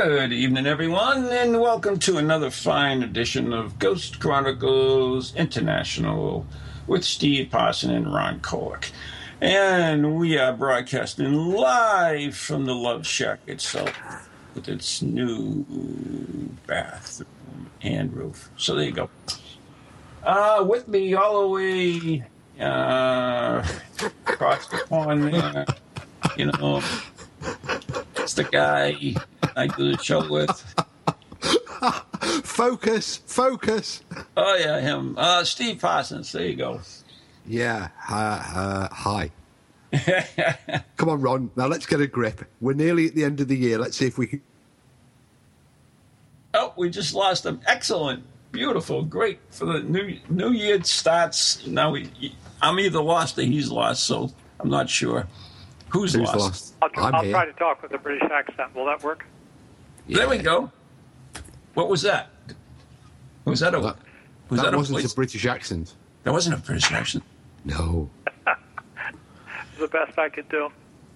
Good 0.00 0.32
evening, 0.32 0.64
everyone, 0.64 1.26
and 1.26 1.60
welcome 1.60 1.98
to 1.98 2.18
another 2.18 2.52
fine 2.52 3.02
edition 3.02 3.52
of 3.52 3.80
Ghost 3.80 4.20
Chronicles 4.20 5.34
International 5.34 6.46
with 6.86 7.04
Steve 7.04 7.50
Parsons 7.50 7.94
and 7.94 8.14
Ron 8.14 8.38
Kolick. 8.38 8.92
And 9.40 10.14
we 10.14 10.38
are 10.38 10.52
broadcasting 10.52 11.32
live 11.32 12.36
from 12.36 12.64
the 12.64 12.76
Love 12.76 13.08
Shack 13.08 13.40
itself 13.48 13.92
with 14.54 14.68
its 14.68 15.02
new 15.02 15.66
bathroom 16.68 17.68
and 17.82 18.16
roof. 18.16 18.50
So 18.56 18.76
there 18.76 18.84
you 18.84 18.92
go. 18.92 19.10
Uh, 20.22 20.64
with 20.66 20.86
me 20.86 21.14
all 21.14 21.42
the 21.42 21.48
way 21.48 22.24
uh, 22.60 23.66
across 24.28 24.68
the 24.68 24.78
pond 24.88 25.24
there, 25.24 25.66
you 26.36 26.46
know, 26.46 26.84
it's 28.16 28.34
the 28.34 28.44
guy 28.44 29.16
I 29.58 29.66
do 29.66 29.90
the 29.90 29.98
show 30.02 30.26
with. 30.28 30.74
Focus, 32.44 33.16
focus. 33.26 34.02
Oh, 34.36 34.56
yeah, 34.56 34.80
him. 34.80 35.16
Uh, 35.18 35.42
Steve 35.44 35.80
Parsons, 35.80 36.30
there 36.32 36.46
you 36.46 36.54
go. 36.56 36.80
Yeah, 37.46 37.88
uh, 38.08 38.42
uh, 38.54 38.88
hi. 38.94 39.30
Come 40.96 41.08
on, 41.08 41.20
Ron. 41.20 41.50
Now 41.56 41.66
let's 41.66 41.86
get 41.86 42.00
a 42.00 42.06
grip. 42.06 42.44
We're 42.60 42.74
nearly 42.74 43.06
at 43.06 43.14
the 43.14 43.24
end 43.24 43.40
of 43.40 43.48
the 43.48 43.56
year. 43.56 43.78
Let's 43.78 43.96
see 43.96 44.06
if 44.06 44.16
we 44.18 44.26
can. 44.28 44.42
Oh, 46.54 46.72
we 46.76 46.90
just 46.90 47.14
lost 47.14 47.44
him. 47.44 47.60
Excellent, 47.66 48.22
beautiful, 48.52 49.02
great 49.02 49.38
for 49.50 49.64
the 49.66 49.80
new 49.80 50.18
New 50.28 50.50
Year 50.50 50.82
starts. 50.84 51.66
Now 51.66 51.90
we, 51.90 52.10
I'm 52.62 52.78
either 52.80 53.00
lost 53.02 53.38
or 53.38 53.42
he's 53.42 53.70
lost, 53.70 54.04
so 54.04 54.30
I'm 54.60 54.70
not 54.70 54.88
sure 54.90 55.26
who's, 55.88 56.14
Who's 56.14 56.22
lost. 56.26 56.38
lost? 56.38 56.74
I'll, 56.82 57.04
I'm 57.06 57.14
I'll 57.14 57.22
here. 57.22 57.32
try 57.32 57.46
to 57.46 57.52
talk 57.52 57.82
with 57.82 57.92
a 57.92 57.98
British 57.98 58.28
accent. 58.30 58.74
Will 58.74 58.86
that 58.86 59.02
work? 59.02 59.24
There 60.08 60.28
we 60.28 60.38
go. 60.38 60.70
What 61.74 61.88
was 61.88 62.02
that? 62.02 62.30
Was 63.44 63.60
that 63.60 63.74
a? 63.74 63.80
That, 63.80 63.96
was 64.50 64.60
that 64.60 64.66
that, 64.66 64.74
a 64.74 64.76
wasn't 64.76 64.98
place? 65.00 65.12
a 65.12 65.14
British 65.14 65.46
accent. 65.46 65.94
that 66.24 66.32
wasn't 66.32 66.58
a 66.58 66.62
British 66.62 66.90
accent. 66.92 67.24
No. 67.64 68.10
The 69.78 69.86
best 69.86 70.18
I 70.18 70.28
could 70.28 70.48
do. 70.48 70.70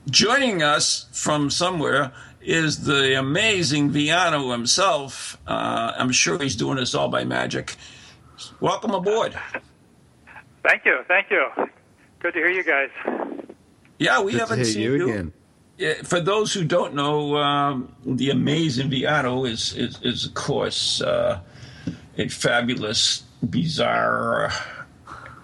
Joining 0.08 0.62
us 0.62 1.06
from 1.12 1.50
somewhere 1.50 2.12
is 2.40 2.84
the 2.84 3.18
amazing 3.18 3.90
Viano 3.90 4.52
himself. 4.52 5.36
Uh, 5.48 5.92
I'm 5.98 6.12
sure 6.12 6.38
he's 6.38 6.54
doing 6.54 6.76
this 6.76 6.94
all 6.94 7.08
by 7.08 7.24
magic. 7.24 7.74
Welcome 8.60 8.92
aboard. 8.92 9.34
Thank 10.64 10.84
you. 10.84 11.00
Thank 11.08 11.28
you. 11.32 11.48
Good 12.20 12.34
to 12.34 12.38
hear 12.38 12.50
you 12.50 12.62
guys. 12.62 12.90
Yeah, 13.98 14.20
we 14.20 14.30
Good 14.30 14.38
to 14.38 14.44
haven't 14.44 14.58
hear 14.58 14.64
seen 14.66 14.82
you 14.82 15.08
again. 15.08 15.32
For 16.04 16.20
those 16.20 16.52
who 16.52 16.64
don't 16.64 16.94
know, 16.94 17.36
um, 17.36 17.94
the 18.04 18.30
amazing 18.30 18.90
Viano 18.90 19.48
is, 19.48 19.74
is, 19.74 19.98
is 20.02 20.26
of 20.26 20.34
course, 20.34 21.00
uh, 21.00 21.40
a 22.18 22.28
fabulous, 22.28 23.24
bizarre 23.48 24.52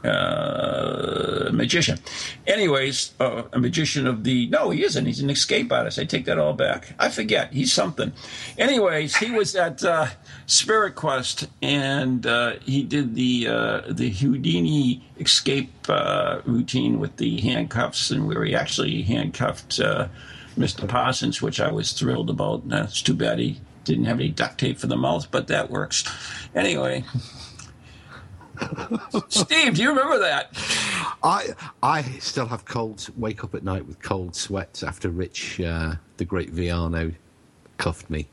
uh, 0.05 1.51
magician. 1.53 1.99
Anyways, 2.47 3.15
uh, 3.21 3.43
a 3.53 3.59
magician 3.59 4.07
of 4.07 4.25
the. 4.25 4.49
No, 4.49 4.71
he 4.71 4.85
isn't. 4.85 5.07
He's 5.07 5.21
an 5.21 5.31
escape 5.31 5.73
artist. 5.73 5.99
I 5.99 6.05
take 6.05 6.25
that 6.27 6.39
all 6.39 6.55
back. 6.55 6.95
I 6.99 7.09
forget. 7.09 7.53
He's 7.53 7.73
something. 7.73 8.13
Anyways, 8.57 9.17
he 9.17 9.31
was 9.31 9.57
at 9.57 9.85
uh, 9.85 10.09
Spirit 10.47 10.95
Quest 10.95 11.49
and 11.63 12.27
uh, 12.27 12.53
he 12.65 12.83
did 12.83 13.15
the 13.15 13.49
uh, 13.49 13.83
the 13.89 14.11
Houdini 14.11 15.03
escape 15.19 15.73
uh, 15.89 16.41
routine 16.45 16.99
with 17.01 17.17
the 17.17 17.41
handcuffs, 17.41 18.11
and 18.11 18.27
where 18.27 18.45
he 18.45 18.55
actually 18.55 19.03
handcuffed 19.03 19.81
uh, 19.81 20.09
Mr. 20.57 20.89
Parsons, 20.89 21.43
which 21.43 21.61
I 21.61 21.71
was 21.71 21.93
thrilled 21.93 22.31
about. 22.31 22.63
Uh, 22.71 22.85
it's 22.85 23.03
too 23.03 23.15
bad 23.15 23.39
he 23.39 23.61
didn't 23.85 24.05
have 24.05 24.21
any 24.21 24.31
duct 24.31 24.59
tape 24.59 24.79
for 24.79 24.87
the 24.87 24.97
mouth, 24.97 25.31
but 25.31 25.49
that 25.49 25.71
works. 25.71 26.05
Anyway. 26.55 27.05
Steve, 29.29 29.75
do 29.75 29.83
you 29.83 29.89
remember 29.91 30.19
that? 30.19 30.51
I 31.23 31.49
I 31.83 32.03
still 32.21 32.47
have 32.47 32.65
cold. 32.65 33.09
Wake 33.17 33.45
up 33.45 33.55
at 33.55 33.65
night 33.65 33.87
with 33.87 34.01
cold 34.03 34.35
sweats 34.37 34.83
after 34.83 35.11
Rich, 35.11 35.61
uh, 35.61 35.95
the 36.17 36.25
great 36.25 36.55
Viano, 36.55 37.15
cuffed 37.77 38.09
me. 38.11 38.29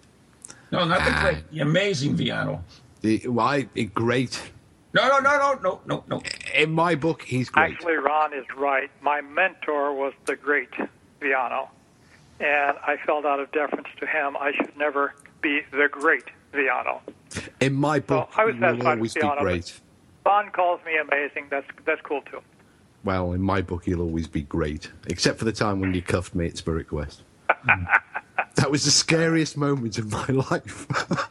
No, 0.71 0.85
not 0.85 0.99
the 0.99 1.11
Ah. 1.11 1.21
great, 1.23 1.51
the 1.51 1.59
amazing 1.61 2.15
Viano. 2.17 2.61
The, 3.01 3.19
why? 3.27 3.67
it- 3.75 3.93
great. 3.93 4.51
No, 4.93 5.07
no, 5.09 5.19
no, 5.19 5.37
no, 5.37 5.59
no, 5.61 5.81
no, 5.85 6.03
no. 6.07 6.21
In 6.53 6.71
my 6.71 6.95
book, 6.95 7.21
he's 7.21 7.49
great. 7.49 7.73
Actually, 7.73 7.95
Ron 7.95 8.33
is 8.33 8.45
right. 8.55 8.89
My 9.01 9.19
mentor 9.21 9.93
was 9.93 10.13
the 10.25 10.35
great 10.37 10.71
Viano, 11.21 11.67
and 12.39 12.77
I 12.85 12.97
felt 13.05 13.25
out 13.25 13.39
of 13.41 13.51
deference 13.51 13.89
to 13.99 14.05
him, 14.07 14.37
I 14.37 14.53
should 14.53 14.75
never 14.77 15.13
be 15.41 15.61
the 15.71 15.89
great 15.91 16.23
Viano. 16.53 17.01
In 17.59 17.73
my 17.73 17.99
book, 17.99 18.29
I 18.37 18.45
was 18.45 18.55
he 18.55 18.61
will 18.61 18.67
satisfied 18.69 18.99
with 18.99 18.99
always 18.99 19.13
be 19.15 19.19
Viano, 19.21 19.35
but- 19.35 19.41
great. 19.43 19.81
Ron 20.25 20.49
calls 20.51 20.79
me 20.85 20.97
amazing. 20.97 21.47
That's 21.49 21.67
that's 21.85 22.01
cool 22.01 22.21
too. 22.23 22.41
Well, 23.03 23.33
in 23.33 23.41
my 23.41 23.61
book, 23.61 23.85
he'll 23.85 24.01
always 24.01 24.27
be 24.27 24.41
great, 24.41 24.91
except 25.07 25.37
for 25.37 25.45
the 25.45 25.51
time 25.51 25.79
when 25.79 25.93
you 25.93 26.01
cuffed 26.01 26.33
me 26.33 26.47
at 26.47 26.57
Spirit 26.57 26.87
Quest. 26.87 27.21
that 28.55 28.71
was 28.71 28.83
the 28.83 28.91
scariest 28.91 29.57
moment 29.57 29.99
of 29.99 30.11
my 30.11 30.25
life. 30.51 30.87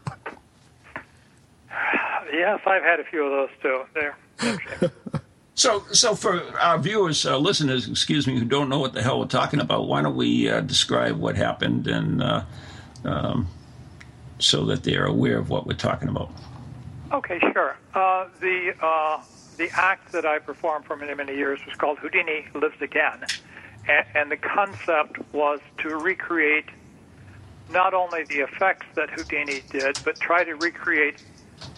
Yes, 2.33 2.59
I've 2.67 2.83
had 2.83 2.99
a 2.99 3.05
few 3.05 3.25
of 3.25 3.31
those 3.31 3.49
too. 3.63 3.85
There. 3.95 4.91
So, 5.57 5.85
so 5.93 6.17
for 6.17 6.43
our 6.59 6.79
viewers, 6.79 7.25
uh, 7.25 7.39
listeners, 7.39 7.89
excuse 7.89 8.27
me, 8.27 8.37
who 8.37 8.45
don't 8.45 8.69
know 8.69 8.81
what 8.81 8.93
the 8.93 9.03
hell 9.03 9.21
we're 9.21 9.27
talking 9.27 9.61
about, 9.61 9.87
why 9.87 10.03
don't 10.03 10.17
we 10.17 10.51
uh, 10.51 10.61
describe 10.61 11.17
what 11.17 11.37
happened 11.37 11.87
and 11.87 12.21
uh, 12.21 12.43
um, 13.05 13.47
so 14.41 14.65
that 14.65 14.83
they're 14.83 15.07
aware 15.07 15.39
of 15.39 15.51
what 15.51 15.65
we're 15.67 15.75
talking 15.75 16.09
about? 16.09 16.31
Okay, 17.15 17.39
sure. 17.53 17.77
Uh, 17.95 18.27
the 18.41 18.73
uh, 18.83 19.21
the 19.57 19.71
act 19.73 20.11
that 20.11 20.27
I 20.27 20.41
performed 20.41 20.85
for 20.85 20.97
many 20.97 21.15
many 21.15 21.37
years 21.37 21.61
was 21.65 21.77
called 21.77 21.99
Houdini 22.01 22.45
Lives 22.55 22.83
Again, 22.83 23.25
and, 23.87 24.07
and 24.17 24.33
the 24.33 24.37
concept 24.37 25.19
was 25.33 25.61
to 25.79 25.91
recreate 25.91 26.65
not 27.71 27.95
only 27.95 28.25
the 28.25 28.41
effects 28.41 28.87
that 28.97 29.11
Houdini 29.11 29.63
did, 29.71 30.03
but 30.03 30.19
try 30.19 30.43
to 30.43 30.55
recreate 30.55 31.15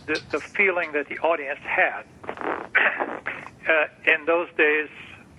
the, 0.07 0.23
the 0.33 0.41
feeling 0.41 0.93
that 0.93 1.07
the 1.11 1.19
audience 1.19 1.61
had. 1.63 2.05
uh, 2.27 3.87
in 4.07 4.25
those 4.25 4.49
days, 4.57 4.89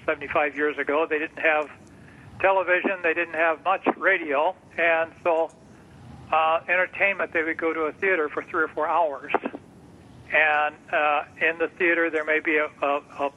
75 0.05 0.55
years 0.55 0.77
ago, 0.77 1.07
they 1.09 1.17
didn't 1.17 1.39
have 1.39 1.71
television, 2.39 2.99
they 3.01 3.15
didn't 3.15 3.33
have 3.33 3.63
much 3.65 3.85
radio, 3.97 4.55
and 4.77 5.11
so 5.23 5.49
uh, 6.31 6.59
entertainment, 6.69 7.33
they 7.33 7.41
would 7.41 7.57
go 7.57 7.73
to 7.73 7.81
a 7.81 7.93
theater 7.93 8.29
for 8.29 8.43
three 8.43 8.61
or 8.61 8.67
four 8.67 8.87
hours 8.87 9.33
and 10.33 10.75
uh, 10.91 11.23
in 11.41 11.57
the 11.57 11.67
theater 11.77 12.09
there 12.09 12.25
may 12.25 12.39
be 12.39 12.57
a, 12.57 12.69
a, 12.81 13.01
a, 13.19 13.31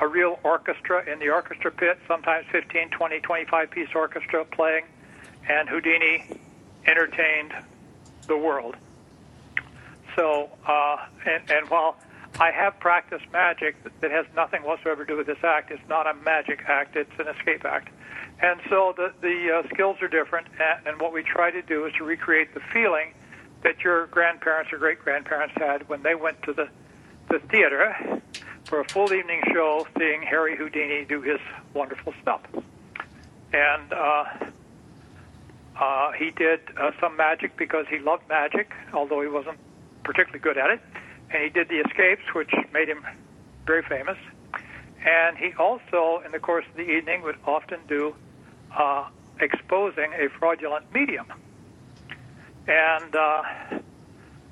a 0.00 0.08
real 0.08 0.38
orchestra 0.42 1.04
in 1.10 1.18
the 1.18 1.28
orchestra 1.30 1.70
pit, 1.70 1.98
sometimes 2.08 2.46
15, 2.50 2.90
20, 2.90 3.20
25 3.20 3.70
piece 3.70 3.88
orchestra 3.94 4.44
playing, 4.44 4.84
and 5.48 5.68
Houdini 5.68 6.24
entertained 6.86 7.52
the 8.26 8.36
world. 8.36 8.76
So, 10.16 10.50
uh, 10.66 10.96
and, 11.26 11.50
and 11.50 11.70
while 11.70 11.96
I 12.38 12.50
have 12.50 12.78
practiced 12.80 13.24
magic 13.32 13.76
that, 14.00 14.10
has 14.10 14.26
nothing 14.34 14.62
whatsoever 14.62 15.04
to 15.04 15.12
do 15.12 15.16
with 15.16 15.26
this 15.26 15.42
act, 15.42 15.70
it's 15.70 15.86
not 15.88 16.06
a 16.06 16.14
magic 16.14 16.64
act, 16.66 16.96
it's 16.96 17.10
an 17.18 17.28
escape 17.28 17.64
act. 17.64 17.88
And 18.40 18.60
so 18.68 18.94
the, 18.96 19.12
the 19.20 19.60
uh, 19.64 19.68
skills 19.72 20.02
are 20.02 20.08
different, 20.08 20.48
and, 20.58 20.86
and 20.86 21.00
what 21.00 21.12
we 21.12 21.22
try 21.22 21.50
to 21.50 21.62
do 21.62 21.86
is 21.86 21.92
to 21.94 22.04
recreate 22.04 22.54
the 22.54 22.60
feeling 22.72 23.14
that 23.62 23.80
your 23.84 24.06
grandparents 24.08 24.72
or 24.72 24.78
great 24.78 24.98
grandparents 24.98 25.54
had 25.56 25.88
when 25.88 26.02
they 26.02 26.14
went 26.14 26.42
to 26.42 26.52
the, 26.52 26.68
the 27.30 27.38
theater 27.50 28.20
for 28.64 28.80
a 28.80 28.84
full 28.88 29.12
evening 29.12 29.40
show 29.52 29.86
seeing 29.98 30.22
Harry 30.22 30.56
Houdini 30.56 31.04
do 31.04 31.20
his 31.20 31.40
wonderful 31.74 32.14
stuff. 32.22 32.40
And 33.52 33.92
uh, 33.92 34.24
uh, 35.78 36.12
he 36.12 36.30
did 36.30 36.60
uh, 36.80 36.92
some 37.00 37.16
magic 37.16 37.56
because 37.56 37.86
he 37.88 37.98
loved 37.98 38.28
magic, 38.28 38.72
although 38.92 39.20
he 39.20 39.28
wasn't 39.28 39.58
particularly 40.04 40.40
good 40.40 40.58
at 40.58 40.70
it. 40.70 40.80
And 41.30 41.42
he 41.42 41.48
did 41.48 41.68
the 41.68 41.80
escapes, 41.80 42.22
which 42.34 42.52
made 42.72 42.88
him 42.88 43.04
very 43.66 43.82
famous. 43.82 44.18
And 45.04 45.36
he 45.36 45.52
also, 45.54 46.22
in 46.24 46.32
the 46.32 46.38
course 46.38 46.64
of 46.70 46.76
the 46.76 46.88
evening, 46.88 47.22
would 47.22 47.36
often 47.46 47.80
do 47.88 48.14
uh, 48.76 49.08
exposing 49.40 50.12
a 50.14 50.28
fraudulent 50.38 50.92
medium. 50.94 51.26
And 52.66 53.14
uh, 53.16 53.42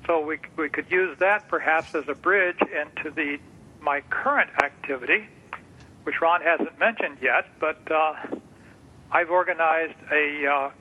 so 0.05 0.25
we 0.25 0.39
we 0.57 0.69
could 0.69 0.89
use 0.91 1.17
that 1.19 1.47
perhaps 1.47 1.95
as 1.95 2.07
a 2.07 2.15
bridge 2.15 2.59
into 2.61 3.11
the 3.11 3.39
my 3.81 4.01
current 4.09 4.49
activity, 4.63 5.27
which 6.03 6.21
Ron 6.21 6.41
hasn't 6.41 6.77
mentioned 6.79 7.17
yet, 7.21 7.45
but 7.59 7.79
uh, 7.91 8.13
I've 9.11 9.29
organized 9.29 9.97
a 10.11 10.45
uh, 10.47 10.71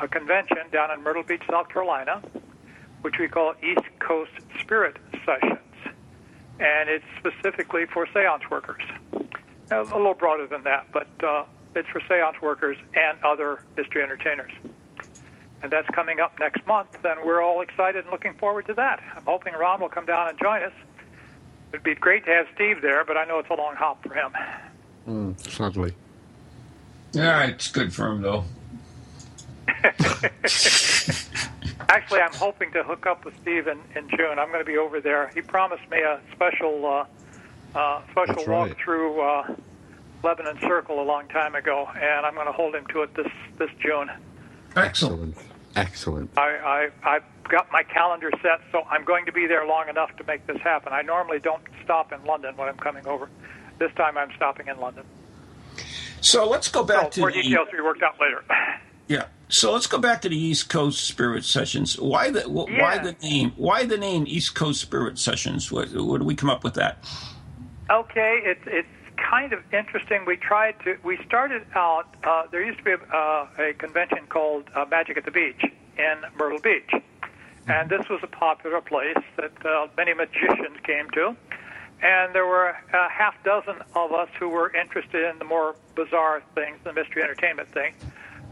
a 0.00 0.08
convention 0.08 0.58
down 0.72 0.90
in 0.90 1.02
Myrtle 1.02 1.22
Beach, 1.22 1.42
South 1.50 1.68
Carolina, 1.68 2.22
which 3.02 3.14
we 3.18 3.28
call 3.28 3.54
East 3.62 3.86
Coast 3.98 4.32
Spirit 4.60 4.96
Sessions, 5.24 5.58
and 6.58 6.88
it's 6.88 7.04
specifically 7.18 7.86
for 7.86 8.06
seance 8.12 8.42
workers. 8.50 8.82
A 9.70 9.82
little 9.82 10.14
broader 10.14 10.46
than 10.46 10.62
that, 10.64 10.86
but 10.92 11.08
uh, 11.22 11.44
it's 11.74 11.88
for 11.90 12.00
seance 12.08 12.40
workers 12.40 12.76
and 12.94 13.18
other 13.22 13.62
mystery 13.76 14.02
entertainers. 14.02 14.52
And 15.62 15.72
that's 15.72 15.88
coming 15.88 16.20
up 16.20 16.38
next 16.38 16.64
month, 16.66 17.04
and 17.04 17.20
we're 17.24 17.42
all 17.42 17.60
excited 17.62 18.04
and 18.04 18.12
looking 18.12 18.34
forward 18.34 18.66
to 18.66 18.74
that. 18.74 19.02
I'm 19.16 19.24
hoping 19.24 19.54
Ron 19.54 19.80
will 19.80 19.88
come 19.88 20.06
down 20.06 20.28
and 20.28 20.38
join 20.38 20.62
us. 20.62 20.72
It'd 21.72 21.82
be 21.82 21.94
great 21.94 22.24
to 22.26 22.30
have 22.30 22.46
Steve 22.54 22.80
there, 22.80 23.04
but 23.04 23.16
I 23.16 23.24
know 23.24 23.40
it's 23.40 23.50
a 23.50 23.54
long 23.54 23.74
hop 23.74 24.06
for 24.06 24.14
him. 24.14 24.32
Mm, 25.08 25.50
sadly. 25.50 25.94
Yeah, 27.12 27.46
it's 27.46 27.70
good 27.72 27.92
for 27.92 28.06
him, 28.08 28.22
though. 28.22 28.44
Actually, 31.88 32.20
I'm 32.20 32.34
hoping 32.34 32.70
to 32.72 32.82
hook 32.82 33.06
up 33.06 33.24
with 33.24 33.34
Steve 33.42 33.66
in, 33.66 33.78
in 33.96 34.08
June. 34.10 34.38
I'm 34.38 34.48
going 34.48 34.60
to 34.60 34.64
be 34.64 34.76
over 34.76 35.00
there. 35.00 35.30
He 35.34 35.40
promised 35.40 35.88
me 35.90 35.98
a 35.98 36.20
special 36.34 36.86
uh, 36.86 37.04
uh, 37.78 38.02
special 38.10 38.34
That's 38.36 38.48
walk 38.48 38.68
right. 38.68 38.76
through 38.76 39.20
uh, 39.20 39.54
Lebanon 40.22 40.58
Circle 40.60 41.00
a 41.00 41.04
long 41.04 41.28
time 41.28 41.54
ago, 41.54 41.88
and 41.94 42.26
I'm 42.26 42.34
going 42.34 42.46
to 42.46 42.52
hold 42.52 42.74
him 42.74 42.86
to 42.92 43.02
it 43.02 43.14
this 43.14 43.30
this 43.58 43.70
June. 43.80 44.10
Excellent. 44.84 45.36
Excellent. 45.76 46.30
I, 46.36 46.88
I 47.04 47.14
I've 47.16 47.22
got 47.48 47.70
my 47.72 47.82
calendar 47.82 48.30
set, 48.42 48.60
so 48.72 48.82
I'm 48.90 49.04
going 49.04 49.26
to 49.26 49.32
be 49.32 49.46
there 49.46 49.66
long 49.66 49.88
enough 49.88 50.14
to 50.16 50.24
make 50.24 50.46
this 50.46 50.58
happen. 50.62 50.92
I 50.92 51.02
normally 51.02 51.38
don't 51.38 51.62
stop 51.84 52.12
in 52.12 52.24
London 52.24 52.56
when 52.56 52.68
I'm 52.68 52.76
coming 52.76 53.06
over. 53.06 53.28
This 53.78 53.92
time 53.94 54.18
I'm 54.18 54.30
stopping 54.36 54.66
in 54.68 54.78
London. 54.80 55.04
So 56.20 56.48
let's 56.48 56.68
go 56.68 56.82
back 56.82 57.04
So 57.04 57.08
to 57.10 57.20
more 57.20 57.32
the, 57.32 57.42
details 57.42 57.68
to 57.70 57.76
be 57.76 57.82
worked 57.82 58.02
out 58.02 58.20
later. 58.20 58.42
Yeah. 59.10 59.24
So 59.48 59.72
let's 59.72 59.86
go 59.86 59.96
back 59.96 60.20
to 60.20 60.28
the 60.28 60.36
East 60.36 60.68
Coast 60.68 61.06
Spirit 61.06 61.42
Sessions. 61.42 61.98
Why 61.98 62.30
the 62.30 62.42
wh- 62.42 62.68
why 62.68 62.96
Yeah. 62.96 63.02
the 63.04 63.16
name? 63.22 63.52
Why 63.56 63.86
the 63.86 63.96
name 63.96 64.24
East 64.26 64.54
Coast 64.54 64.82
Spirit 64.82 65.18
Sessions? 65.18 65.72
What, 65.72 65.88
what 65.94 66.18
do 66.20 66.26
we 66.26 66.34
come 66.34 66.50
up 66.50 66.62
with 66.62 66.74
that? 66.74 66.98
Okay, 67.90 68.42
it's 68.44 68.60
it's 68.66 68.88
kind 69.28 69.52
of 69.52 69.62
interesting. 69.72 70.24
We 70.26 70.36
tried 70.36 70.76
to. 70.84 70.96
We 71.04 71.18
started 71.26 71.66
out. 71.74 72.06
Uh, 72.24 72.44
there 72.50 72.64
used 72.64 72.78
to 72.78 72.84
be 72.84 72.92
a, 72.92 73.16
uh, 73.16 73.48
a 73.58 73.72
convention 73.74 74.26
called 74.28 74.64
uh, 74.74 74.84
Magic 74.90 75.16
at 75.16 75.24
the 75.24 75.30
Beach 75.30 75.62
in 75.98 76.14
Myrtle 76.36 76.60
Beach, 76.60 76.90
and 77.66 77.90
this 77.90 78.08
was 78.08 78.20
a 78.22 78.26
popular 78.26 78.80
place 78.80 79.16
that 79.36 79.66
uh, 79.66 79.88
many 79.96 80.14
magicians 80.14 80.78
came 80.82 81.10
to. 81.10 81.36
And 82.00 82.32
there 82.32 82.46
were 82.46 82.68
a 82.68 83.10
half 83.10 83.34
dozen 83.42 83.74
of 83.96 84.12
us 84.12 84.28
who 84.38 84.48
were 84.48 84.74
interested 84.74 85.28
in 85.28 85.38
the 85.40 85.44
more 85.44 85.74
bizarre 85.96 86.42
things, 86.54 86.78
the 86.84 86.92
mystery 86.92 87.24
entertainment 87.24 87.72
thing, 87.72 87.92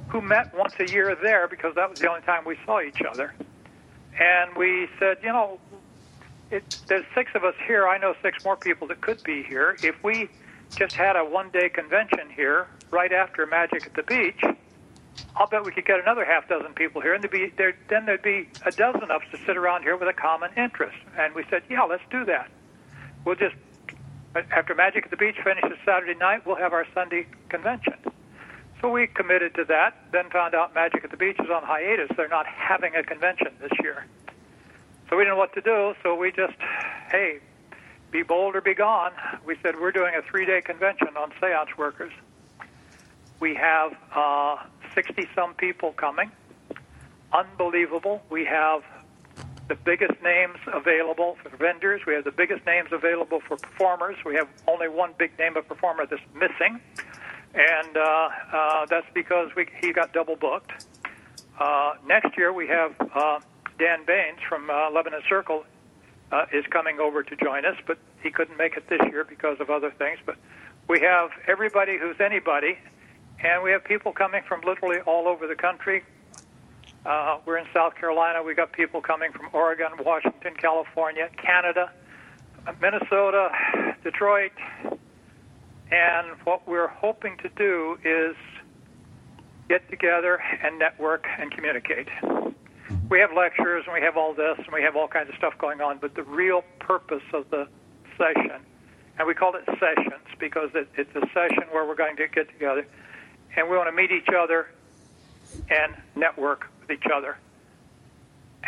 who 0.09 0.21
met 0.21 0.53
once 0.53 0.75
a 0.81 0.91
year 0.91 1.17
there 1.23 1.47
because 1.47 1.77
that 1.77 1.89
was 1.89 2.01
the 2.01 2.09
only 2.09 2.23
time 2.23 2.45
we 2.45 2.59
saw 2.67 2.81
each 2.81 3.03
other. 3.09 3.33
And 4.19 4.57
we 4.57 4.89
said, 4.99 5.19
you 5.23 5.29
know, 5.29 5.61
it, 6.51 6.77
there's 6.89 7.05
six 7.15 7.31
of 7.37 7.45
us 7.45 7.55
here. 7.69 7.87
I 7.87 7.99
know 7.99 8.17
six 8.21 8.45
more 8.45 8.57
people 8.57 8.89
that 8.89 9.01
could 9.01 9.23
be 9.23 9.45
here. 9.45 9.77
If 9.81 10.03
we 10.03 10.29
just 10.75 10.95
had 10.95 11.17
a 11.17 11.25
one 11.25 11.51
day 11.51 11.69
convention 11.69 12.31
here 12.35 12.69
right 12.91 13.13
after 13.13 13.47
Magic 13.47 13.87
at 13.87 13.95
the 13.95 14.03
Beach, 14.03 14.43
I'll 15.35 15.47
bet 15.47 15.65
we 15.65 15.73
could 15.73 15.85
get 15.85 16.01
another 16.01 16.25
half 16.25 16.49
dozen 16.49 16.73
people 16.75 17.01
here, 17.01 17.15
and 17.15 17.23
there'd 17.23 17.33
be, 17.33 17.53
there, 17.57 17.77
then 17.89 18.07
there'd 18.07 18.23
be 18.23 18.49
a 18.65 18.71
dozen 18.71 19.05
of 19.05 19.23
us 19.23 19.29
to 19.33 19.39
sit 19.47 19.57
around 19.57 19.83
here 19.83 19.97
with 19.97 20.09
a 20.09 20.13
common 20.13 20.51
interest. 20.57 20.97
And 21.19 21.35
we 21.35 21.45
said, 21.51 21.63
yeah, 21.69 21.83
let's 21.83 22.03
do 22.11 22.25
that. 22.25 22.51
We'll 23.25 23.37
just, 23.37 23.55
after 24.35 24.75
Magic 24.75 25.05
at 25.05 25.11
the 25.11 25.17
Beach 25.17 25.37
finishes 25.43 25.79
Saturday 25.85 26.19
night, 26.19 26.47
we'll 26.47 26.57
have 26.57 26.73
our 26.73 26.87
Sunday 26.95 27.27
convention. 27.49 27.95
So 28.81 28.91
we 28.91 29.07
committed 29.07 29.55
to 29.55 29.65
that, 29.65 29.97
then 30.13 30.29
found 30.31 30.55
out 30.55 30.75
Magic 30.75 31.05
at 31.05 31.11
the 31.11 31.17
Beach 31.17 31.37
is 31.39 31.51
on 31.51 31.63
hiatus. 31.63 32.11
They're 32.17 32.29
not 32.29 32.47
having 32.47 32.95
a 32.95 33.03
convention 33.03 33.49
this 33.61 33.73
year. 33.83 34.07
So 35.09 35.17
we 35.17 35.23
didn't 35.23 35.35
know 35.35 35.39
what 35.39 35.55
to 35.55 35.61
do, 35.61 35.95
so 36.03 36.15
we 36.15 36.31
just, 36.33 36.57
hey, 37.11 37.41
be 38.11 38.23
bold 38.23 38.57
or 38.57 38.61
be 38.61 38.75
gone. 38.75 39.13
We 39.45 39.57
said 39.63 39.81
we're 39.81 39.93
doing 39.93 40.15
a 40.15 40.23
three 40.23 40.47
day 40.47 40.61
convention 40.61 41.09
on 41.17 41.33
seance 41.41 41.77
workers. 41.77 42.13
We 43.41 43.55
have 43.55 43.97
uh, 44.15 44.57
60 44.95 45.29
some 45.35 45.55
people 45.55 45.93
coming. 45.93 46.31
Unbelievable. 47.33 48.23
We 48.31 48.45
have 48.47 48.83
the 49.69 49.75
biggest 49.75 50.23
names 50.23 50.59
available 50.73 51.37
for 51.43 51.55
vendors. 51.57 52.03
We 52.07 52.15
have 52.15 52.25
the 52.25 52.31
biggest 52.31 52.65
names 52.67 52.91
available 52.93 53.41
for 53.47 53.57
performers. 53.57 54.17
We 54.25 54.37
have 54.37 54.49
only 54.69 54.89
one 54.89 55.13
big 55.19 55.37
name 55.39 55.57
of 55.57 55.67
performer 55.67 56.07
that's 56.07 56.23
missing, 56.35 56.81
and 57.55 57.97
uh, 57.97 58.29
uh, 58.53 58.87
that's 58.87 59.07
because 59.13 59.51
we, 59.57 59.67
he 59.81 59.93
got 59.93 60.13
double 60.13 60.37
booked. 60.37 60.87
Uh, 61.59 61.95
next 62.07 62.37
year 62.37 62.53
we 62.53 62.69
have 62.69 62.95
uh, 63.15 63.41
Dan 63.79 64.05
Baines 64.07 64.39
from 64.49 64.71
uh, 64.71 64.91
Lebanon 64.91 65.23
Circle 65.29 65.65
uh, 66.33 66.47
is 66.53 66.65
coming 66.71 66.99
over 66.99 67.23
to 67.23 67.37
join 67.37 67.65
us, 67.65 67.77
but 67.87 67.99
he 68.23 68.31
couldn't 68.31 68.57
make 68.57 68.77
it 68.77 68.89
this 68.89 69.01
year 69.11 69.25
because 69.25 69.59
of 69.61 69.71
other 69.71 69.91
things. 69.91 70.19
But 70.25 70.37
we 70.89 71.01
have 71.01 71.31
everybody 71.47 71.99
who's 71.99 72.21
anybody, 72.21 72.79
and 73.43 73.63
we 73.63 73.71
have 73.71 73.85
people 73.85 74.13
coming 74.13 74.43
from 74.49 74.63
literally 74.63 75.01
all 75.01 75.29
over 75.29 75.47
the 75.47 75.57
country. 75.57 76.05
Uh, 77.05 77.39
we're 77.47 77.59
in 77.59 77.67
South 77.73 77.95
Carolina. 77.95 78.43
We 78.43 78.55
got 78.55 78.73
people 78.73 79.01
coming 79.01 79.31
from 79.33 79.49
Oregon, 79.53 79.89
Washington, 80.05 80.55
California, 80.55 81.29
Canada, 81.37 81.93
uh, 82.67 82.73
Minnesota, 82.81 83.51
Detroit, 84.03 84.53
and 85.91 86.29
what 86.45 86.67
we're 86.67 86.89
hoping 86.89 87.37
to 87.39 87.49
do 87.51 87.97
is 88.05 88.35
get 89.69 89.89
together 89.89 90.43
and 90.65 90.79
network 90.79 91.27
and 91.39 91.51
communicate. 91.51 92.09
We 93.09 93.21
have 93.21 93.31
lectures 93.33 93.85
and 93.87 93.95
we 93.95 94.01
have 94.01 94.17
all 94.17 94.35
this 94.35 94.59
and 94.59 94.73
we 94.73 94.83
have 94.83 94.97
all 94.97 95.07
kinds 95.07 95.29
of 95.29 95.37
stuff 95.37 95.55
going 95.59 95.81
on, 95.81 95.99
but 95.99 96.15
the 96.15 96.25
real 96.25 96.63
purpose 96.81 97.23
of 97.33 97.49
the 97.51 97.69
session, 98.19 98.61
and 99.19 99.29
we 99.29 99.35
call 99.35 99.55
it 99.55 99.65
sessions 99.65 100.27
because 100.41 100.71
it, 100.75 100.89
it's 100.97 101.15
a 101.15 101.27
session 101.33 101.65
where 101.71 101.87
we're 101.87 101.95
going 101.95 102.17
to 102.17 102.27
get 102.27 102.49
together 102.49 102.87
and 103.57 103.71
we 103.71 103.77
want 103.77 103.89
to 103.89 103.93
meet 103.93 104.11
each 104.11 104.29
other 104.37 104.69
and 105.71 105.95
network 106.17 106.67
with 106.81 106.91
each 106.91 107.07
other. 107.13 107.39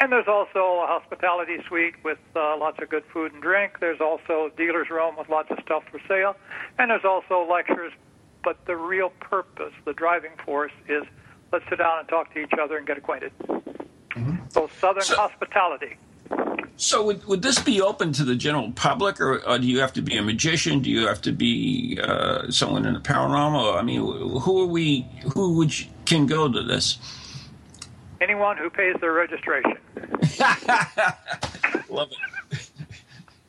And 0.00 0.12
there's 0.12 0.28
also 0.28 0.82
a 0.82 0.86
hospitality 0.86 1.56
suite 1.66 1.94
with 2.04 2.18
uh, 2.36 2.56
lots 2.56 2.78
of 2.80 2.88
good 2.88 3.02
food 3.12 3.32
and 3.32 3.42
drink. 3.42 3.80
There's 3.80 4.00
also 4.00 4.50
dealer's 4.56 4.88
room 4.90 5.16
with 5.18 5.28
lots 5.28 5.50
of 5.50 5.58
stuff 5.64 5.82
for 5.90 6.00
sale. 6.06 6.36
And 6.78 6.92
there's 6.92 7.04
also 7.04 7.44
lectures. 7.50 7.92
But 8.44 8.64
the 8.66 8.76
real 8.76 9.10
purpose, 9.18 9.72
the 9.84 9.92
driving 9.92 10.30
force, 10.44 10.72
is 10.88 11.02
let's 11.52 11.64
sit 11.68 11.78
down 11.78 11.98
and 11.98 12.08
talk 12.08 12.32
to 12.34 12.40
each 12.40 12.52
other 12.62 12.76
and 12.76 12.86
get 12.86 12.96
acquainted. 12.96 13.32
So 14.50 14.68
Southern 14.80 15.02
So- 15.02 15.16
hospitality. 15.16 15.96
So 16.80 17.04
would, 17.06 17.24
would 17.24 17.42
this 17.42 17.58
be 17.58 17.80
open 17.80 18.12
to 18.12 18.24
the 18.24 18.36
general 18.36 18.70
public, 18.70 19.20
or, 19.20 19.38
or 19.44 19.58
do 19.58 19.66
you 19.66 19.80
have 19.80 19.92
to 19.94 20.00
be 20.00 20.16
a 20.16 20.22
magician? 20.22 20.78
Do 20.80 20.90
you 20.90 21.08
have 21.08 21.20
to 21.22 21.32
be 21.32 21.98
uh, 22.00 22.48
someone 22.52 22.86
in 22.86 22.94
the 22.94 23.00
paranormal? 23.00 23.76
I 23.76 23.82
mean, 23.82 23.98
who 23.98 24.62
are 24.62 24.66
we? 24.66 25.04
Who 25.34 25.56
would 25.56 25.76
you, 25.76 25.86
can 26.04 26.26
go 26.26 26.48
to 26.50 26.62
this? 26.62 26.98
Anyone 28.20 28.58
who 28.58 28.70
pays 28.70 28.94
their 29.00 29.12
registration. 29.12 29.76
Love 31.88 32.10
it. 32.12 32.70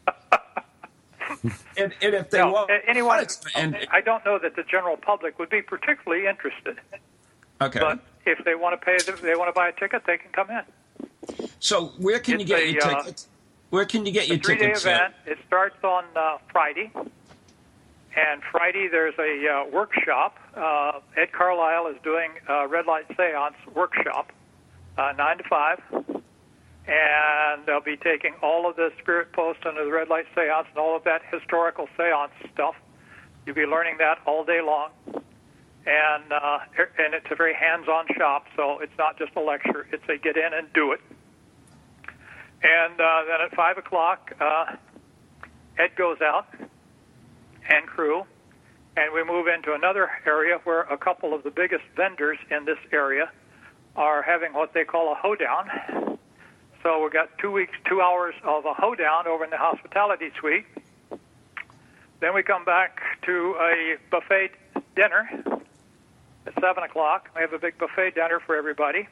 and, 1.77 1.93
and 2.01 2.15
if 2.15 2.31
they 2.31 2.39
No, 2.39 2.51
want, 2.51 2.71
anyone. 2.87 3.27
and 3.55 3.77
I 3.91 4.01
don't 4.01 4.25
know 4.25 4.39
that 4.39 4.55
the 4.55 4.63
general 4.63 4.97
public 4.97 5.37
would 5.37 5.49
be 5.49 5.61
particularly 5.61 6.25
interested, 6.25 6.79
okay. 7.61 7.79
but 7.79 7.99
if 8.25 8.43
they 8.43 8.55
want 8.55 8.79
to 8.79 8.83
pay, 8.83 8.95
if 8.95 9.21
they 9.21 9.35
want 9.35 9.49
to 9.49 9.53
buy 9.53 9.69
a 9.69 9.71
ticket, 9.71 10.03
they 10.07 10.17
can 10.17 10.31
come 10.31 10.49
in. 10.49 10.63
So 11.59 11.87
where 11.97 12.19
can 12.19 12.39
you 12.39 12.45
get 12.45 12.61
a, 12.61 12.71
your 12.71 12.83
uh, 12.83 13.03
tickets? 13.03 13.27
Where 13.69 13.85
can 13.85 14.05
you 14.05 14.11
get 14.11 14.27
your 14.27 14.39
three-day 14.39 14.67
tickets? 14.67 14.85
uh, 14.85 14.89
event. 14.89 15.13
It 15.25 15.37
starts 15.45 15.75
on 15.83 16.05
uh, 16.15 16.37
Friday, 16.51 16.91
and 16.95 18.41
Friday 18.51 18.87
there's 18.87 19.13
a 19.19 19.47
uh, 19.47 19.69
workshop. 19.71 20.37
Uh, 20.55 20.99
Ed 21.15 21.31
Carlisle 21.31 21.87
is 21.87 21.97
doing 22.03 22.31
a 22.47 22.67
red 22.67 22.85
light 22.85 23.05
seance 23.15 23.55
workshop, 23.75 24.31
uh, 24.97 25.13
nine 25.17 25.37
to 25.37 25.43
five, 25.43 25.81
and 26.87 27.65
they'll 27.65 27.81
be 27.81 27.97
taking 27.97 28.33
all 28.41 28.67
of 28.67 28.75
the 28.75 28.91
spirit 29.01 29.31
posts 29.33 29.63
under 29.65 29.85
the 29.85 29.91
red 29.91 30.09
light 30.09 30.25
seance 30.33 30.67
and 30.69 30.77
all 30.77 30.95
of 30.95 31.03
that 31.03 31.21
historical 31.31 31.87
seance 31.95 32.31
stuff. 32.53 32.75
You'll 33.45 33.55
be 33.55 33.65
learning 33.65 33.97
that 33.99 34.19
all 34.25 34.43
day 34.43 34.61
long. 34.61 34.91
And 35.85 36.31
uh, 36.31 36.59
and 36.77 37.13
it's 37.13 37.25
a 37.31 37.35
very 37.35 37.53
hands-on 37.53 38.05
shop, 38.17 38.47
so 38.55 38.79
it's 38.79 38.95
not 38.97 39.17
just 39.17 39.31
a 39.35 39.39
lecture. 39.39 39.87
It's 39.91 40.03
a 40.09 40.17
get 40.17 40.35
in 40.35 40.53
and 40.53 40.71
do 40.73 40.91
it. 40.91 40.99
And 42.61 42.99
uh, 42.99 43.23
then 43.27 43.41
at 43.45 43.55
5 43.55 43.77
o'clock, 43.77 44.33
uh, 44.39 44.75
Ed 45.77 45.95
goes 45.95 46.17
out 46.21 46.47
and 47.69 47.87
crew, 47.87 48.23
and 48.97 49.13
we 49.13 49.23
move 49.23 49.47
into 49.47 49.73
another 49.73 50.09
area 50.25 50.59
where 50.65 50.81
a 50.81 50.97
couple 50.97 51.33
of 51.33 51.43
the 51.43 51.51
biggest 51.51 51.83
vendors 51.95 52.37
in 52.51 52.65
this 52.65 52.79
area 52.91 53.31
are 53.95 54.21
having 54.21 54.53
what 54.53 54.73
they 54.73 54.83
call 54.83 55.11
a 55.11 55.15
hoedown. 55.15 56.17
So 56.83 57.01
we've 57.03 57.13
got 57.13 57.37
two 57.37 57.51
weeks, 57.51 57.73
two 57.87 58.01
hours 58.01 58.35
of 58.43 58.65
a 58.65 58.73
hoedown 58.73 59.27
over 59.27 59.43
in 59.43 59.49
the 59.49 59.57
hospitality 59.57 60.31
suite. 60.39 60.65
Then 62.19 62.33
we 62.33 62.43
come 62.43 62.65
back 62.65 62.99
to 63.25 63.55
a 63.59 63.95
buffet 64.11 64.51
dinner 64.95 65.29
at 66.45 66.53
7 66.59 66.83
o'clock. 66.83 67.29
We 67.35 67.41
have 67.41 67.53
a 67.53 67.59
big 67.59 67.77
buffet 67.77 68.15
dinner 68.15 68.41
for 68.45 68.55
everybody. 68.55 69.07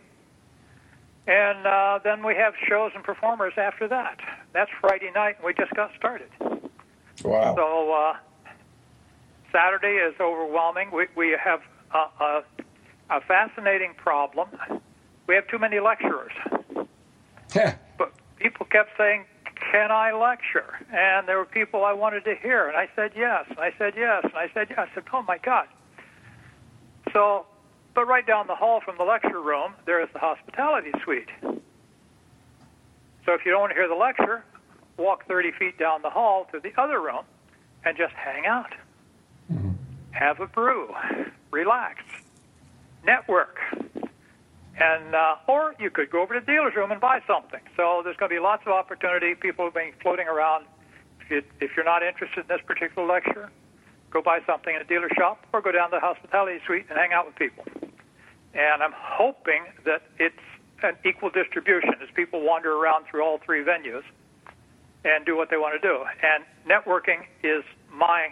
And 1.28 1.68
uh, 1.68 2.00
then 2.04 2.26
we 2.26 2.36
have 2.36 2.54
shows 2.68 2.92
and 2.96 3.04
performers 3.04 3.54
after 3.58 3.88
that. 3.90 4.20
That's 4.54 4.72
Friday 4.80 5.12
night, 5.14 5.36
and 5.38 5.46
we 5.46 5.54
just 5.54 5.74
got 5.74 5.92
started. 5.98 6.30
Wow. 7.24 7.56
So 7.56 7.94
uh, 7.94 8.14
Saturday 9.52 9.98
is 9.98 10.16
overwhelming. 10.22 10.90
We, 10.92 11.08
we 11.18 11.38
have 11.44 11.62
a, 11.94 12.24
a, 12.24 12.44
a 13.10 13.22
fascinating 13.22 13.94
problem. 13.98 14.50
We 15.28 15.36
have 15.36 15.48
too 15.48 15.60
many 15.60 15.80
lecturers. 15.82 16.32
Yeah. 17.54 17.76
But 17.98 18.14
people 18.38 18.66
kept 18.66 18.92
saying, 18.98 19.26
Can 19.72 19.92
I 19.92 20.14
lecture? 20.14 20.76
And 20.92 21.28
there 21.28 21.38
were 21.38 21.46
people 21.46 21.84
I 21.84 21.94
wanted 21.94 22.24
to 22.26 22.36
hear. 22.36 22.68
And 22.68 22.78
I 22.78 22.88
said 22.96 23.12
yes. 23.16 23.46
And 23.50 23.60
I 23.60 23.74
said 23.78 23.94
yes. 23.98 24.22
And 24.24 24.34
I 24.36 24.50
said 24.54 24.68
yes. 24.70 24.88
I 24.92 24.96
said, 24.96 25.04
Oh 25.12 25.24
my 25.24 25.38
God. 25.38 25.68
So, 27.14 27.46
but 27.98 28.08
right 28.08 28.28
down 28.28 28.46
the 28.46 28.54
hall 28.54 28.80
from 28.80 28.96
the 29.00 29.04
lecture 29.04 29.42
room, 29.42 29.74
there 29.88 30.04
is 30.04 30.08
the 30.14 30.20
hospitality 30.20 30.92
suite. 31.04 31.32
So 31.42 33.34
if 33.34 33.44
you 33.44 33.50
don't 33.50 33.62
want 33.62 33.72
to 33.72 33.76
hear 33.76 33.88
the 33.88 33.96
lecture, 33.96 34.46
walk 34.98 35.28
30 35.28 35.52
feet 35.58 35.80
down 35.80 36.04
the 36.04 36.12
hall 36.12 36.46
to 36.52 36.60
the 36.60 36.80
other 36.80 37.02
room 37.02 37.26
and 37.84 37.98
just 37.98 38.14
hang 38.14 38.46
out. 38.46 38.72
Have 40.12 40.40
a 40.40 40.46
brew, 40.46 40.94
relax, 41.50 42.04
network. 43.04 43.58
And 44.80 45.16
uh, 45.16 45.38
or 45.48 45.74
you 45.80 45.90
could 45.90 46.12
go 46.12 46.22
over 46.22 46.36
to 46.36 46.40
the 46.40 46.46
dealer's 46.46 46.76
room 46.76 46.92
and 46.92 47.02
buy 47.02 47.22
something. 47.26 47.62
So 47.76 48.02
there's 48.04 48.18
going 48.18 48.30
to 48.30 48.36
be 48.36 48.40
lots 48.40 48.62
of 48.68 48.74
opportunity. 48.74 49.34
People 49.34 49.66
have 49.66 49.74
been 49.74 49.94
floating 50.04 50.28
around. 50.28 50.66
If, 51.22 51.32
you, 51.32 51.42
if 51.62 51.72
you're 51.76 51.84
not 51.84 52.04
interested 52.04 52.42
in 52.42 52.48
this 52.48 52.62
particular 52.64 53.08
lecture, 53.08 53.50
go 54.12 54.22
buy 54.22 54.42
something 54.46 54.76
in 54.76 54.82
a 54.82 54.86
dealer 54.86 55.10
shop 55.18 55.48
or 55.52 55.62
go 55.62 55.72
down 55.72 55.90
to 55.90 55.98
the 55.98 56.00
hospitality 56.00 56.60
suite 56.68 56.86
and 56.92 57.00
hang 57.00 57.12
out 57.12 57.26
with 57.26 57.36
people. 57.38 57.66
And 58.58 58.82
I'm 58.82 58.94
hoping 58.96 59.64
that 59.86 60.02
it's 60.20 60.36
an 60.84 60.98
equal 61.06 61.30
distribution 61.30 61.94
as 62.02 62.10
people 62.16 62.42
wander 62.42 62.74
around 62.74 63.06
through 63.06 63.24
all 63.24 63.38
three 63.38 63.64
venues 63.64 64.04
and 65.06 65.26
do 65.26 65.38
what 65.38 65.50
they 65.50 65.58
want 65.58 65.80
to 65.80 65.88
do. 65.88 66.04
And 66.24 66.44
networking 66.68 67.26
is 67.44 67.64
my 67.92 68.30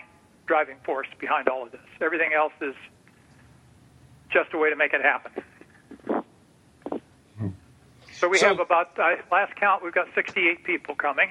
driving 0.47 0.77
force 0.83 1.07
behind 1.19 1.47
all 1.47 1.63
of 1.63 1.71
this. 1.71 1.81
Everything 2.01 2.33
else 2.33 2.53
is 2.59 2.75
just 4.31 4.53
a 4.53 4.57
way 4.57 4.69
to 4.71 4.75
make 4.75 4.93
it 4.93 5.01
happen. 5.01 5.43
So 8.13 8.29
we 8.29 8.37
So- 8.37 8.47
have 8.47 8.59
about, 8.59 8.97
uh, 8.97 9.17
last 9.31 9.55
count, 9.57 9.83
we've 9.83 9.93
got 9.93 10.07
68 10.15 10.63
people 10.63 10.95
coming. 10.95 11.29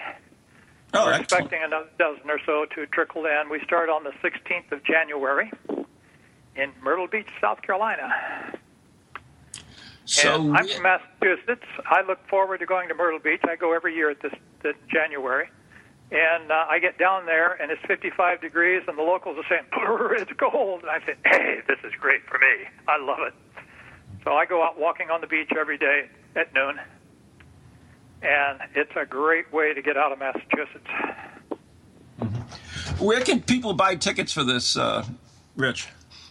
Oh, 0.92 1.06
We're 1.06 1.14
excellent. 1.14 1.22
expecting 1.22 1.62
another 1.64 1.88
dozen 1.98 2.30
or 2.30 2.38
so 2.46 2.66
to 2.66 2.86
trickle 2.86 3.26
in. 3.26 3.48
We 3.48 3.58
start 3.64 3.88
on 3.88 4.04
the 4.04 4.12
16th 4.22 4.70
of 4.70 4.84
January 4.84 5.50
in 6.54 6.72
Myrtle 6.82 7.08
Beach, 7.08 7.28
South 7.40 7.62
Carolina. 7.62 8.54
So 10.06 10.34
and 10.34 10.56
I'm 10.56 10.68
from 10.68 10.82
Massachusetts. 10.82 11.66
I 11.86 12.02
look 12.02 12.18
forward 12.28 12.58
to 12.58 12.66
going 12.66 12.88
to 12.88 12.94
Myrtle 12.94 13.20
Beach. 13.20 13.40
I 13.44 13.56
go 13.56 13.72
every 13.72 13.94
year 13.94 14.10
at 14.10 14.20
this, 14.20 14.34
this 14.62 14.74
January. 14.92 15.48
And 16.10 16.50
uh, 16.52 16.66
I 16.68 16.78
get 16.78 16.98
down 16.98 17.26
there, 17.26 17.54
and 17.54 17.72
it's 17.72 17.80
55 17.86 18.40
degrees, 18.40 18.82
and 18.86 18.98
the 18.98 19.02
locals 19.02 19.38
are 19.38 19.44
saying, 19.48 19.64
"Brr, 19.70 20.14
it's 20.18 20.30
cold. 20.38 20.82
And 20.82 20.90
I 20.90 21.04
say, 21.06 21.14
hey, 21.24 21.60
this 21.66 21.78
is 21.82 21.92
great 21.98 22.24
for 22.26 22.38
me. 22.38 22.68
I 22.86 22.98
love 22.98 23.20
it. 23.26 23.34
So 24.22 24.34
I 24.34 24.44
go 24.44 24.62
out 24.62 24.78
walking 24.78 25.10
on 25.10 25.20
the 25.20 25.26
beach 25.26 25.50
every 25.58 25.78
day 25.78 26.08
at 26.36 26.54
noon. 26.54 26.78
And 28.22 28.60
it's 28.74 28.92
a 28.96 29.04
great 29.04 29.52
way 29.52 29.74
to 29.74 29.82
get 29.82 29.96
out 29.96 30.12
of 30.12 30.18
Massachusetts. 30.18 30.88
where 32.98 33.20
can 33.20 33.42
people 33.42 33.74
buy 33.74 33.96
tickets 33.96 34.32
for 34.32 34.44
this, 34.44 34.76
uh, 34.76 35.04
Rich? 35.56 35.88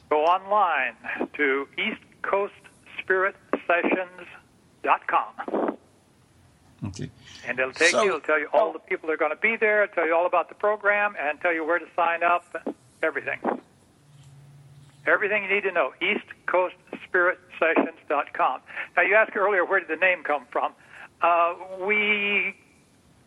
Go 0.10 0.24
online 0.24 0.96
to 1.34 1.68
eastcoastspiritsessions.com. 3.70 5.78
Okay. 6.86 7.10
And 7.48 7.58
it'll 7.60 7.72
take 7.72 7.92
So- 7.92 8.04
you, 8.04 8.10
it'll 8.10 8.20
tell 8.22 8.40
you 8.40 8.50
all 8.54 8.74
the 8.74 8.80
people 8.80 9.08
that 9.08 9.14
are 9.14 9.18
going 9.18 9.32
to 9.32 9.38
be 9.38 9.56
there, 9.56 9.88
tell 9.88 10.06
you 10.06 10.14
all 10.16 10.26
about 10.26 10.50
the 10.50 10.56
program, 10.56 11.16
and 11.20 11.40
tell 11.42 11.54
you 11.54 11.64
where 11.66 11.80
to 11.80 11.88
sign 11.96 12.24
up, 12.24 12.46
everything. 13.02 13.40
Everything 15.06 15.44
you 15.44 15.50
need 15.50 15.64
to 15.64 15.72
know, 15.72 15.94
eastcoastspiritsessions.com. 16.02 18.62
Now, 18.96 19.02
you 19.04 19.16
asked 19.16 19.36
earlier, 19.36 19.66
where 19.66 19.80
did 19.80 19.90
the 19.90 19.96
name 19.98 20.24
come 20.24 20.46
from? 20.52 20.74
Uh, 21.22 21.56
we 21.86 22.56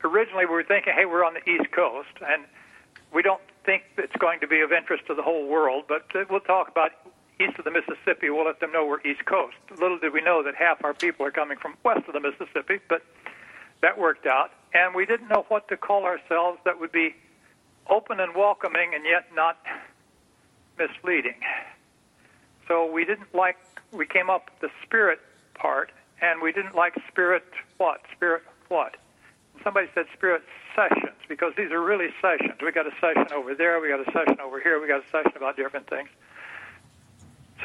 originally 0.05 0.47
were 0.47 0.63
thinking, 0.63 0.93
hey, 0.95 1.05
we're 1.07 1.25
on 1.25 1.35
the 1.35 1.51
East 1.51 1.71
Coast, 1.73 2.09
and 2.27 2.45
we 3.13 3.23
don't 3.23 3.41
think 3.65 3.83
it's 3.99 4.15
going 4.17 4.41
to 4.41 4.47
be 4.47 4.61
of 4.61 4.73
interest 4.73 5.07
to 5.07 5.15
the 5.15 5.23
whole 5.23 5.47
world, 5.47 5.85
but 5.89 6.07
we'll 6.31 6.41
talk 6.41 6.69
about 6.69 6.93
east 7.41 7.59
of 7.59 7.65
the 7.65 7.71
Mississippi. 7.71 8.31
We'll 8.31 8.47
let 8.47 8.61
them 8.61 8.73
know 8.73 8.87
we're 8.87 9.01
East 9.01 9.25
Coast. 9.27 9.57
Little 9.81 9.99
did 9.99 10.13
we 10.13 10.23
know 10.23 10.43
that 10.43 10.55
half 10.55 10.83
our 10.85 10.95
people 10.95 11.27
are 11.27 11.31
coming 11.31 11.59
from 11.59 11.75
west 11.85 12.07
of 12.09 12.15
the 12.15 12.21
Mississippi, 12.21 12.81
but 12.89 13.03
that 13.83 13.99
worked 13.99 14.27
out. 14.27 14.53
And 14.75 14.95
we 14.95 15.07
didn't 15.07 15.29
know 15.29 15.45
what 15.49 15.69
to 15.69 15.77
call 15.77 16.05
ourselves 16.05 16.59
that 16.65 16.81
would 16.81 16.93
be 16.93 17.15
open 17.89 18.21
and 18.21 18.35
welcoming 18.35 18.93
and 18.95 19.05
yet 19.05 19.29
not 19.35 19.59
misleading. 20.79 21.37
So 22.69 22.91
we 22.91 23.05
didn't 23.05 23.35
like, 23.35 23.57
we 23.93 24.07
came 24.07 24.29
up 24.29 24.51
with 24.51 24.71
the 24.71 24.87
spirit 24.87 25.21
part, 25.55 25.93
and 26.21 26.43
we 26.43 26.53
didn't 26.53 26.75
like 26.75 26.95
spirit 27.09 27.45
what? 27.77 28.01
Spirit 28.15 28.43
what? 28.69 28.97
Somebody 29.63 29.89
said 29.95 30.07
spirit 30.15 30.43
sessions 30.75 31.17
because 31.29 31.53
these 31.57 31.71
are 31.71 31.81
really 31.81 32.09
sessions. 32.21 32.59
We 32.61 32.73
got 32.73 32.87
a 32.87 32.95
session 33.01 33.33
over 33.35 33.55
there, 33.55 33.81
we 33.81 33.89
got 33.89 34.01
a 34.01 34.11
session 34.13 34.41
over 34.43 34.61
here, 34.61 34.81
we 34.81 34.89
got 34.89 35.01
a 35.01 35.11
session 35.11 35.33
about 35.37 35.57
different 35.57 35.89
things. 35.89 36.09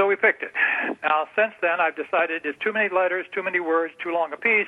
So 0.01 0.07
we 0.07 0.15
picked 0.15 0.41
it. 0.41 0.51
Now, 1.03 1.27
since 1.35 1.53
then, 1.61 1.79
I've 1.79 1.95
decided 1.95 2.43
it's 2.43 2.57
too 2.57 2.73
many 2.73 2.89
letters, 2.89 3.27
too 3.35 3.43
many 3.43 3.59
words, 3.59 3.93
too 4.03 4.11
long 4.11 4.33
a 4.33 4.35
piece, 4.35 4.65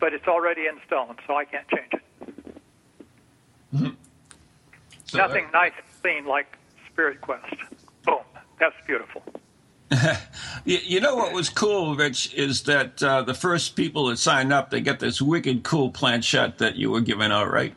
but 0.00 0.14
it's 0.14 0.26
already 0.26 0.62
in 0.62 0.80
stone, 0.86 1.16
so 1.26 1.36
I 1.36 1.44
can't 1.44 1.68
change 1.68 1.92
it. 1.92 3.92
So, 5.04 5.18
Nothing 5.18 5.48
nice 5.52 5.72
and 5.76 5.84
clean 6.00 6.24
like 6.24 6.56
Spirit 6.90 7.20
Quest. 7.20 7.54
Boom. 8.06 8.20
That's 8.58 8.74
beautiful. 8.86 9.22
You, 10.64 10.78
you 10.84 11.00
know 11.00 11.16
what 11.16 11.32
was 11.32 11.50
cool, 11.50 11.96
Rich, 11.96 12.34
is 12.34 12.62
that 12.62 13.02
uh, 13.02 13.22
the 13.22 13.34
first 13.34 13.74
people 13.74 14.06
that 14.06 14.18
signed 14.18 14.52
up, 14.52 14.70
they 14.70 14.80
get 14.80 15.00
this 15.00 15.20
wicked 15.20 15.64
cool 15.64 15.90
planchette 15.90 16.58
that 16.58 16.76
you 16.76 16.92
were 16.92 17.00
giving 17.00 17.32
out, 17.32 17.50
right? 17.50 17.74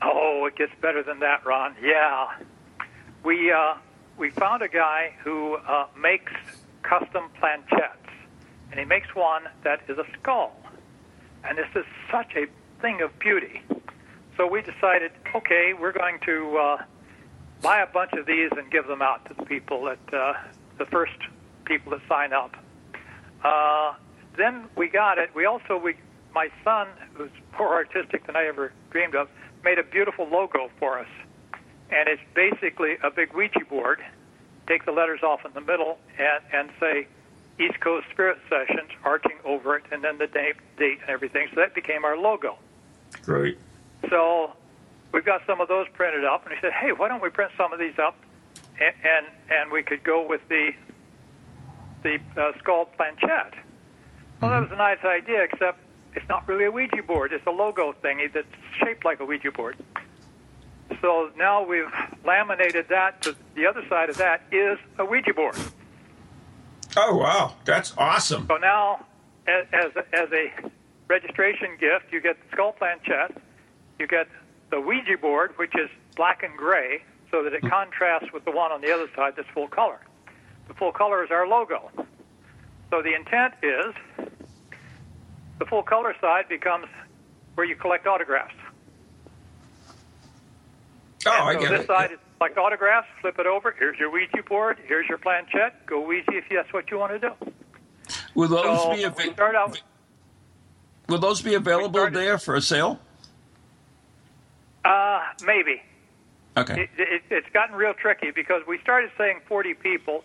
Oh, 0.00 0.46
it 0.46 0.56
gets 0.56 0.72
better 0.80 1.02
than 1.02 1.20
that, 1.20 1.44
Ron. 1.44 1.74
Yeah, 1.82 2.28
we 3.22 3.52
uh, 3.52 3.74
we 4.20 4.28
found 4.28 4.60
a 4.62 4.68
guy 4.68 5.14
who 5.24 5.54
uh, 5.54 5.86
makes 5.98 6.32
custom 6.82 7.30
planchettes, 7.40 8.12
and 8.70 8.78
he 8.78 8.84
makes 8.84 9.08
one 9.14 9.44
that 9.64 9.80
is 9.88 9.96
a 9.96 10.04
skull, 10.20 10.54
and 11.42 11.56
this 11.56 11.66
is 11.74 11.86
such 12.12 12.36
a 12.36 12.44
thing 12.82 13.00
of 13.00 13.18
beauty. 13.18 13.62
So 14.36 14.46
we 14.46 14.60
decided, 14.60 15.10
okay, 15.34 15.72
we're 15.72 15.92
going 15.92 16.18
to 16.26 16.58
uh, 16.58 16.82
buy 17.62 17.80
a 17.80 17.86
bunch 17.86 18.12
of 18.12 18.26
these 18.26 18.50
and 18.56 18.70
give 18.70 18.86
them 18.86 19.00
out 19.00 19.24
to 19.28 19.34
the 19.34 19.44
people 19.44 19.84
that 19.84 20.14
uh, 20.14 20.34
the 20.78 20.84
first 20.84 21.16
people 21.64 21.90
that 21.92 22.02
sign 22.06 22.34
up. 22.34 22.54
Uh, 23.42 23.94
then 24.36 24.66
we 24.76 24.88
got 24.88 25.16
it. 25.16 25.30
We 25.34 25.46
also 25.46 25.78
we 25.78 25.94
my 26.34 26.48
son, 26.62 26.88
who's 27.14 27.30
more 27.58 27.74
artistic 27.74 28.26
than 28.26 28.36
I 28.36 28.46
ever 28.46 28.72
dreamed 28.90 29.14
of, 29.14 29.28
made 29.64 29.78
a 29.78 29.82
beautiful 29.82 30.28
logo 30.28 30.70
for 30.78 30.98
us, 30.98 31.08
and 31.92 32.08
it's 32.08 32.22
basically 32.34 32.96
a 33.02 33.10
big 33.10 33.32
Ouija 33.32 33.64
board. 33.68 34.00
Take 34.66 34.84
the 34.84 34.92
letters 34.92 35.22
off 35.22 35.44
in 35.44 35.52
the 35.52 35.60
middle 35.60 35.98
and 36.18 36.42
and 36.52 36.70
say 36.78 37.06
East 37.60 37.80
Coast 37.80 38.06
Spirit 38.10 38.38
Sessions 38.48 38.90
arching 39.04 39.36
over 39.44 39.76
it, 39.76 39.84
and 39.92 40.02
then 40.02 40.18
the 40.18 40.26
date, 40.26 40.56
date 40.78 40.98
and 41.02 41.10
everything. 41.10 41.48
So 41.50 41.60
that 41.60 41.74
became 41.74 42.04
our 42.04 42.16
logo. 42.16 42.56
Great. 43.22 43.58
So 44.08 44.52
we've 45.12 45.24
got 45.24 45.42
some 45.46 45.60
of 45.60 45.68
those 45.68 45.86
printed 45.92 46.24
up, 46.24 46.44
and 46.46 46.54
he 46.54 46.60
said, 46.60 46.72
"Hey, 46.72 46.92
why 46.92 47.08
don't 47.08 47.22
we 47.22 47.28
print 47.28 47.52
some 47.56 47.72
of 47.72 47.78
these 47.78 47.98
up, 47.98 48.16
and 48.80 48.94
and, 49.04 49.26
and 49.50 49.70
we 49.70 49.82
could 49.82 50.02
go 50.02 50.26
with 50.26 50.40
the 50.48 50.72
the 52.02 52.18
uh, 52.36 52.52
skull 52.58 52.86
planchette." 52.86 53.54
Well, 54.40 54.50
that 54.52 54.60
was 54.62 54.70
a 54.72 54.76
nice 54.76 55.04
idea, 55.04 55.42
except 55.42 55.80
it's 56.14 56.28
not 56.28 56.48
really 56.48 56.64
a 56.64 56.70
Ouija 56.70 57.02
board; 57.02 57.32
it's 57.32 57.46
a 57.46 57.50
logo 57.50 57.94
thingy 58.02 58.32
that's 58.32 58.46
shaped 58.78 59.04
like 59.04 59.20
a 59.20 59.24
Ouija 59.24 59.52
board. 59.52 59.76
So 61.00 61.30
now 61.36 61.64
we've 61.64 61.92
laminated 62.24 62.88
that. 62.88 63.22
To 63.22 63.36
the 63.54 63.66
other 63.66 63.82
side 63.88 64.10
of 64.10 64.16
that 64.18 64.42
is 64.50 64.78
a 64.98 65.04
Ouija 65.04 65.34
board. 65.34 65.56
Oh, 66.96 67.16
wow. 67.16 67.54
That's 67.64 67.94
awesome. 67.96 68.46
So 68.48 68.56
now, 68.56 69.06
as 69.46 69.66
as 69.72 69.92
a, 69.96 70.16
as 70.16 70.28
a 70.32 70.70
registration 71.08 71.76
gift, 71.78 72.12
you 72.12 72.20
get 72.20 72.36
the 72.40 72.52
skull 72.52 72.72
planchette, 72.72 73.36
you 73.98 74.06
get 74.06 74.28
the 74.70 74.80
Ouija 74.80 75.16
board, 75.18 75.52
which 75.56 75.74
is 75.74 75.88
black 76.16 76.42
and 76.42 76.56
gray, 76.56 77.02
so 77.30 77.42
that 77.44 77.52
it 77.52 77.60
hmm. 77.60 77.68
contrasts 77.68 78.32
with 78.32 78.44
the 78.44 78.50
one 78.50 78.72
on 78.72 78.80
the 78.80 78.92
other 78.92 79.08
side 79.14 79.34
that's 79.36 79.48
full 79.54 79.68
color. 79.68 80.00
The 80.68 80.74
full 80.74 80.92
color 80.92 81.24
is 81.24 81.30
our 81.30 81.46
logo. 81.46 81.90
So 82.90 83.02
the 83.02 83.14
intent 83.14 83.54
is 83.62 83.94
the 85.58 85.66
full 85.66 85.82
color 85.82 86.14
side 86.20 86.48
becomes 86.48 86.86
where 87.54 87.66
you 87.66 87.76
collect 87.76 88.06
autographs. 88.06 88.54
Oh, 91.26 91.30
and 91.30 91.48
I 91.48 91.54
so 91.54 91.60
get 91.60 91.70
this 91.70 91.80
it. 91.82 91.86
side 91.86 92.12
is 92.12 92.18
like 92.40 92.56
autographs. 92.56 93.08
Flip 93.20 93.38
it 93.38 93.46
over. 93.46 93.74
Here's 93.78 93.98
your 93.98 94.10
Ouija 94.10 94.42
board. 94.48 94.78
Here's 94.86 95.08
your 95.08 95.18
planchette. 95.18 95.86
Go 95.86 96.00
Ouija 96.06 96.32
if 96.32 96.44
that's 96.50 96.72
what 96.72 96.90
you 96.90 96.98
want 96.98 97.12
to 97.12 97.18
do. 97.18 97.32
Will 98.34 98.48
those 98.48 98.82
So 98.82 98.90
be 98.90 98.96
we 98.98 99.04
ava- 99.04 99.72
will 101.08 101.18
those 101.18 101.42
be 101.42 101.54
available 101.54 102.10
there 102.10 102.38
for 102.38 102.54
a 102.54 102.62
sale? 102.62 102.98
Uh, 104.84 105.20
maybe. 105.44 105.82
Okay. 106.56 106.82
It, 106.82 106.90
it, 106.98 107.22
it's 107.30 107.48
gotten 107.52 107.76
real 107.76 107.94
tricky 107.94 108.30
because 108.30 108.62
we 108.66 108.78
started 108.80 109.10
saying 109.18 109.40
40 109.46 109.74
people. 109.74 110.24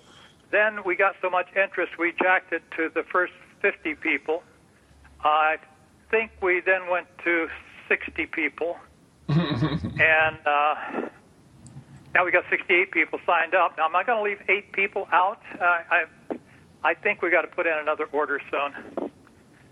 Then 0.51 0.79
we 0.85 0.95
got 0.95 1.15
so 1.21 1.29
much 1.29 1.47
interest, 1.55 1.97
we 1.97 2.13
jacked 2.21 2.53
it 2.53 2.63
to 2.77 2.89
the 2.93 3.03
first 3.03 3.33
50 3.61 3.95
people. 3.95 4.43
I 5.23 5.57
think 6.09 6.31
we 6.41 6.61
then 6.61 6.89
went 6.89 7.07
to 7.25 7.47
60 7.89 8.25
people. 8.27 8.77
and 9.29 10.38
uh, 10.46 10.75
now 12.13 12.25
we 12.25 12.32
got 12.32 12.44
68 12.50 12.91
people 12.91 13.20
signed 13.25 13.55
up. 13.55 13.77
Now, 13.77 13.86
am 13.86 13.96
I 13.96 14.03
going 14.03 14.17
to 14.17 14.24
leave 14.24 14.41
eight 14.50 14.72
people 14.72 15.08
out? 15.12 15.41
Uh, 15.60 15.63
I, 15.63 16.03
I 16.84 16.94
think 16.94 17.22
we 17.22 17.32
got 17.32 17.41
to 17.41 17.48
put 17.48 17.65
in 17.65 17.74
another 17.74 18.05
order 18.12 18.39
soon. 18.51 19.10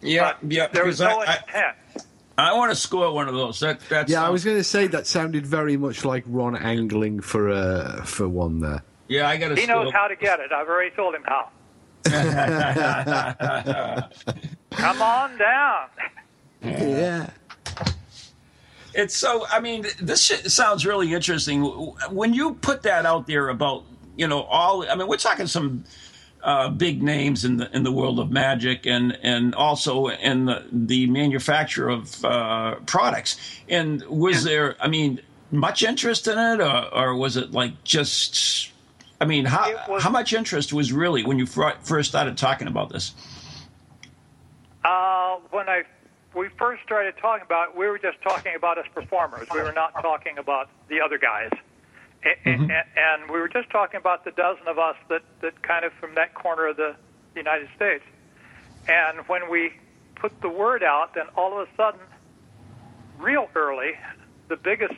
yeah, 0.02 0.34
But 0.42 0.52
yeah. 0.52 0.68
There 0.68 0.86
was 0.86 1.00
no 1.00 1.22
I, 1.22 1.26
I, 1.26 1.36
intent. 1.36 1.76
I 2.38 2.54
want 2.54 2.72
to 2.72 2.76
score 2.76 3.14
one 3.14 3.28
of 3.28 3.36
those. 3.36 3.60
That 3.60 3.80
that's 3.90 4.12
Yeah, 4.12 4.26
I 4.26 4.30
was 4.30 4.44
going 4.44 4.58
to 4.58 4.64
say 4.64 4.88
that 4.88 5.06
sounded 5.06 5.46
very 5.46 5.78
much 5.78 6.04
like 6.04 6.24
Ron 6.28 6.58
angling 6.58 7.22
for 7.22 7.50
uh, 7.50 8.04
for 8.04 8.28
one 8.28 8.60
there. 8.60 8.84
Yeah, 9.08 9.30
I 9.30 9.38
got 9.38 9.50
to. 9.50 9.56
He 9.56 9.68
knows 9.68 9.92
how 9.92 10.08
to 10.08 10.16
get 10.16 10.40
it. 10.40 10.52
I've 10.52 10.68
already 10.68 10.96
told 10.96 11.14
him 11.14 11.24
how. 11.26 11.50
Come 14.72 15.02
on 15.02 15.38
down. 15.38 15.88
Yeah. 16.64 17.30
It's 18.94 19.16
so. 19.16 19.46
I 19.48 19.60
mean, 19.60 19.86
this 20.02 20.22
sounds 20.54 20.86
really 20.86 21.14
interesting. 21.14 21.64
When 22.12 22.34
you 22.34 22.54
put 22.56 22.84
that 22.84 23.06
out 23.06 23.28
there 23.28 23.50
about, 23.50 23.84
you 24.16 24.28
know, 24.28 24.44
all. 24.44 24.88
I 24.90 24.96
mean, 24.96 25.08
we're 25.08 25.18
talking 25.18 25.48
some 25.48 25.84
uh, 26.44 26.70
big 26.70 27.02
names 27.02 27.44
in 27.46 27.58
the 27.58 27.76
in 27.76 27.84
the 27.84 27.92
world 27.92 28.20
of 28.20 28.30
magic, 28.32 28.86
and 28.86 29.18
and 29.24 29.56
also 29.56 30.08
in 30.10 30.46
the 30.46 30.64
the 30.72 31.08
manufacture 31.08 31.90
of 31.90 32.24
uh, 32.24 32.76
products. 32.86 33.38
And 33.68 34.04
was 34.04 34.44
there? 34.44 34.76
I 34.80 34.88
mean, 34.88 35.22
much 35.52 35.82
interest 35.84 36.28
in 36.28 36.38
it, 36.38 36.62
or, 36.62 36.94
or 36.94 37.16
was 37.16 37.36
it 37.38 37.52
like 37.52 37.84
just? 37.84 38.70
I 39.20 39.26
mean, 39.26 39.46
how 39.46 39.74
was- 39.88 40.04
how 40.04 40.10
much 40.10 40.34
interest 40.34 40.72
was 40.74 40.92
really 40.92 41.24
when 41.24 41.40
you 41.40 41.46
fir- 41.46 41.78
first 41.82 42.10
started 42.10 42.38
talking 42.38 42.68
about 42.68 42.90
this? 42.90 43.14
Uh, 44.84 45.38
when 45.52 45.70
I 45.70 45.84
we 46.36 46.50
first 46.58 46.84
started 46.84 47.16
talking 47.18 47.46
about 47.46 47.76
we 47.76 47.88
were 47.88 48.00
just 48.00 48.22
talking 48.22 48.56
about 48.56 48.78
us 48.78 48.86
performers. 48.94 49.48
We 49.54 49.62
were 49.62 49.74
not 49.74 49.94
talking 50.02 50.38
about 50.38 50.70
the 50.90 51.02
other 51.02 51.18
guys. 51.18 51.52
Mm-hmm. 52.26 52.50
And, 52.50 52.72
and 52.72 53.32
we 53.32 53.40
were 53.40 53.50
just 53.50 53.70
talking 53.70 54.00
about 54.00 54.24
the 54.24 54.32
dozen 54.32 54.68
of 54.68 54.80
us 54.80 54.96
that, 55.10 55.24
that 55.42 55.62
kind 55.62 55.84
of 55.84 55.92
from 56.00 56.16
that 56.16 56.34
corner 56.34 56.68
of 56.68 56.78
the 56.78 56.96
United 57.36 57.68
States. 57.76 58.04
And 58.88 59.20
when 59.28 59.50
we 59.50 59.74
put 60.16 60.40
the 60.42 60.50
word 60.50 60.84
out, 60.84 61.16
then 61.16 61.26
all 61.36 61.60
of 61.60 61.68
a 61.68 61.72
sudden, 61.76 62.00
real 63.20 63.50
early, 63.56 63.92
the 64.48 64.56
biggest 64.56 64.94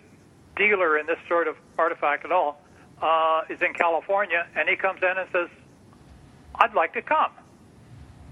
dealer 0.55 0.97
in 0.97 1.07
this 1.07 1.17
sort 1.27 1.47
of 1.47 1.55
artifact 1.77 2.25
at 2.25 2.31
all 2.31 2.61
uh, 3.01 3.41
is 3.49 3.61
in 3.61 3.73
California, 3.73 4.45
and 4.55 4.69
he 4.69 4.75
comes 4.75 5.01
in 5.01 5.17
and 5.17 5.27
says, 5.31 5.49
I'd 6.55 6.73
like 6.73 6.93
to 6.93 7.01
come. 7.01 7.31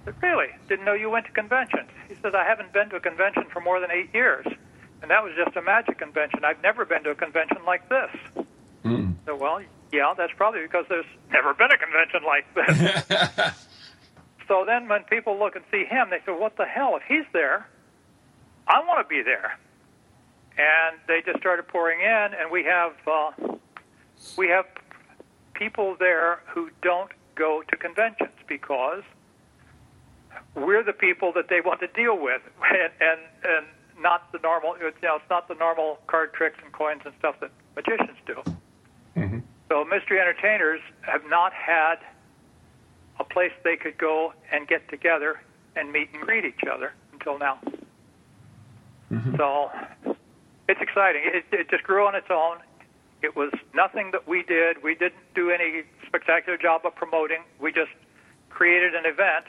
Said, 0.05 0.15
really? 0.21 0.47
Didn't 0.67 0.85
know 0.85 0.93
you 0.93 1.09
went 1.09 1.25
to 1.27 1.31
conventions. 1.31 1.89
He 2.09 2.15
says, 2.15 2.33
I 2.35 2.43
haven't 2.43 2.73
been 2.73 2.89
to 2.89 2.97
a 2.97 2.99
convention 2.99 3.45
for 3.51 3.61
more 3.61 3.79
than 3.79 3.91
eight 3.91 4.13
years. 4.13 4.45
And 5.01 5.11
that 5.11 5.23
was 5.23 5.33
just 5.35 5.55
a 5.57 5.61
magic 5.61 5.97
convention. 5.97 6.43
I've 6.43 6.61
never 6.61 6.85
been 6.85 7.03
to 7.03 7.11
a 7.11 7.15
convention 7.15 7.57
like 7.65 7.87
this. 7.89 8.09
So, 9.25 9.35
well, 9.35 9.61
yeah, 9.91 10.13
that's 10.17 10.33
probably 10.35 10.61
because 10.61 10.85
there's 10.89 11.05
never 11.31 11.53
been 11.53 11.69
a 11.71 11.77
convention 11.77 12.23
like 12.25 12.45
this. 12.53 13.53
so 14.47 14.63
then 14.65 14.87
when 14.89 15.03
people 15.03 15.37
look 15.39 15.55
and 15.55 15.63
see 15.71 15.85
him, 15.85 16.09
they 16.09 16.19
say, 16.25 16.31
what 16.37 16.57
the 16.57 16.65
hell? 16.65 16.97
If 16.97 17.03
he's 17.07 17.25
there, 17.31 17.67
I 18.67 18.79
want 18.79 19.05
to 19.05 19.07
be 19.07 19.21
there. 19.21 19.57
And 20.57 20.99
they 21.07 21.21
just 21.25 21.39
started 21.39 21.67
pouring 21.67 22.01
in, 22.01 22.33
and 22.39 22.51
we 22.51 22.63
have 22.65 22.93
uh, 23.07 23.31
we 24.37 24.49
have 24.49 24.65
people 25.53 25.95
there 25.99 26.41
who 26.45 26.69
don't 26.83 27.11
go 27.33 27.63
to 27.67 27.75
conventions 27.75 28.33
because 28.47 29.01
we're 30.55 30.83
the 30.83 30.93
people 30.93 31.31
that 31.33 31.49
they 31.49 31.61
want 31.61 31.79
to 31.81 31.87
deal 31.87 32.17
with, 32.19 32.41
and 32.69 32.91
and, 32.99 33.19
and 33.43 33.65
not 33.99 34.31
the 34.31 34.39
normal. 34.39 34.77
You 34.77 34.91
know, 35.01 35.15
it's 35.15 35.29
not 35.29 35.47
the 35.47 35.55
normal 35.55 35.99
card 36.07 36.33
tricks 36.33 36.57
and 36.63 36.71
coins 36.71 37.01
and 37.05 37.13
stuff 37.19 37.35
that 37.41 37.51
magicians 37.75 38.17
do. 38.25 38.35
Mm-hmm. 39.17 39.39
So 39.69 39.85
mystery 39.85 40.19
entertainers 40.19 40.81
have 41.01 41.21
not 41.29 41.53
had 41.53 41.95
a 43.19 43.23
place 43.23 43.51
they 43.63 43.75
could 43.75 43.97
go 43.97 44.33
and 44.51 44.67
get 44.67 44.87
together 44.89 45.41
and 45.75 45.91
meet 45.91 46.09
and 46.13 46.21
greet 46.21 46.45
each 46.45 46.61
other 46.71 46.93
until 47.11 47.37
now. 47.37 47.59
Mm-hmm. 49.11 49.35
So 49.37 49.71
it's 50.67 50.81
exciting. 50.81 51.21
It, 51.25 51.45
it 51.51 51.69
just 51.69 51.83
grew 51.83 52.05
on 52.05 52.15
its 52.15 52.27
own. 52.29 52.57
It 53.21 53.35
was 53.35 53.51
nothing 53.73 54.11
that 54.11 54.27
we 54.27 54.43
did. 54.43 54.83
We 54.83 54.95
didn't 54.95 55.33
do 55.33 55.49
any 55.49 55.83
spectacular 56.05 56.57
job 56.57 56.81
of 56.85 56.95
promoting. 56.95 57.43
We 57.59 57.71
just 57.71 57.91
created 58.49 58.95
an 58.95 59.05
event, 59.05 59.45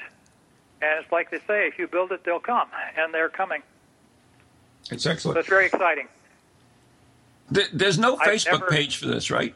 and 0.85 1.03
it's 1.03 1.11
like 1.13 1.31
they 1.31 1.39
say: 1.47 1.67
if 1.67 1.79
you 1.79 1.87
build 1.89 2.13
it, 2.13 2.25
they'll 2.25 2.39
come, 2.41 2.69
and 2.97 3.13
they're 3.15 3.29
coming. 3.29 3.63
It's 4.91 5.05
So 5.05 5.11
excellent. 5.11 5.39
it's 5.39 5.49
very 5.49 5.67
exciting. 5.67 6.09
Th- 7.53 7.71
There's 7.73 7.99
no 7.99 8.17
I've 8.17 8.29
Facebook 8.29 8.61
never- 8.61 8.67
page 8.67 8.97
for 8.99 9.07
this, 9.07 9.31
right? 9.31 9.55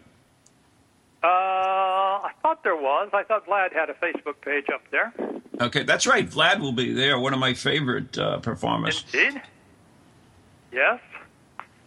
Uh, 1.22 1.26
I 1.26 2.30
thought 2.42 2.62
there 2.62 2.76
was. 2.76 3.10
I 3.12 3.24
thought 3.24 3.46
Vlad 3.46 3.72
had 3.72 3.90
a 3.90 3.94
Facebook 3.94 4.40
page 4.40 4.66
up 4.72 4.82
there. 4.90 5.12
Okay, 5.60 5.82
that's 5.82 6.06
right. 6.06 6.28
Vlad 6.28 6.60
will 6.60 6.72
be 6.72 6.92
there. 6.92 7.18
One 7.18 7.32
of 7.34 7.40
my 7.40 7.54
favorite 7.54 8.16
uh, 8.16 8.38
performers. 8.38 9.04
Indeed. 9.12 9.42
Yes. 10.72 11.00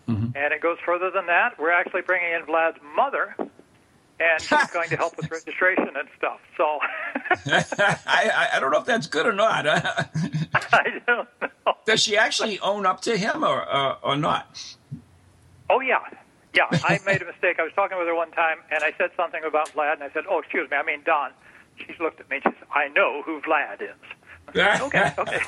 And 0.08 0.36
it 0.54 0.60
goes 0.60 0.78
further 0.86 1.10
than 1.10 1.28
that. 1.28 1.58
We're 1.58 1.72
actually 1.72 2.02
bringing 2.02 2.34
in 2.34 2.42
Vlad's 2.42 2.78
mother, 2.98 3.34
and 4.22 4.42
she's 4.42 4.72
going 4.72 4.90
to 4.90 4.98
help 4.98 5.18
with 5.18 5.30
registration 5.32 5.90
and 5.96 6.08
stuff. 6.18 6.40
So 6.58 6.80
I, 8.08 8.50
I 8.54 8.60
don't 8.60 8.72
know 8.72 8.80
if 8.80 8.86
that's 8.86 9.08
good 9.08 9.26
or 9.26 9.34
not. 9.34 9.68
I 9.68 11.02
don't 11.08 11.28
know. 11.42 11.48
Does 11.86 12.02
she 12.02 12.18
actually 12.18 12.60
own 12.60 12.86
up 12.86 13.02
to 13.02 13.18
him 13.18 13.44
or 13.44 13.68
or, 13.68 13.98
or 14.04 14.16
not? 14.16 14.76
Oh 15.70 15.80
yeah, 15.80 16.00
yeah. 16.54 16.64
I 16.72 17.00
made 17.06 17.22
a 17.22 17.26
mistake. 17.26 17.60
I 17.60 17.64
was 17.64 17.72
talking 17.74 17.98
with 17.98 18.08
her 18.08 18.16
one 18.16 18.32
time, 18.32 18.58
and 18.72 18.84
I 18.84 18.94
said 18.98 19.12
something 19.16 19.44
about 19.44 19.70
Vlad, 19.70 19.94
and 19.94 20.04
I 20.04 20.12
said, 20.12 20.24
"Oh, 20.30 20.40
excuse 20.40 20.70
me, 20.70 20.78
I 20.78 20.84
mean 20.84 21.02
Don." 21.06 21.32
She 21.78 21.96
looked 22.00 22.20
at 22.20 22.30
me 22.30 22.38
and 22.44 22.54
she 22.54 22.60
said, 22.60 22.68
"I 22.74 22.90
know 22.90 23.22
who 23.24 23.42
Vlad 23.42 23.82
is." 23.82 23.90
okay, 24.82 25.14
okay. 25.18 25.40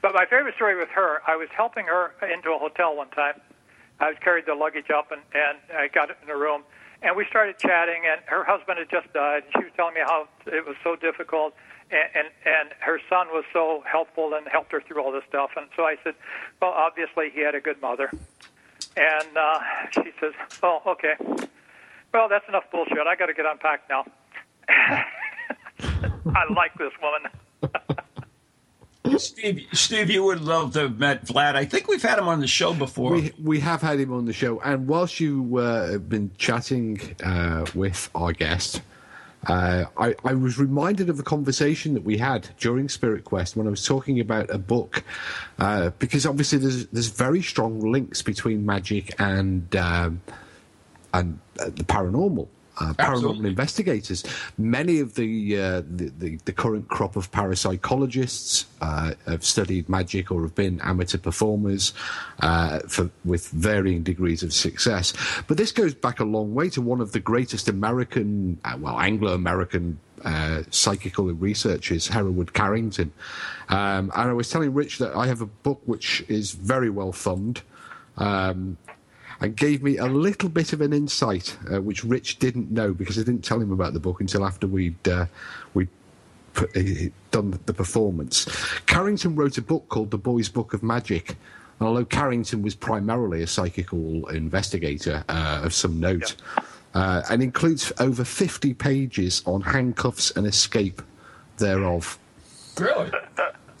but 0.00 0.14
my 0.14 0.24
favorite 0.26 0.54
story 0.54 0.76
with 0.76 0.88
her, 0.90 1.20
I 1.26 1.36
was 1.36 1.48
helping 1.54 1.86
her 1.86 2.14
into 2.32 2.52
a 2.52 2.58
hotel 2.58 2.94
one 2.96 3.08
time. 3.10 3.40
I 4.00 4.08
was 4.08 4.16
carried 4.22 4.46
the 4.46 4.54
luggage 4.54 4.90
up, 4.90 5.12
and 5.12 5.22
and 5.34 5.58
I 5.76 5.88
got 5.88 6.10
it 6.10 6.16
in 6.22 6.28
the 6.28 6.36
room, 6.36 6.62
and 7.02 7.16
we 7.16 7.26
started 7.28 7.58
chatting. 7.58 8.02
And 8.10 8.20
her 8.26 8.44
husband 8.44 8.78
had 8.78 8.90
just 8.90 9.12
died. 9.12 9.44
She 9.56 9.64
was 9.64 9.72
telling 9.76 9.94
me 9.94 10.00
how 10.04 10.28
it 10.46 10.66
was 10.66 10.76
so 10.82 10.96
difficult, 10.96 11.54
and 11.90 12.08
and, 12.14 12.28
and 12.44 12.74
her 12.80 13.00
son 13.08 13.28
was 13.28 13.44
so 13.52 13.82
helpful 13.90 14.34
and 14.34 14.46
helped 14.48 14.72
her 14.72 14.80
through 14.80 15.02
all 15.02 15.12
this 15.12 15.24
stuff. 15.28 15.50
And 15.56 15.66
so 15.76 15.84
I 15.84 15.96
said, 16.04 16.14
well, 16.60 16.72
obviously 16.72 17.30
he 17.30 17.40
had 17.40 17.54
a 17.54 17.60
good 17.60 17.80
mother. 17.80 18.10
And 18.96 19.36
uh, 19.36 19.60
she 19.92 20.10
says, 20.20 20.32
oh, 20.62 20.82
okay. 20.86 21.14
Well, 22.12 22.28
that's 22.28 22.44
enough 22.48 22.64
bullshit. 22.70 23.06
I 23.06 23.16
got 23.16 23.26
to 23.26 23.34
get 23.34 23.46
unpacked 23.46 23.88
now. 23.88 24.04
I 24.68 26.44
like 26.54 26.76
this 26.78 26.92
woman. 27.00 27.30
Steve, 29.22 29.66
Steve, 29.72 30.10
you 30.10 30.24
would 30.24 30.40
love 30.40 30.72
to 30.74 30.80
have 30.80 30.98
met 30.98 31.26
Vlad. 31.26 31.54
I 31.54 31.64
think 31.64 31.88
we've 31.88 32.02
had 32.02 32.18
him 32.18 32.28
on 32.28 32.40
the 32.40 32.46
show 32.46 32.74
before. 32.74 33.12
We 33.12 33.32
we 33.42 33.60
have 33.60 33.82
had 33.82 34.00
him 34.00 34.12
on 34.12 34.24
the 34.24 34.32
show, 34.32 34.60
and 34.60 34.86
whilst 34.88 35.20
you 35.20 35.58
uh, 35.58 35.92
have 35.92 36.08
been 36.08 36.30
chatting 36.38 37.00
uh, 37.24 37.66
with 37.74 38.10
our 38.14 38.32
guest, 38.32 38.82
uh, 39.46 39.84
I, 39.96 40.14
I 40.24 40.34
was 40.34 40.58
reminded 40.58 41.10
of 41.10 41.18
a 41.18 41.22
conversation 41.22 41.94
that 41.94 42.04
we 42.04 42.18
had 42.18 42.48
during 42.58 42.88
Spirit 42.88 43.24
Quest 43.24 43.56
when 43.56 43.66
I 43.66 43.70
was 43.70 43.84
talking 43.84 44.20
about 44.20 44.50
a 44.50 44.58
book, 44.58 45.02
uh, 45.58 45.90
because 45.98 46.26
obviously 46.26 46.58
there's 46.58 46.86
there's 46.88 47.08
very 47.08 47.42
strong 47.42 47.80
links 47.80 48.22
between 48.22 48.64
magic 48.64 49.14
and 49.20 49.74
um, 49.76 50.20
and 51.12 51.38
uh, 51.58 51.66
the 51.66 51.84
paranormal. 51.84 52.48
Uh, 52.80 52.92
paranormal 52.94 53.46
investigators. 53.46 54.24
Many 54.58 55.00
of 55.00 55.14
the, 55.14 55.58
uh, 55.58 55.82
the, 55.88 56.12
the, 56.18 56.38
the 56.44 56.52
current 56.52 56.88
crop 56.88 57.16
of 57.16 57.30
parapsychologists 57.30 58.64
uh, 58.80 59.12
have 59.26 59.44
studied 59.44 59.88
magic 59.88 60.30
or 60.30 60.42
have 60.42 60.54
been 60.54 60.80
amateur 60.80 61.18
performers 61.18 61.92
uh, 62.40 62.80
for, 62.88 63.10
with 63.24 63.48
varying 63.48 64.02
degrees 64.02 64.42
of 64.42 64.52
success. 64.52 65.12
But 65.46 65.56
this 65.56 65.72
goes 65.72 65.94
back 65.94 66.20
a 66.20 66.24
long 66.24 66.54
way 66.54 66.68
to 66.70 66.80
one 66.80 67.00
of 67.00 67.12
the 67.12 67.20
greatest 67.20 67.68
American, 67.68 68.58
uh, 68.64 68.76
well, 68.80 68.98
Anglo-American 68.98 69.98
uh, 70.24 70.62
psychical 70.70 71.26
researchers, 71.26 72.08
Hereward 72.08 72.52
Carrington. 72.52 73.12
Um, 73.68 74.12
and 74.14 74.30
I 74.30 74.32
was 74.32 74.48
telling 74.50 74.72
Rich 74.72 74.98
that 74.98 75.16
I 75.16 75.26
have 75.26 75.40
a 75.40 75.46
book 75.46 75.80
which 75.84 76.24
is 76.28 76.52
very 76.52 76.90
well 76.90 77.12
thumbed. 77.12 77.62
Um, 78.16 78.76
and 79.42 79.56
gave 79.56 79.82
me 79.82 79.98
a 79.98 80.06
little 80.06 80.48
bit 80.48 80.72
of 80.72 80.80
an 80.80 80.92
insight, 80.92 81.56
uh, 81.72 81.82
which 81.82 82.04
Rich 82.04 82.38
didn't 82.38 82.70
know 82.70 82.94
because 82.94 83.18
I 83.18 83.22
didn't 83.22 83.44
tell 83.44 83.60
him 83.60 83.72
about 83.72 83.92
the 83.92 84.00
book 84.00 84.20
until 84.20 84.46
after 84.46 84.66
we'd 84.66 85.08
uh, 85.08 85.26
we'd 85.74 85.88
put, 86.54 86.74
uh, 86.76 86.80
done 87.32 87.58
the 87.66 87.74
performance. 87.74 88.46
Carrington 88.86 89.34
wrote 89.34 89.58
a 89.58 89.62
book 89.62 89.88
called 89.88 90.10
The 90.12 90.18
Boy's 90.18 90.48
Book 90.48 90.74
of 90.74 90.82
Magic. 90.82 91.36
And 91.80 91.88
although 91.88 92.04
Carrington 92.04 92.62
was 92.62 92.76
primarily 92.76 93.42
a 93.42 93.46
psychical 93.46 94.28
investigator 94.28 95.24
uh, 95.28 95.62
of 95.64 95.74
some 95.74 95.98
note, 95.98 96.36
yeah. 96.56 96.62
Uh, 96.94 97.22
and 97.30 97.42
includes 97.42 97.90
over 98.00 98.22
50 98.22 98.74
pages 98.74 99.42
on 99.46 99.62
handcuffs 99.62 100.30
and 100.32 100.46
escape 100.46 101.00
thereof. 101.56 102.18
Really? 102.78 103.10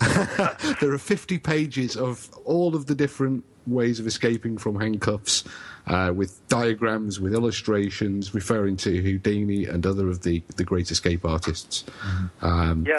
there 0.80 0.92
are 0.92 0.98
50 0.98 1.38
pages 1.38 1.94
of 1.94 2.32
all 2.46 2.74
of 2.74 2.86
the 2.86 2.94
different 2.94 3.44
ways 3.66 4.00
of 4.00 4.06
escaping 4.06 4.58
from 4.58 4.80
handcuffs, 4.80 5.44
uh, 5.86 6.12
with 6.14 6.46
diagrams, 6.48 7.20
with 7.20 7.34
illustrations 7.34 8.34
referring 8.34 8.76
to 8.76 9.02
Houdini 9.02 9.64
and 9.66 9.84
other 9.86 10.08
of 10.08 10.22
the, 10.22 10.42
the 10.56 10.64
great 10.64 10.90
escape 10.90 11.24
artists. 11.24 11.84
Mm-hmm. 12.00 12.46
Um, 12.46 12.86
yeah. 12.86 12.98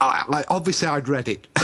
I, 0.00 0.24
like, 0.28 0.46
obviously, 0.48 0.88
I'd 0.88 1.08
read 1.08 1.28
it. 1.28 1.46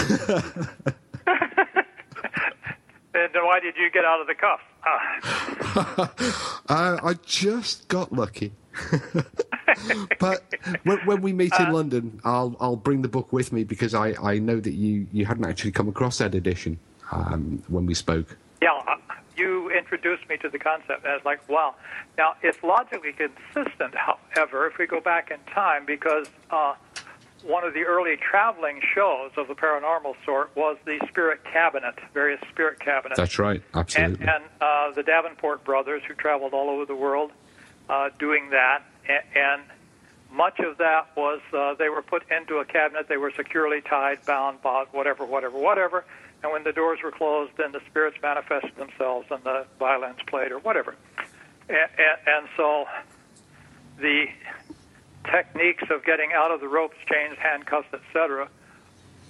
then 3.33 3.45
why 3.45 3.61
did 3.61 3.77
you 3.77 3.91
get 3.91 4.05
out 4.05 4.21
of 4.21 4.27
the 4.27 4.35
cuff? 4.35 4.61
uh, 6.69 6.99
I 7.03 7.15
just 7.25 7.89
got 7.89 8.13
lucky. 8.13 8.53
but 10.19 10.55
when, 10.85 10.99
when, 11.07 11.23
we 11.23 11.33
meet 11.33 11.53
in 11.59 11.67
uh, 11.67 11.73
London, 11.73 12.21
I'll 12.25 12.55
I'll 12.61 12.77
bring 12.77 13.03
the 13.03 13.09
book 13.09 13.33
with 13.33 13.53
me 13.53 13.65
because 13.65 13.95
I, 13.95 14.15
I 14.23 14.39
know 14.39 14.61
that 14.61 14.75
you, 14.75 15.07
you 15.13 15.25
hadn't 15.25 15.47
actually 15.47 15.73
come 15.73 15.89
across 15.89 16.19
that 16.19 16.35
edition 16.35 16.79
um, 17.13 17.63
when 17.69 17.87
we 17.87 17.95
spoke. 17.95 18.37
Yeah, 18.63 18.71
uh, 18.89 18.97
you 19.37 19.71
introduced 19.71 20.29
me 20.29 20.37
to 20.39 20.49
the 20.49 20.59
concept, 20.59 21.05
and 21.05 21.13
I 21.13 21.15
was 21.15 21.25
like, 21.25 21.47
wow. 21.49 21.75
Now, 22.17 22.35
it's 22.43 22.63
logically 22.63 23.13
consistent, 23.13 23.95
however, 23.95 24.67
if 24.67 24.79
we 24.79 24.87
go 24.87 25.01
back 25.01 25.31
in 25.31 25.39
time, 25.53 25.85
because 25.85 26.29
uh, 26.51 26.75
one 27.45 27.65
of 27.65 27.75
the 27.75 27.83
early 27.83 28.17
traveling 28.17 28.81
shows 28.95 29.33
of 29.37 29.49
the 29.49 29.55
paranormal 29.55 30.15
sort 30.25 30.55
was 30.57 30.79
the 30.85 30.99
Spirit 31.09 31.45
Cabinet, 31.45 31.95
various 32.15 32.41
Spirit 32.51 32.81
Cabinets. 32.81 33.19
That's 33.19 33.39
right, 33.39 33.63
absolutely. 33.75 34.27
And, 34.27 34.31
and 34.31 34.45
uh, 34.61 34.91
the 34.93 35.03
Davenport 35.03 35.65
brothers, 35.65 36.03
who 36.09 36.15
traveled 36.15 36.55
all 36.55 36.71
over 36.71 36.87
the 36.87 36.97
world 36.97 37.31
uh, 37.89 38.09
doing 38.19 38.51
that, 38.51 38.85
and, 39.09 39.23
and 39.35 39.63
much 40.37 40.61
of 40.61 40.79
that 40.79 41.09
was 41.17 41.41
uh, 41.53 41.75
they 41.75 41.89
were 41.89 42.03
put 42.03 42.23
into 42.31 42.59
a 42.59 42.65
cabinet, 42.65 43.09
they 43.09 43.17
were 43.17 43.33
securely 43.37 43.81
tied, 43.81 44.25
bound, 44.27 44.63
bound, 44.63 44.89
whatever, 44.93 45.25
whatever, 45.25 45.59
whatever 45.59 46.05
and 46.43 46.53
when 46.53 46.65
the 46.65 46.73
doors 46.73 47.01
were 47.03 47.11
closed, 47.11 47.53
then 47.57 47.73
the 47.73 47.81
spirits 47.89 48.19
manifested 48.23 48.77
themselves 48.77 49.27
and 49.31 49.43
the 49.43 49.67
violins 49.79 50.19
played 50.27 50.53
or 50.53 50.59
whatever. 50.59 50.95
And, 51.69 51.79
and, 51.79 52.19
and 52.27 52.49
so 52.57 52.87
the 53.99 54.27
techniques 55.25 55.85
of 55.91 56.05
getting 56.05 56.33
out 56.33 56.51
of 56.51 56.61
the 56.61 56.69
ropes, 56.69 56.97
chains, 57.11 57.37
handcuffs, 57.39 57.89
etc., 57.93 58.49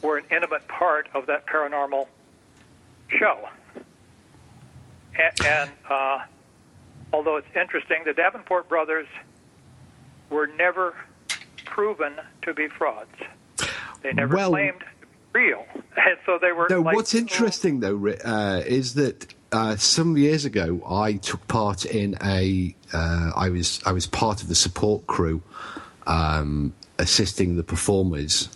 were 0.03 0.19
an 0.19 0.25
intimate 0.31 0.67
part 0.69 1.09
of 1.15 1.27
that 1.27 1.47
paranormal 1.47 2.07
show. 3.09 3.49
And, 5.19 5.47
and 5.47 5.71
uh, 5.89 6.19
although 7.13 7.37
it's 7.37 7.57
interesting, 7.57 8.03
the 8.05 8.13
Davenport 8.13 8.69
brothers 8.69 9.07
were 10.31 10.47
never 10.47 10.95
proven 11.65 12.15
to 12.43 12.55
be 12.55 12.69
frauds. 12.69 13.11
They 14.03 14.13
never 14.13 14.37
well, 14.37 14.51
claimed 14.51 14.85
real. 15.33 15.67
And 15.99 16.19
so 16.27 16.39
they 16.39 16.53
were. 16.53 16.67
No, 16.69 16.83
like, 16.83 16.95
what's 16.95 17.15
interesting 17.15 17.81
though 17.81 18.09
uh, 18.23 18.63
is 18.67 18.95
that 18.95 19.35
uh, 19.51 19.77
some 19.77 20.19
years 20.19 20.45
ago 20.45 20.83
I 20.87 21.15
took 21.15 21.49
part 21.49 21.87
in 21.87 22.19
a. 22.23 22.77
Uh, 22.93 23.31
I 23.35 23.49
was 23.49 23.81
I 23.87 23.93
was 23.93 24.07
part 24.07 24.43
of 24.43 24.49
the 24.49 24.55
support 24.55 25.07
crew, 25.07 25.43
um, 26.07 26.75
assisting 26.99 27.57
the 27.57 27.63
performers. 27.63 28.51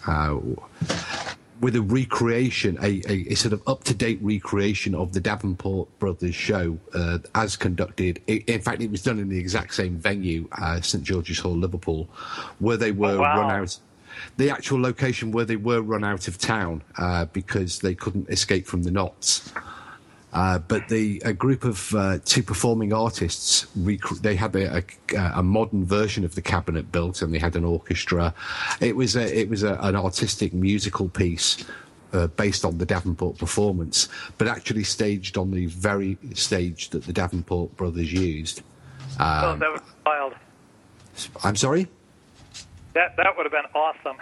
With 1.60 1.76
a 1.76 1.82
recreation, 1.82 2.78
a, 2.80 3.02
a, 3.06 3.32
a 3.32 3.34
sort 3.34 3.52
of 3.52 3.62
up 3.66 3.84
to 3.84 3.94
date 3.94 4.18
recreation 4.22 4.94
of 4.94 5.12
the 5.12 5.20
Davenport 5.20 5.98
Brothers 5.98 6.34
show, 6.34 6.78
uh, 6.94 7.18
as 7.34 7.56
conducted. 7.56 8.22
in 8.26 8.60
fact, 8.60 8.80
it 8.80 8.90
was 8.90 9.02
done 9.02 9.18
in 9.18 9.28
the 9.28 9.38
exact 9.38 9.74
same 9.74 9.96
venue, 9.96 10.48
uh, 10.52 10.80
St 10.80 11.04
George's 11.04 11.38
Hall, 11.38 11.54
Liverpool, 11.54 12.08
where 12.60 12.78
they 12.78 12.92
were 12.92 13.12
oh, 13.12 13.20
wow. 13.20 13.40
run 13.40 13.60
out 13.62 13.78
the 14.36 14.50
actual 14.50 14.80
location 14.80 15.32
where 15.32 15.44
they 15.44 15.56
were 15.56 15.80
run 15.80 16.04
out 16.04 16.28
of 16.28 16.38
town 16.38 16.82
uh, 16.98 17.26
because 17.26 17.78
they 17.80 17.94
couldn't 17.94 18.28
escape 18.28 18.66
from 18.66 18.82
the 18.82 18.90
knots. 18.90 19.52
Uh, 20.32 20.58
but 20.58 20.88
the 20.88 21.20
a 21.24 21.32
group 21.32 21.64
of 21.64 21.92
uh, 21.94 22.18
two 22.24 22.42
performing 22.42 22.92
artists 22.92 23.66
rec- 23.74 24.20
they 24.22 24.36
had 24.36 24.54
a, 24.54 24.78
a, 24.78 24.84
a, 25.34 25.42
modern 25.42 25.84
version 25.84 26.24
of 26.24 26.36
the 26.36 26.42
cabinet 26.42 26.92
built 26.92 27.20
and 27.20 27.34
they 27.34 27.38
had 27.38 27.56
an 27.56 27.64
orchestra. 27.64 28.32
It 28.80 28.94
was 28.94 29.16
a, 29.16 29.38
it 29.38 29.48
was 29.48 29.64
a, 29.64 29.74
an 29.80 29.96
artistic 29.96 30.54
musical 30.54 31.08
piece 31.08 31.64
uh, 32.12 32.28
based 32.28 32.64
on 32.64 32.78
the 32.78 32.86
Davenport 32.86 33.38
performance, 33.38 34.08
but 34.38 34.46
actually 34.46 34.84
staged 34.84 35.36
on 35.36 35.50
the 35.50 35.66
very 35.66 36.16
stage 36.34 36.90
that 36.90 37.04
the 37.04 37.12
Davenport 37.12 37.76
brothers 37.76 38.12
used. 38.12 38.62
Um, 39.18 39.44
oh, 39.44 39.56
that 39.56 39.72
was 39.72 39.80
wild. 40.06 40.34
I'm 41.42 41.56
sorry. 41.56 41.88
That 42.94 43.16
that 43.16 43.36
would 43.36 43.46
have 43.46 43.52
been 43.52 43.70
awesome. 43.74 44.16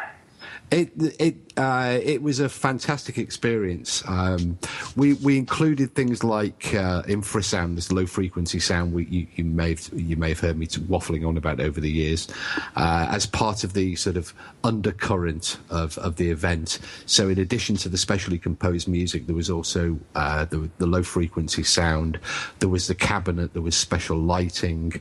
It 0.70 0.92
it 1.18 1.36
uh, 1.58 1.98
it 2.02 2.22
was 2.22 2.38
a 2.38 2.48
fantastic 2.48 3.18
experience. 3.18 4.04
Um, 4.06 4.58
we 4.96 5.14
we 5.14 5.36
included 5.36 5.94
things 5.94 6.22
like 6.22 6.74
uh, 6.74 7.02
infrasound, 7.02 7.74
this 7.74 7.90
low 7.90 8.06
frequency 8.06 8.60
sound. 8.60 8.92
We, 8.92 9.06
you, 9.06 9.26
you, 9.34 9.44
may 9.44 9.70
have 9.70 9.90
you 9.92 10.16
may 10.16 10.28
have 10.28 10.40
heard 10.40 10.56
me 10.56 10.66
waffling 10.66 11.26
on 11.26 11.36
about 11.36 11.58
over 11.60 11.80
the 11.80 11.90
years, 11.90 12.28
uh, 12.76 13.08
as 13.10 13.26
part 13.26 13.64
of 13.64 13.72
the 13.72 13.96
sort 13.96 14.16
of 14.16 14.32
undercurrent 14.62 15.58
of, 15.70 15.98
of 15.98 16.16
the 16.16 16.30
event. 16.30 16.78
So 17.06 17.28
in 17.28 17.38
addition 17.38 17.76
to 17.78 17.88
the 17.88 17.98
specially 17.98 18.38
composed 18.38 18.86
music, 18.86 19.26
there 19.26 19.36
was 19.36 19.50
also 19.50 19.98
uh, 20.14 20.44
the, 20.44 20.70
the 20.78 20.86
low 20.86 21.02
frequency 21.02 21.62
sound. 21.62 22.20
There 22.60 22.68
was 22.68 22.86
the 22.86 22.94
cabinet. 22.94 23.52
There 23.52 23.62
was 23.62 23.76
special 23.76 24.18
lighting. 24.18 25.00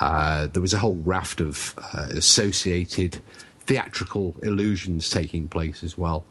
Uh, 0.00 0.48
there 0.48 0.62
was 0.62 0.74
a 0.74 0.78
whole 0.78 0.96
raft 1.04 1.40
of 1.40 1.74
uh, 1.94 2.08
associated 2.10 3.20
theatrical 3.66 4.34
illusions 4.42 5.08
taking 5.10 5.48
place 5.48 5.82
as 5.82 5.96
well. 5.96 6.24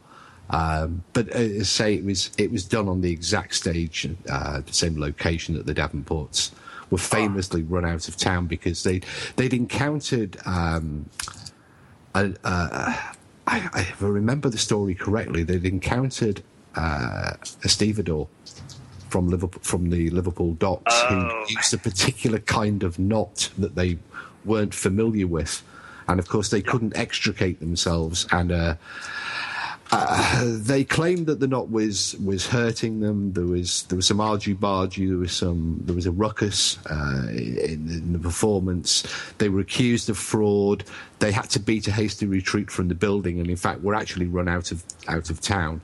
Um, 0.50 1.02
but 1.12 1.28
uh, 1.34 1.38
as 1.38 1.60
I 1.60 1.64
say, 1.64 1.94
it 1.94 2.04
was 2.04 2.30
it 2.36 2.50
was 2.50 2.64
done 2.64 2.88
on 2.88 3.00
the 3.00 3.10
exact 3.10 3.54
stage, 3.54 4.08
uh, 4.28 4.60
the 4.60 4.72
same 4.72 5.00
location 5.00 5.54
that 5.54 5.66
the 5.66 5.74
Davenports 5.74 6.50
were 6.90 6.98
famously 6.98 7.62
run 7.62 7.86
out 7.86 8.06
of 8.08 8.16
town 8.16 8.46
because 8.46 8.82
they 8.82 9.00
they'd 9.36 9.54
encountered. 9.54 10.36
Um, 10.44 11.06
a, 12.14 12.34
uh, 12.44 12.96
I, 13.46 13.58
if 13.76 14.02
I 14.02 14.06
remember 14.06 14.50
the 14.50 14.58
story 14.58 14.94
correctly, 14.94 15.42
they'd 15.42 15.64
encountered 15.64 16.42
uh, 16.76 17.32
a 17.64 17.68
stevedore 17.68 18.28
from 19.08 19.28
Liverpool 19.28 19.62
from 19.62 19.90
the 19.90 20.10
Liverpool 20.10 20.52
docks 20.54 20.92
oh. 20.94 21.44
who 21.46 21.54
used 21.54 21.72
a 21.72 21.78
particular 21.78 22.38
kind 22.38 22.82
of 22.82 22.98
knot 22.98 23.48
that 23.58 23.74
they 23.74 23.98
weren't 24.44 24.74
familiar 24.74 25.26
with 25.26 25.62
and 26.08 26.18
of 26.18 26.28
course 26.28 26.50
they 26.50 26.62
couldn't 26.62 26.96
extricate 26.96 27.60
themselves 27.60 28.26
and 28.32 28.52
uh, 28.52 28.74
uh, 29.94 30.44
they 30.46 30.84
claimed 30.84 31.26
that 31.26 31.38
the 31.38 31.46
knot 31.46 31.70
was 31.70 32.16
was 32.24 32.46
hurting 32.46 33.00
them. 33.00 33.30
There 33.34 33.44
was 33.44 33.82
there 33.84 33.96
was 33.96 34.06
some 34.06 34.22
argy 34.22 34.54
bargy. 34.54 35.06
There 35.06 35.18
was 35.18 35.32
some 35.32 35.82
there 35.84 35.94
was 35.94 36.06
a 36.06 36.10
ruckus 36.10 36.78
uh, 36.86 37.26
in, 37.28 37.88
in, 37.90 38.12
the 38.14 38.18
performance. 38.18 39.06
They 39.36 39.50
were 39.50 39.60
accused 39.60 40.08
of 40.08 40.16
fraud. 40.16 40.84
They 41.18 41.30
had 41.30 41.50
to 41.50 41.60
beat 41.60 41.88
a 41.88 41.92
hasty 41.92 42.24
retreat 42.24 42.70
from 42.70 42.88
the 42.88 42.94
building, 42.94 43.38
and 43.38 43.50
in 43.50 43.56
fact 43.56 43.82
were 43.82 43.94
actually 43.94 44.26
run 44.26 44.48
out 44.48 44.72
of 44.72 44.82
out 45.08 45.28
of 45.28 45.42
town. 45.42 45.82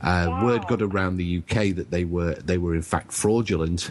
Uh, 0.00 0.26
wow. 0.30 0.46
Word 0.46 0.66
got 0.66 0.80
around 0.80 1.18
the 1.18 1.38
UK 1.38 1.76
that 1.76 1.90
they 1.90 2.06
were 2.06 2.34
they 2.36 2.56
were 2.56 2.74
in 2.74 2.82
fact 2.82 3.12
fraudulent, 3.12 3.90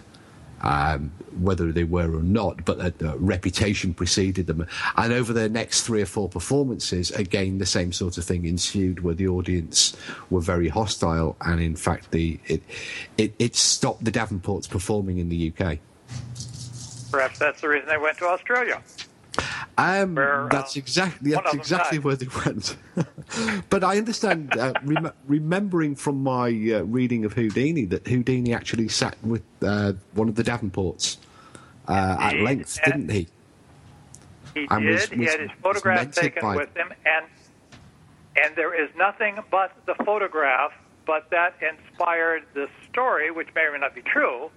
um, 0.62 1.12
whether 1.40 1.72
they 1.72 1.84
were 1.84 2.16
or 2.16 2.22
not, 2.22 2.66
but 2.66 2.80
a, 3.02 3.18
reputation 3.18 3.94
preceded 3.94 4.48
them. 4.48 4.66
And 4.98 5.14
over 5.14 5.34
their 5.34 5.50
next 5.50 5.84
three 5.84 6.02
or 6.02 6.06
four 6.06 6.30
performances, 6.30 7.12
again, 7.12 7.58
the 7.58 7.66
same 7.66 7.92
sort 7.92 8.18
of 8.18 8.24
thing 8.24 8.46
ensued 8.46 9.04
where 9.04 9.16
the 9.16 9.28
audience 9.28 9.96
were 10.30 10.42
very 10.42 10.70
hostile. 10.70 11.36
And 11.42 11.62
in 11.62 11.76
fact, 11.76 12.12
the, 12.12 12.40
it, 12.48 12.64
it, 13.18 13.34
it 13.40 13.56
stopped 13.56 14.04
the 14.04 14.12
Davenports 14.12 14.70
performing 14.70 15.18
in 15.18 15.30
the 15.30 15.52
UK. 15.52 15.80
Perhaps 17.12 17.40
that's 17.40 17.62
the 17.62 17.68
reason 17.70 17.90
they 17.90 17.98
went 17.98 18.18
to 18.20 18.26
Australia. 18.26 18.82
Um, 19.78 20.16
Where, 20.16 20.48
that's 20.52 20.76
exactly 20.76 21.32
that's 21.32 21.54
exactly 21.54 21.98
where 22.00 22.16
they 22.16 22.28
went. 22.46 22.76
but 23.70 23.84
I 23.84 23.98
understand, 23.98 24.56
uh, 24.58 24.74
rem- 24.84 25.12
remembering 25.28 25.96
from 25.96 26.22
my 26.22 26.48
uh, 26.50 26.84
reading 26.84 27.26
of 27.26 27.34
Houdini, 27.34 27.86
that 27.86 28.08
Houdini 28.08 28.54
actually 28.54 28.90
sat 28.90 29.16
with 29.24 29.44
uh, 29.64 29.94
one 30.14 30.28
of 30.30 30.36
the 30.36 30.44
Davenports 30.44 31.18
uh, 31.88 32.18
at 32.20 32.36
length, 32.42 32.80
And- 32.86 33.08
didn't 33.08 33.12
he? 33.12 33.28
He 34.54 34.68
And 34.70 34.84
did. 34.86 34.92
was- 34.94 35.10
he 35.10 35.24
had 35.26 35.40
his 35.40 35.52
photograph 35.64 36.12
taken 36.12 36.46
with 36.56 36.76
him, 36.76 36.92
and 37.06 37.26
and 38.36 38.56
there 38.56 38.74
is 38.74 38.90
nothing 38.96 39.40
but 39.50 39.72
the 39.86 39.96
photograph, 40.06 40.72
but 41.06 41.30
that 41.32 41.56
inspired 41.62 42.44
the 42.54 42.68
story, 42.90 43.32
which 43.32 43.48
may 43.56 43.62
or 43.62 43.72
may 43.74 43.80
not 43.80 43.94
be 43.96 44.02
true, 44.02 44.50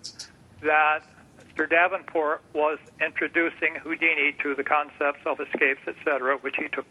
that 0.63 1.03
Mr. 1.57 1.69
Davenport 1.69 2.43
was 2.53 2.79
introducing 3.01 3.77
Houdini 3.83 4.35
to 4.43 4.55
the 4.55 4.65
concepts 4.65 5.21
of 5.27 5.39
escapes, 5.41 5.81
etc., 5.87 6.37
which 6.39 6.57
he 6.57 6.69
took 6.69 6.87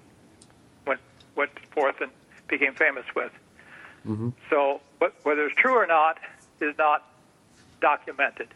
went 0.88 1.02
went 1.36 1.52
forth 1.72 2.00
and 2.02 2.12
became 2.48 2.74
famous 2.74 3.06
with. 3.16 3.32
Mm-hmm. 4.08 4.30
So, 4.50 4.82
but 5.00 5.14
whether 5.24 5.46
it's 5.46 5.56
true 5.56 5.76
or 5.76 5.88
not 5.88 6.18
is 6.62 6.78
not 6.78 7.10
documented. 7.82 8.48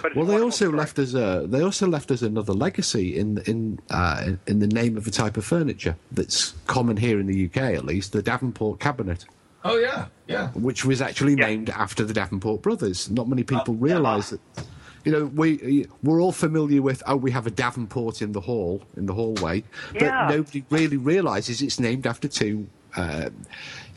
But 0.00 0.14
Well, 0.14 0.24
they 0.26 0.40
also 0.40 0.66
story. 0.66 0.78
left 0.78 0.98
us 0.98 1.14
a 1.14 1.44
they 1.46 1.60
also 1.62 1.86
left 1.88 2.10
us 2.10 2.22
another 2.22 2.52
legacy 2.52 3.16
in 3.18 3.38
in 3.46 3.78
uh, 3.90 4.22
in- 4.26 4.40
in 4.46 4.58
the 4.60 4.66
name 4.68 4.96
of 4.96 5.06
a 5.06 5.10
type 5.10 5.36
of 5.36 5.44
furniture 5.44 5.96
that's 6.12 6.54
common 6.66 6.96
here 6.96 7.18
in 7.18 7.26
the 7.26 7.46
UK, 7.46 7.56
at 7.74 7.84
least 7.84 8.12
the 8.12 8.22
Davenport 8.22 8.78
cabinet, 8.80 9.24
Oh 9.64 9.76
yeah, 9.76 10.06
yeah. 10.28 10.48
which 10.50 10.84
was 10.84 11.02
actually 11.02 11.34
Yeah. 11.34 11.46
named 11.46 11.70
after 11.70 12.04
the 12.04 12.14
Davenport 12.14 12.62
brothers. 12.62 13.10
Not 13.10 13.28
many 13.28 13.42
people 13.42 13.74
yeah. 13.74 13.84
realise 13.94 14.30
that. 14.30 14.40
You 15.04 15.12
know, 15.12 15.24
we 15.26 15.86
we're 16.02 16.20
all 16.20 16.32
familiar 16.32 16.80
with 16.80 17.02
oh, 17.06 17.16
we 17.16 17.30
have 17.32 17.46
a 17.46 17.50
Davenport 17.50 18.22
in 18.22 18.32
the 18.32 18.40
hall 18.40 18.82
in 18.96 19.06
the 19.06 19.14
hallway, 19.14 19.64
but 19.92 20.02
Yeah. 20.02 20.28
nobody 20.30 20.64
really 20.70 20.96
realises 20.96 21.60
it's 21.60 21.80
named 21.80 22.06
after 22.06 22.28
two 22.28 22.68
um, 22.96 23.32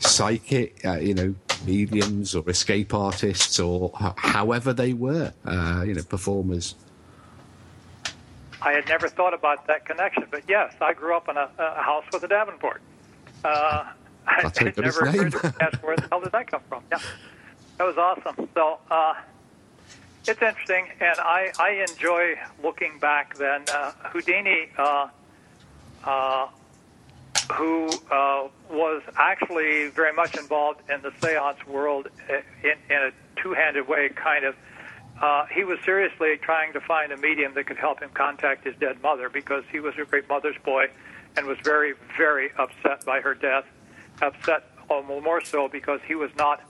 psychic, 0.00 0.84
uh, 0.84 0.94
you 0.94 1.14
know, 1.14 1.34
mediums 1.66 2.34
or 2.34 2.48
escape 2.48 2.94
artists 2.94 3.60
or 3.60 3.92
h- 4.02 4.12
however 4.16 4.72
they 4.72 4.94
were, 4.94 5.32
uh, 5.44 5.84
you 5.86 5.94
know, 5.94 6.02
performers. 6.02 6.74
I 8.62 8.72
had 8.72 8.88
never 8.88 9.08
thought 9.08 9.34
about 9.34 9.66
that 9.66 9.84
connection, 9.84 10.24
but 10.30 10.42
yes, 10.48 10.74
I 10.80 10.94
grew 10.94 11.14
up 11.16 11.28
in 11.28 11.36
a, 11.36 11.48
a 11.58 11.82
house 11.82 12.04
with 12.12 12.24
a 12.24 12.28
Davenport. 12.28 12.80
Uh, 13.44 13.84
I, 14.26 14.42
That's 14.42 14.58
how 14.58 14.66
it 14.66 14.78
never 14.78 15.04
to 15.12 15.78
where 15.82 15.96
the 15.96 16.08
hell 16.10 16.20
did 16.20 16.32
that 16.32 16.50
come 16.50 16.62
from? 16.68 16.82
Yeah, 16.90 16.98
that 17.78 17.84
was 17.84 17.96
awesome. 17.96 18.48
So 18.54 18.78
uh, 18.90 19.14
it's 20.28 20.42
interesting, 20.42 20.88
and 21.00 21.18
I, 21.18 21.52
I 21.58 21.84
enjoy 21.88 22.34
looking 22.62 22.98
back. 22.98 23.36
Then 23.36 23.64
uh, 23.72 23.92
Houdini, 24.10 24.68
uh, 24.76 25.08
uh, 26.04 26.48
who 27.52 27.88
uh, 28.10 28.48
was 28.70 29.02
actually 29.16 29.88
very 29.88 30.12
much 30.12 30.36
involved 30.36 30.80
in 30.90 31.02
the 31.02 31.12
seance 31.20 31.64
world 31.66 32.08
uh, 32.28 32.34
in, 32.62 32.76
in 32.90 32.96
a 32.96 33.10
two-handed 33.40 33.86
way, 33.88 34.08
kind 34.10 34.44
of. 34.44 34.56
Uh, 35.20 35.46
he 35.46 35.64
was 35.64 35.78
seriously 35.84 36.36
trying 36.42 36.74
to 36.74 36.80
find 36.80 37.10
a 37.10 37.16
medium 37.16 37.54
that 37.54 37.66
could 37.66 37.78
help 37.78 38.00
him 38.00 38.10
contact 38.12 38.64
his 38.66 38.76
dead 38.76 39.00
mother 39.02 39.30
because 39.30 39.64
he 39.72 39.80
was 39.80 39.94
a 39.98 40.04
great 40.04 40.28
mother's 40.28 40.56
boy 40.62 40.86
and 41.36 41.46
was 41.46 41.56
very, 41.64 41.94
very 42.18 42.50
upset 42.58 43.02
by 43.06 43.20
her 43.20 43.34
death. 43.34 43.64
Upset 44.20 44.64
almost 44.88 45.24
more 45.24 45.40
so 45.44 45.68
because 45.68 46.00
he 46.06 46.14
was 46.14 46.30
not 46.36 46.62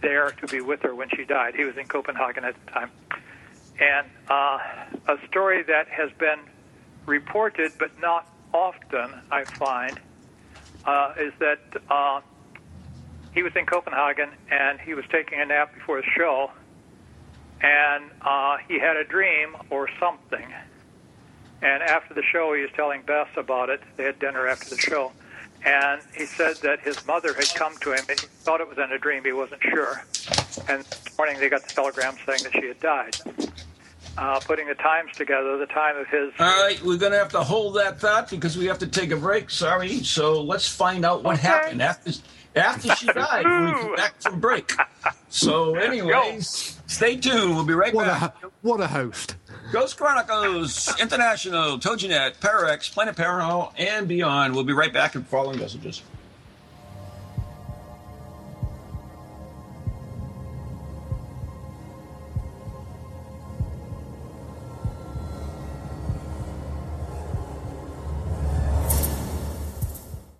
there 0.00 0.30
to 0.30 0.46
be 0.46 0.60
with 0.60 0.82
her 0.82 0.94
when 0.94 1.08
she 1.10 1.24
died. 1.24 1.54
He 1.54 1.64
was 1.64 1.76
in 1.76 1.86
Copenhagen 1.86 2.44
at 2.44 2.54
the 2.64 2.70
time. 2.70 2.90
And 3.80 4.06
uh, 4.28 4.58
a 5.08 5.18
story 5.28 5.62
that 5.64 5.88
has 5.88 6.10
been 6.18 6.38
reported 7.06 7.72
but 7.78 7.90
not 8.00 8.28
often, 8.52 9.10
I 9.30 9.44
find, 9.44 9.98
uh, 10.84 11.14
is 11.18 11.32
that 11.40 11.60
uh, 11.90 12.20
he 13.32 13.42
was 13.42 13.54
in 13.56 13.66
Copenhagen 13.66 14.30
and 14.50 14.80
he 14.80 14.94
was 14.94 15.04
taking 15.10 15.40
a 15.40 15.46
nap 15.46 15.74
before 15.74 16.00
the 16.00 16.06
show, 16.16 16.50
and 17.60 18.04
uh, 18.22 18.58
he 18.68 18.78
had 18.78 18.96
a 18.96 19.04
dream 19.04 19.56
or 19.70 19.88
something. 19.98 20.46
And 21.62 21.82
after 21.82 22.14
the 22.14 22.22
show, 22.22 22.52
he 22.54 22.62
was 22.62 22.70
telling 22.76 23.02
Bess 23.02 23.28
about 23.36 23.70
it. 23.70 23.80
They 23.96 24.04
had 24.04 24.18
dinner 24.18 24.46
after 24.46 24.70
the 24.70 24.80
show. 24.80 25.12
And 25.64 26.00
he 26.16 26.26
said 26.26 26.56
that 26.56 26.80
his 26.80 27.04
mother 27.06 27.32
had 27.32 27.48
come 27.54 27.76
to 27.78 27.92
him 27.92 28.04
and 28.08 28.20
he 28.20 28.26
thought 28.26 28.60
it 28.60 28.68
was 28.68 28.76
in 28.78 28.92
a 28.92 28.98
dream. 28.98 29.24
He 29.24 29.32
wasn't 29.32 29.62
sure. 29.62 30.04
And 30.68 30.84
this 30.84 31.16
morning 31.18 31.38
they 31.40 31.48
got 31.48 31.66
the 31.66 31.72
telegram 31.74 32.16
saying 32.26 32.42
that 32.42 32.52
she 32.52 32.66
had 32.68 32.80
died. 32.80 33.16
Uh, 34.16 34.38
putting 34.40 34.68
the 34.68 34.74
times 34.76 35.10
together, 35.16 35.56
the 35.58 35.66
time 35.66 35.96
of 35.96 36.06
his. 36.06 36.30
All 36.38 36.46
right, 36.64 36.80
we're 36.84 36.98
going 36.98 37.10
to 37.12 37.18
have 37.18 37.30
to 37.30 37.42
hold 37.42 37.74
that 37.76 37.98
thought 37.98 38.30
because 38.30 38.56
we 38.56 38.66
have 38.66 38.78
to 38.78 38.86
take 38.86 39.10
a 39.10 39.16
break. 39.16 39.50
Sorry. 39.50 40.04
So 40.04 40.40
let's 40.42 40.68
find 40.68 41.04
out 41.04 41.24
what 41.24 41.38
Okay. 41.38 41.48
happened 41.48 41.82
after 41.82 42.12
after 42.54 42.94
she 42.94 43.06
died 43.12 43.44
we 43.44 43.72
come 43.72 43.96
back 43.96 44.20
from 44.22 44.38
break. 44.38 44.72
So, 45.30 45.74
anyways, 45.74 46.78
stay 46.86 47.16
tuned. 47.16 47.56
We'll 47.56 47.64
be 47.64 47.74
right 47.74 47.92
What 47.92 48.06
a 48.06 48.10
back. 48.10 48.36
ho- 48.40 48.52
what 48.62 48.80
a 48.80 48.86
host! 48.86 49.34
Ghost 49.72 49.96
Chronicles 49.96 50.94
International, 51.00 51.78
TogiNet, 51.78 52.36
Pararex, 52.36 52.92
Planet 52.92 53.16
Paranormal, 53.16 53.72
and 53.78 54.06
beyond. 54.06 54.54
We'll 54.54 54.64
be 54.64 54.72
right 54.72 54.92
back 54.92 55.14
in 55.14 55.24
following 55.24 55.58
messages. 55.58 56.02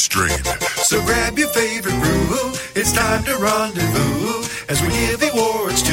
Unrestrained. 0.00 0.46
So 0.76 1.04
grab 1.04 1.38
your 1.38 1.48
favorite 1.48 1.92
brew. 2.00 2.52
It's 2.74 2.90
time 2.90 3.22
to 3.24 3.36
rendezvous 3.36 4.48
as 4.70 4.80
we 4.80 4.88
give 4.88 5.22
awards 5.34 5.82
to 5.82 5.92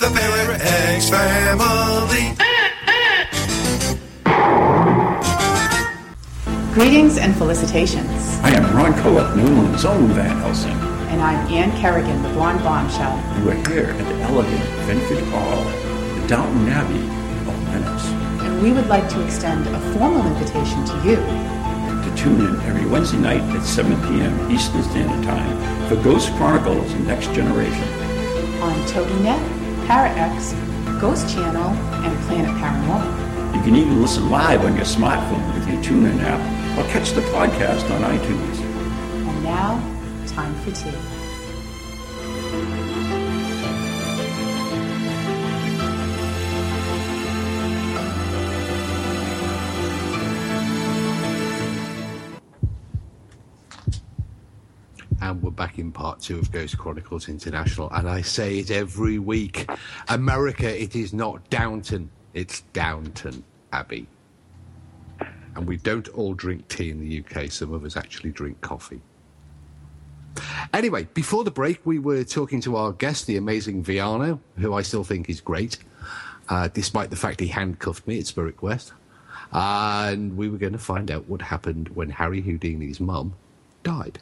the 0.00 0.10
Para 0.12 0.58
X 0.60 1.08
family. 1.08 2.34
Greetings 6.74 7.18
and 7.18 7.36
felicitations. 7.36 8.40
I 8.42 8.50
am 8.50 8.76
Ron 8.76 8.92
Kolek, 8.94 9.36
New 9.36 9.46
England's 9.46 9.84
own 9.84 10.08
Van 10.08 10.36
Helsing. 10.38 10.72
And 11.12 11.20
I'm 11.22 11.46
Ann 11.52 11.70
Kerrigan, 11.80 12.20
the 12.22 12.30
Blonde 12.30 12.64
Bombshell. 12.64 13.12
And 13.12 13.46
we're 13.46 13.54
here 13.68 13.90
at 13.90 13.98
the 13.98 14.20
elegant 14.22 14.64
Vintage 14.86 15.24
Hall, 15.28 15.62
the 16.20 16.26
Downton 16.26 16.68
Abbey 16.70 17.04
of 17.48 17.54
Venice. 17.68 18.06
And 18.42 18.60
we 18.60 18.72
would 18.72 18.88
like 18.88 19.08
to 19.10 19.24
extend 19.24 19.64
a 19.68 19.80
formal 19.92 20.26
invitation 20.26 20.84
to 20.86 21.08
you 21.08 21.16
to 21.16 21.57
tune 22.18 22.40
in 22.40 22.60
every 22.62 22.84
Wednesday 22.84 23.18
night 23.18 23.40
at 23.54 23.62
7 23.62 23.94
p.m. 24.08 24.50
Eastern 24.50 24.82
Standard 24.82 25.24
Time 25.24 25.88
for 25.88 25.94
Ghost 26.02 26.32
Chronicles 26.32 26.92
Next 27.06 27.32
Generation. 27.32 27.84
On 28.60 28.74
TogiNet, 28.88 29.86
ParaX, 29.86 31.00
Ghost 31.00 31.32
Channel, 31.32 31.70
and 31.70 32.18
Planet 32.26 32.50
Paranormal. 32.56 33.54
You 33.54 33.62
can 33.62 33.76
even 33.76 34.02
listen 34.02 34.28
live 34.30 34.64
on 34.64 34.74
your 34.74 34.84
smartphone 34.84 35.54
with 35.54 35.68
your 35.68 35.80
TuneIn 35.80 36.20
app 36.22 36.78
or 36.78 36.90
catch 36.90 37.12
the 37.12 37.20
podcast 37.20 37.88
on 37.94 38.02
iTunes. 38.02 38.58
And 39.28 39.44
now, 39.44 39.80
time 40.26 40.54
for 40.62 40.72
tea. 40.72 41.17
And 55.28 55.42
we're 55.42 55.50
back 55.50 55.78
in 55.78 55.92
part 55.92 56.20
two 56.20 56.38
of 56.38 56.50
Ghost 56.50 56.78
Chronicles 56.78 57.28
International. 57.28 57.90
And 57.90 58.08
I 58.08 58.22
say 58.22 58.60
it 58.60 58.70
every 58.70 59.18
week 59.18 59.70
America, 60.08 60.82
it 60.82 60.96
is 60.96 61.12
not 61.12 61.50
Downton, 61.50 62.08
it's 62.32 62.62
Downton 62.72 63.44
Abbey. 63.70 64.06
And 65.54 65.66
we 65.66 65.76
don't 65.76 66.08
all 66.08 66.32
drink 66.32 66.66
tea 66.68 66.88
in 66.88 67.00
the 67.00 67.22
UK, 67.22 67.50
some 67.50 67.74
of 67.74 67.84
us 67.84 67.94
actually 67.94 68.30
drink 68.30 68.58
coffee. 68.62 69.02
Anyway, 70.72 71.06
before 71.12 71.44
the 71.44 71.50
break, 71.50 71.84
we 71.84 71.98
were 71.98 72.24
talking 72.24 72.62
to 72.62 72.76
our 72.76 72.92
guest, 72.92 73.26
the 73.26 73.36
amazing 73.36 73.84
Viano, 73.84 74.40
who 74.56 74.72
I 74.72 74.80
still 74.80 75.04
think 75.04 75.28
is 75.28 75.42
great, 75.42 75.76
uh, 76.48 76.68
despite 76.72 77.10
the 77.10 77.16
fact 77.16 77.40
he 77.40 77.48
handcuffed 77.48 78.06
me 78.06 78.18
at 78.18 78.26
Spirit 78.26 78.56
Quest. 78.56 78.94
And 79.52 80.38
we 80.38 80.48
were 80.48 80.56
going 80.56 80.72
to 80.72 80.78
find 80.78 81.10
out 81.10 81.28
what 81.28 81.42
happened 81.42 81.90
when 81.90 82.08
Harry 82.08 82.40
Houdini's 82.40 82.98
mum 82.98 83.34
died. 83.82 84.20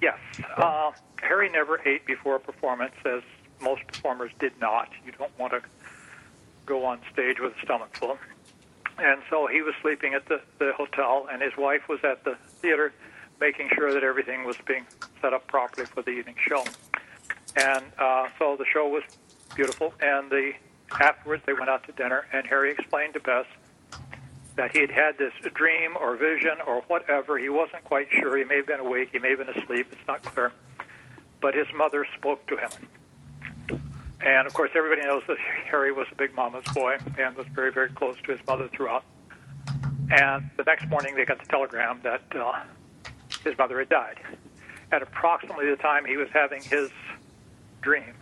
Yes. 0.00 0.18
Uh, 0.56 0.92
Harry 1.22 1.50
never 1.50 1.80
ate 1.86 2.06
before 2.06 2.36
a 2.36 2.40
performance, 2.40 2.94
as 3.04 3.22
most 3.60 3.86
performers 3.86 4.32
did 4.38 4.58
not. 4.60 4.88
You 5.04 5.12
don't 5.12 5.36
want 5.38 5.52
to 5.52 5.62
go 6.66 6.84
on 6.84 7.00
stage 7.12 7.40
with 7.40 7.52
a 7.56 7.60
stomach 7.64 7.96
full. 7.96 8.18
And 8.98 9.22
so 9.30 9.46
he 9.46 9.62
was 9.62 9.74
sleeping 9.82 10.14
at 10.14 10.26
the, 10.26 10.40
the 10.58 10.72
hotel, 10.76 11.28
and 11.30 11.42
his 11.42 11.56
wife 11.56 11.88
was 11.88 12.00
at 12.04 12.24
the 12.24 12.36
theater 12.60 12.92
making 13.40 13.70
sure 13.74 13.92
that 13.92 14.04
everything 14.04 14.44
was 14.44 14.56
being 14.66 14.86
set 15.20 15.32
up 15.32 15.46
properly 15.46 15.86
for 15.86 16.02
the 16.02 16.10
evening 16.10 16.36
show. 16.46 16.62
And 17.56 17.84
uh, 17.98 18.28
so 18.38 18.56
the 18.56 18.66
show 18.66 18.88
was 18.88 19.02
beautiful, 19.54 19.94
and 20.00 20.30
the 20.30 20.52
afterwards 21.00 21.42
they 21.46 21.52
went 21.52 21.68
out 21.68 21.84
to 21.86 21.92
dinner, 21.92 22.26
and 22.32 22.46
Harry 22.46 22.70
explained 22.72 23.14
to 23.14 23.20
Bess 23.20 23.46
that 24.60 24.72
he 24.72 24.80
had 24.80 24.90
had 24.90 25.16
this 25.16 25.32
dream 25.54 25.96
or 25.98 26.16
vision 26.16 26.58
or 26.66 26.82
whatever. 26.82 27.38
He 27.38 27.48
wasn't 27.48 27.82
quite 27.84 28.08
sure. 28.10 28.36
He 28.36 28.44
may 28.44 28.56
have 28.56 28.66
been 28.66 28.80
awake. 28.80 29.08
He 29.10 29.18
may 29.18 29.30
have 29.30 29.38
been 29.38 29.48
asleep. 29.48 29.86
It's 29.90 30.06
not 30.06 30.22
clear. 30.22 30.52
But 31.40 31.54
his 31.54 31.66
mother 31.74 32.06
spoke 32.18 32.46
to 32.48 32.58
him. 32.58 33.80
And 34.20 34.46
of 34.46 34.52
course, 34.52 34.68
everybody 34.74 35.00
knows 35.00 35.22
that 35.28 35.38
Harry 35.38 35.92
was 35.92 36.08
a 36.12 36.14
big 36.14 36.34
mama's 36.34 36.66
boy 36.74 36.98
and 37.18 37.34
was 37.36 37.46
very, 37.54 37.72
very 37.72 37.88
close 37.88 38.16
to 38.24 38.32
his 38.32 38.46
mother 38.46 38.68
throughout. 38.68 39.02
And 40.10 40.50
the 40.58 40.64
next 40.66 40.86
morning, 40.90 41.14
they 41.14 41.24
got 41.24 41.38
the 41.38 41.46
telegram 41.46 42.00
that 42.02 42.20
uh, 42.38 42.60
his 43.42 43.56
mother 43.56 43.78
had 43.78 43.88
died. 43.88 44.20
At 44.92 45.00
approximately 45.00 45.70
the 45.70 45.76
time 45.76 46.04
he 46.04 46.18
was 46.18 46.28
having 46.34 46.62
his 46.62 46.90
dream, 47.80 48.12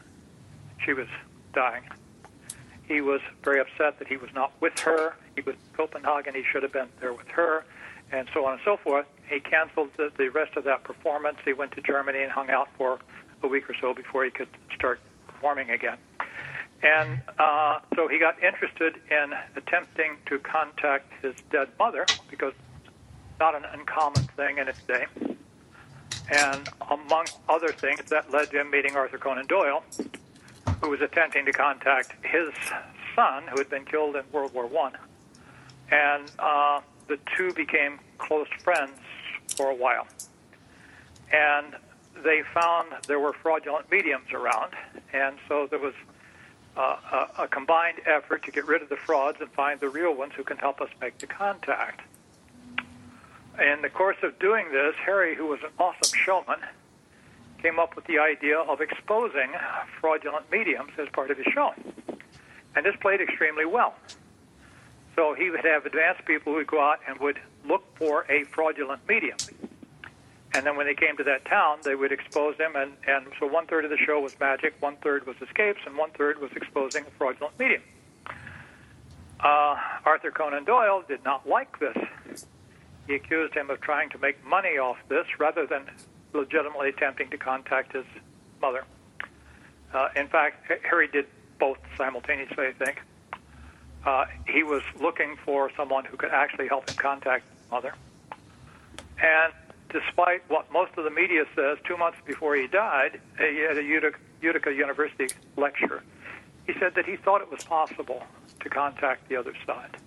she 0.84 0.92
was 0.92 1.08
dying. 1.52 1.82
He 2.86 3.00
was 3.00 3.22
very 3.42 3.58
upset 3.58 3.98
that 3.98 4.06
he 4.06 4.16
was 4.16 4.30
not 4.36 4.52
with 4.60 4.78
her. 4.78 5.16
He 5.38 5.42
was 5.48 5.54
in 5.54 5.76
Copenhagen. 5.76 6.34
He 6.34 6.42
should 6.42 6.64
have 6.64 6.72
been 6.72 6.88
there 7.00 7.12
with 7.12 7.28
her, 7.28 7.64
and 8.10 8.28
so 8.34 8.44
on 8.44 8.54
and 8.54 8.60
so 8.64 8.76
forth. 8.76 9.06
He 9.30 9.38
canceled 9.38 9.90
the, 9.96 10.10
the 10.18 10.30
rest 10.30 10.56
of 10.56 10.64
that 10.64 10.82
performance. 10.82 11.38
He 11.44 11.52
went 11.52 11.70
to 11.72 11.80
Germany 11.80 12.24
and 12.24 12.32
hung 12.32 12.50
out 12.50 12.68
for 12.76 12.98
a 13.44 13.46
week 13.46 13.70
or 13.70 13.74
so 13.80 13.94
before 13.94 14.24
he 14.24 14.32
could 14.32 14.48
start 14.74 14.98
performing 15.28 15.70
again. 15.70 15.96
And 16.82 17.20
uh, 17.38 17.78
so 17.94 18.08
he 18.08 18.18
got 18.18 18.42
interested 18.42 18.96
in 19.12 19.32
attempting 19.54 20.16
to 20.26 20.40
contact 20.40 21.12
his 21.22 21.34
dead 21.52 21.68
mother 21.78 22.04
because 22.30 22.54
not 23.38 23.54
an 23.54 23.64
uncommon 23.72 24.24
thing 24.36 24.58
in 24.58 24.66
its 24.66 24.82
day. 24.82 25.06
And 26.32 26.68
among 26.90 27.26
other 27.48 27.68
things, 27.68 28.10
that 28.10 28.32
led 28.32 28.50
to 28.50 28.60
him 28.60 28.70
meeting 28.72 28.96
Arthur 28.96 29.18
Conan 29.18 29.46
Doyle, 29.46 29.84
who 30.80 30.90
was 30.90 31.00
attempting 31.00 31.44
to 31.46 31.52
contact 31.52 32.12
his 32.24 32.50
son, 33.14 33.44
who 33.48 33.58
had 33.58 33.68
been 33.68 33.84
killed 33.84 34.16
in 34.16 34.22
World 34.32 34.54
War 34.54 34.66
One, 34.66 34.92
and 35.90 36.30
uh, 36.38 36.80
the 37.06 37.18
two 37.36 37.52
became 37.52 37.98
close 38.18 38.48
friends 38.62 38.98
for 39.56 39.70
a 39.70 39.74
while. 39.74 40.06
And 41.32 41.76
they 42.24 42.42
found 42.54 42.88
there 43.06 43.20
were 43.20 43.32
fraudulent 43.32 43.90
mediums 43.90 44.32
around, 44.32 44.72
and 45.12 45.36
so 45.48 45.66
there 45.66 45.78
was 45.78 45.94
uh, 46.76 47.26
a, 47.38 47.42
a 47.42 47.48
combined 47.48 48.00
effort 48.06 48.44
to 48.44 48.50
get 48.50 48.66
rid 48.66 48.82
of 48.82 48.88
the 48.88 48.96
frauds 48.96 49.38
and 49.40 49.50
find 49.50 49.80
the 49.80 49.88
real 49.88 50.14
ones 50.14 50.32
who 50.36 50.44
can 50.44 50.56
help 50.56 50.80
us 50.80 50.88
make 51.00 51.18
the 51.18 51.26
contact. 51.26 52.00
In 53.58 53.82
the 53.82 53.88
course 53.88 54.18
of 54.22 54.38
doing 54.38 54.70
this, 54.70 54.94
Harry, 55.04 55.34
who 55.34 55.46
was 55.46 55.60
an 55.62 55.70
awesome 55.78 56.16
showman, 56.16 56.60
came 57.60 57.80
up 57.80 57.96
with 57.96 58.04
the 58.04 58.18
idea 58.18 58.58
of 58.58 58.80
exposing 58.80 59.50
fraudulent 60.00 60.50
mediums 60.50 60.92
as 60.98 61.08
part 61.08 61.30
of 61.30 61.36
his 61.36 61.46
show. 61.52 61.74
And 62.76 62.86
this 62.86 62.94
played 63.00 63.20
extremely 63.20 63.64
well. 63.64 63.94
So 65.18 65.34
he 65.34 65.50
would 65.50 65.64
have 65.64 65.84
advanced 65.84 66.24
people 66.26 66.52
who 66.52 66.58
would 66.58 66.68
go 66.68 66.80
out 66.80 67.00
and 67.08 67.18
would 67.18 67.40
look 67.66 67.82
for 67.96 68.24
a 68.30 68.44
fraudulent 68.44 69.00
medium. 69.08 69.36
And 70.54 70.64
then 70.64 70.76
when 70.76 70.86
they 70.86 70.94
came 70.94 71.16
to 71.16 71.24
that 71.24 71.44
town, 71.44 71.78
they 71.82 71.96
would 71.96 72.12
expose 72.12 72.56
them. 72.56 72.76
And, 72.76 72.92
and 73.04 73.26
so 73.40 73.48
one 73.48 73.66
third 73.66 73.84
of 73.84 73.90
the 73.90 73.96
show 73.96 74.20
was 74.20 74.38
magic, 74.38 74.74
one 74.78 74.94
third 75.02 75.26
was 75.26 75.34
escapes, 75.42 75.80
and 75.86 75.96
one 75.96 76.10
third 76.10 76.40
was 76.40 76.52
exposing 76.54 77.04
a 77.04 77.10
fraudulent 77.18 77.58
medium. 77.58 77.82
Uh, 79.40 79.74
Arthur 80.04 80.30
Conan 80.30 80.64
Doyle 80.64 81.02
did 81.08 81.24
not 81.24 81.48
like 81.48 81.80
this. 81.80 81.96
He 83.08 83.16
accused 83.16 83.54
him 83.54 83.70
of 83.70 83.80
trying 83.80 84.10
to 84.10 84.18
make 84.18 84.44
money 84.44 84.78
off 84.78 84.98
this 85.08 85.26
rather 85.40 85.66
than 85.66 85.90
legitimately 86.32 86.90
attempting 86.90 87.28
to 87.30 87.38
contact 87.38 87.92
his 87.92 88.04
mother. 88.62 88.84
Uh, 89.92 90.10
in 90.14 90.28
fact, 90.28 90.70
Harry 90.88 91.08
did 91.08 91.26
both 91.58 91.78
simultaneously, 91.96 92.68
I 92.68 92.72
think. 92.72 93.02
Uh, 94.08 94.24
he 94.46 94.62
was 94.62 94.80
looking 94.98 95.36
for 95.44 95.70
someone 95.76 96.02
who 96.02 96.16
could 96.16 96.30
actually 96.30 96.66
help 96.66 96.88
him 96.88 96.96
contact 96.96 97.44
his 97.46 97.70
mother. 97.70 97.92
And 99.20 99.52
despite 99.90 100.48
what 100.48 100.72
most 100.72 100.92
of 100.96 101.04
the 101.04 101.10
media 101.10 101.44
says, 101.54 101.76
two 101.84 101.98
months 101.98 102.16
before 102.24 102.56
he 102.56 102.68
died, 102.68 103.20
he 103.36 103.58
had 103.58 103.76
a 103.76 103.82
Utica, 103.82 104.18
Utica 104.40 104.72
University 104.72 105.28
lecture. 105.58 106.02
He 106.66 106.72
said 106.80 106.94
that 106.94 107.04
he 107.04 107.16
thought 107.16 107.42
it 107.42 107.50
was 107.50 107.64
possible 107.64 108.22
to 108.60 108.70
contact 108.70 109.28
the 109.28 109.36
other 109.36 109.52
side. 109.66 109.98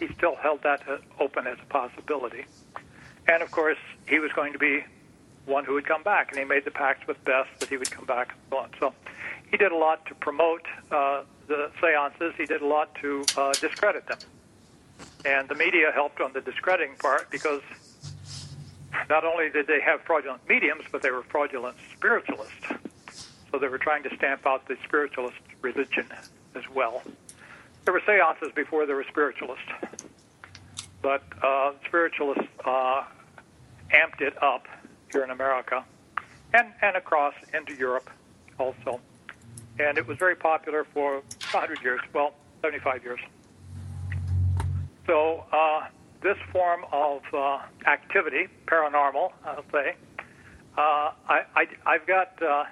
He 0.00 0.08
still 0.16 0.36
held 0.36 0.62
that 0.62 0.82
open 1.20 1.46
as 1.46 1.58
a 1.60 1.66
possibility. 1.66 2.46
And 3.28 3.42
of 3.42 3.50
course, 3.50 3.82
he 4.08 4.20
was 4.20 4.32
going 4.32 4.54
to 4.54 4.58
be 4.58 4.84
one 5.44 5.66
who 5.66 5.74
would 5.74 5.86
come 5.86 6.02
back, 6.02 6.30
and 6.30 6.38
he 6.38 6.46
made 6.46 6.64
the 6.64 6.70
pact 6.70 7.06
with 7.06 7.22
Bess 7.24 7.46
that 7.58 7.68
he 7.68 7.76
would 7.76 7.90
come 7.90 8.06
back 8.06 8.32
and 8.32 8.40
so 8.48 8.56
on. 8.56 8.70
So 8.80 8.94
he 9.52 9.58
did 9.58 9.70
a 9.70 9.76
lot 9.76 10.04
to 10.06 10.14
promote 10.14 10.62
uh, 10.90 11.22
the 11.46 11.70
seances. 11.80 12.34
He 12.38 12.46
did 12.46 12.62
a 12.62 12.66
lot 12.66 12.94
to 12.96 13.22
uh, 13.36 13.52
discredit 13.52 14.06
them. 14.06 14.18
And 15.24 15.46
the 15.48 15.54
media 15.54 15.92
helped 15.94 16.20
on 16.20 16.32
the 16.32 16.40
discrediting 16.40 16.96
part 16.96 17.30
because 17.30 17.60
not 19.10 19.24
only 19.24 19.50
did 19.50 19.66
they 19.66 19.80
have 19.82 20.00
fraudulent 20.02 20.40
mediums, 20.48 20.84
but 20.90 21.02
they 21.02 21.10
were 21.10 21.22
fraudulent 21.22 21.76
spiritualists. 21.94 22.66
So 23.50 23.58
they 23.58 23.68
were 23.68 23.78
trying 23.78 24.02
to 24.04 24.16
stamp 24.16 24.46
out 24.46 24.66
the 24.66 24.76
spiritualist 24.84 25.36
religion 25.60 26.06
as 26.54 26.62
well. 26.74 27.02
There 27.84 27.92
were 27.92 28.02
seances 28.06 28.52
before 28.54 28.86
there 28.86 28.96
were 28.96 29.04
spiritualists, 29.08 29.70
but 31.02 31.22
uh, 31.42 31.72
spiritualists 31.86 32.48
uh, 32.64 33.04
amped 33.90 34.22
it 34.22 34.42
up 34.42 34.66
here 35.12 35.24
in 35.24 35.30
America 35.30 35.84
and, 36.54 36.68
and 36.80 36.96
across 36.96 37.34
into 37.52 37.74
Europe 37.74 38.08
also. 38.58 39.00
And 39.82 39.98
it 39.98 40.06
was 40.06 40.16
very 40.16 40.36
popular 40.36 40.84
for 40.94 41.22
100 41.50 41.82
years, 41.82 42.00
well, 42.14 42.34
75 42.62 43.02
years. 43.02 43.20
So 45.06 45.44
uh, 45.52 45.88
this 46.22 46.36
form 46.52 46.84
of 46.92 47.22
uh, 47.34 47.58
activity, 47.86 48.46
paranormal, 48.66 49.32
I'll 49.44 49.64
say, 49.72 49.96
uh, 50.78 51.10
I, 51.28 51.66
I've 51.84 52.06
got 52.06 52.40
uh, 52.40 52.64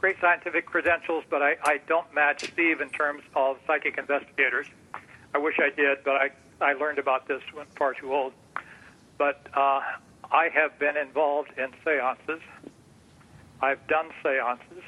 great 0.00 0.16
scientific 0.20 0.66
credentials, 0.66 1.24
but 1.30 1.42
I, 1.42 1.56
I 1.62 1.80
don't 1.86 2.12
match 2.12 2.42
Steve 2.52 2.80
in 2.80 2.90
terms 2.90 3.22
of 3.36 3.58
psychic 3.66 3.96
investigators. 3.96 4.66
I 5.34 5.38
wish 5.38 5.58
I 5.60 5.70
did, 5.70 5.98
but 6.04 6.16
I, 6.16 6.30
I 6.60 6.72
learned 6.72 6.98
about 6.98 7.28
this 7.28 7.40
when 7.52 7.66
far 7.76 7.94
too 7.94 8.12
old. 8.12 8.32
But 9.16 9.46
uh, 9.54 9.80
I 10.30 10.48
have 10.52 10.76
been 10.78 10.96
involved 10.96 11.50
in 11.56 11.70
seances. 11.84 12.42
I've 13.62 13.86
done 13.86 14.08
seances. 14.22 14.82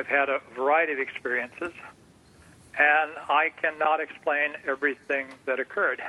I've 0.00 0.06
had 0.06 0.30
a 0.30 0.40
variety 0.56 0.94
of 0.94 0.98
experiences 0.98 1.72
and 2.78 3.10
I 3.28 3.50
cannot 3.60 4.00
explain 4.00 4.52
everything 4.66 5.26
that 5.44 5.60
occurred. 5.60 6.00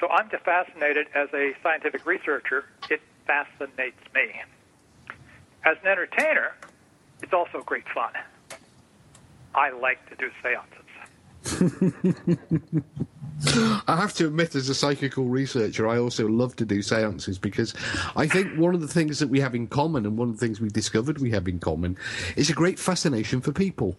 So 0.00 0.08
I'm 0.08 0.28
just 0.28 0.42
fascinated 0.42 1.06
as 1.14 1.28
a 1.32 1.52
scientific 1.62 2.04
researcher. 2.04 2.64
It 2.90 3.00
fascinates 3.28 4.00
me. 4.12 4.42
As 5.64 5.76
an 5.82 5.86
entertainer, 5.86 6.56
it's 7.22 7.32
also 7.32 7.62
great 7.64 7.88
fun. 7.94 8.10
I 9.54 9.70
like 9.70 10.00
to 10.10 10.16
do 10.16 10.28
seances. 10.42 10.82
I 13.44 13.96
have 13.96 14.14
to 14.14 14.26
admit, 14.26 14.54
as 14.54 14.68
a 14.68 14.74
psychical 14.74 15.26
researcher, 15.26 15.86
I 15.86 15.98
also 15.98 16.26
love 16.26 16.56
to 16.56 16.64
do 16.64 16.80
seances 16.80 17.38
because 17.38 17.74
I 18.16 18.26
think 18.26 18.56
one 18.58 18.74
of 18.74 18.80
the 18.80 18.88
things 18.88 19.18
that 19.18 19.28
we 19.28 19.40
have 19.40 19.54
in 19.54 19.66
common, 19.66 20.06
and 20.06 20.16
one 20.16 20.30
of 20.30 20.38
the 20.38 20.46
things 20.46 20.60
we 20.60 20.70
discovered 20.70 21.18
we 21.18 21.30
have 21.32 21.46
in 21.46 21.58
common, 21.58 21.98
is 22.36 22.48
a 22.48 22.54
great 22.54 22.78
fascination 22.78 23.40
for 23.40 23.52
people. 23.52 23.96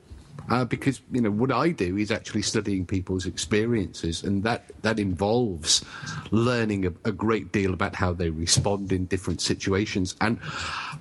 Uh, 0.49 0.63
because 0.63 1.01
you 1.11 1.19
know 1.19 1.31
what 1.31 1.51
I 1.51 1.71
do 1.71 1.97
is 1.97 2.09
actually 2.09 2.41
studying 2.41 2.85
people's 2.85 3.25
experiences, 3.25 4.23
and 4.23 4.43
that 4.43 4.71
that 4.81 4.97
involves 4.97 5.83
learning 6.31 6.85
a, 6.85 6.93
a, 7.03 7.11
great 7.11 7.51
deal 7.51 7.73
about 7.73 7.95
how 7.95 8.13
they 8.13 8.29
respond 8.29 8.93
in 8.93 9.07
different 9.07 9.41
situations. 9.41 10.15
And 10.21 10.39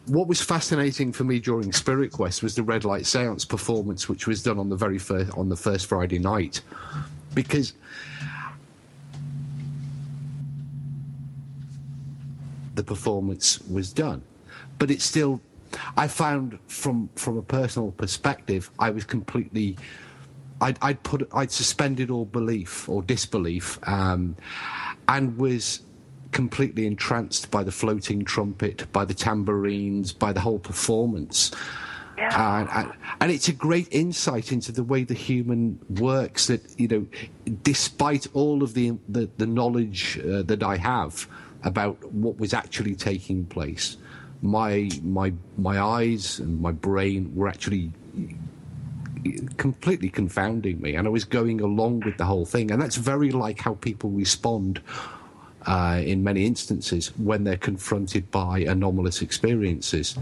what 0.06 0.26
was 0.26 0.42
fascinating 0.42 1.12
for 1.12 1.22
me 1.22 1.38
during 1.38 1.72
Spirit 1.72 2.10
Quest 2.10 2.42
was 2.42 2.56
the 2.56 2.64
red 2.64 2.84
light 2.84 3.04
séance 3.04 3.48
performance, 3.48 4.08
which 4.08 4.26
was 4.26 4.42
done 4.42 4.58
on 4.58 4.68
the 4.68 4.76
very 4.76 4.98
first 4.98 5.30
on 5.38 5.48
the 5.48 5.56
first 5.56 5.86
Friday 5.86 6.18
night, 6.18 6.60
because. 7.34 7.72
The 12.76 12.84
performance 12.84 13.60
was 13.68 13.92
done, 13.92 14.22
but 14.78 14.90
it 14.90 15.02
still 15.02 15.40
I 15.96 16.08
found 16.08 16.58
from 16.66 17.08
from 17.16 17.36
a 17.38 17.42
personal 17.42 17.92
perspective, 17.92 18.70
I 18.78 18.90
was 18.90 19.04
completely. 19.04 19.76
I'd, 20.60 20.78
I'd 20.80 21.02
put 21.02 21.28
I'd 21.34 21.52
suspended 21.52 22.10
all 22.10 22.24
belief 22.24 22.88
or 22.88 23.02
disbelief, 23.02 23.78
um, 23.86 24.36
and 25.06 25.36
was 25.36 25.80
completely 26.32 26.86
entranced 26.86 27.50
by 27.50 27.62
the 27.62 27.72
floating 27.72 28.24
trumpet, 28.24 28.90
by 28.92 29.04
the 29.04 29.14
tambourines, 29.14 30.12
by 30.12 30.32
the 30.32 30.40
whole 30.40 30.58
performance. 30.58 31.50
Yeah. 32.16 32.60
And, 32.60 32.68
and, 32.70 32.92
and, 33.20 33.30
it's 33.30 33.48
a 33.48 33.52
great 33.52 33.88
insight 33.90 34.50
into 34.50 34.72
the 34.72 34.82
way 34.82 35.04
the 35.04 35.12
human 35.12 35.78
works. 35.90 36.46
That 36.46 36.62
you 36.78 36.88
know, 36.88 37.06
despite 37.62 38.26
all 38.32 38.62
of 38.62 38.72
the 38.72 38.94
the, 39.06 39.28
the 39.36 39.46
knowledge 39.46 40.18
uh, 40.20 40.42
that 40.42 40.62
I 40.62 40.78
have 40.78 41.28
about 41.66 42.02
what 42.12 42.38
was 42.38 42.54
actually 42.54 42.94
taking 42.94 43.44
place, 43.44 43.98
my 44.40 44.88
my 45.02 45.32
my 45.58 45.80
eyes 45.80 46.38
and 46.38 46.60
my 46.60 46.72
brain 46.72 47.30
were 47.34 47.48
actually 47.48 47.90
completely 49.56 50.08
confounding 50.08 50.80
me, 50.80 50.94
and 50.94 51.06
I 51.06 51.10
was 51.10 51.24
going 51.24 51.60
along 51.60 52.00
with 52.00 52.16
the 52.16 52.24
whole 52.24 52.46
thing. 52.46 52.70
And 52.70 52.80
that's 52.80 52.96
very 52.96 53.32
like 53.32 53.60
how 53.60 53.74
people 53.74 54.10
respond 54.10 54.80
uh, 55.66 56.00
in 56.04 56.22
many 56.22 56.46
instances 56.46 57.08
when 57.18 57.42
they're 57.42 57.56
confronted 57.56 58.30
by 58.30 58.60
anomalous 58.60 59.20
experiences. 59.20 60.16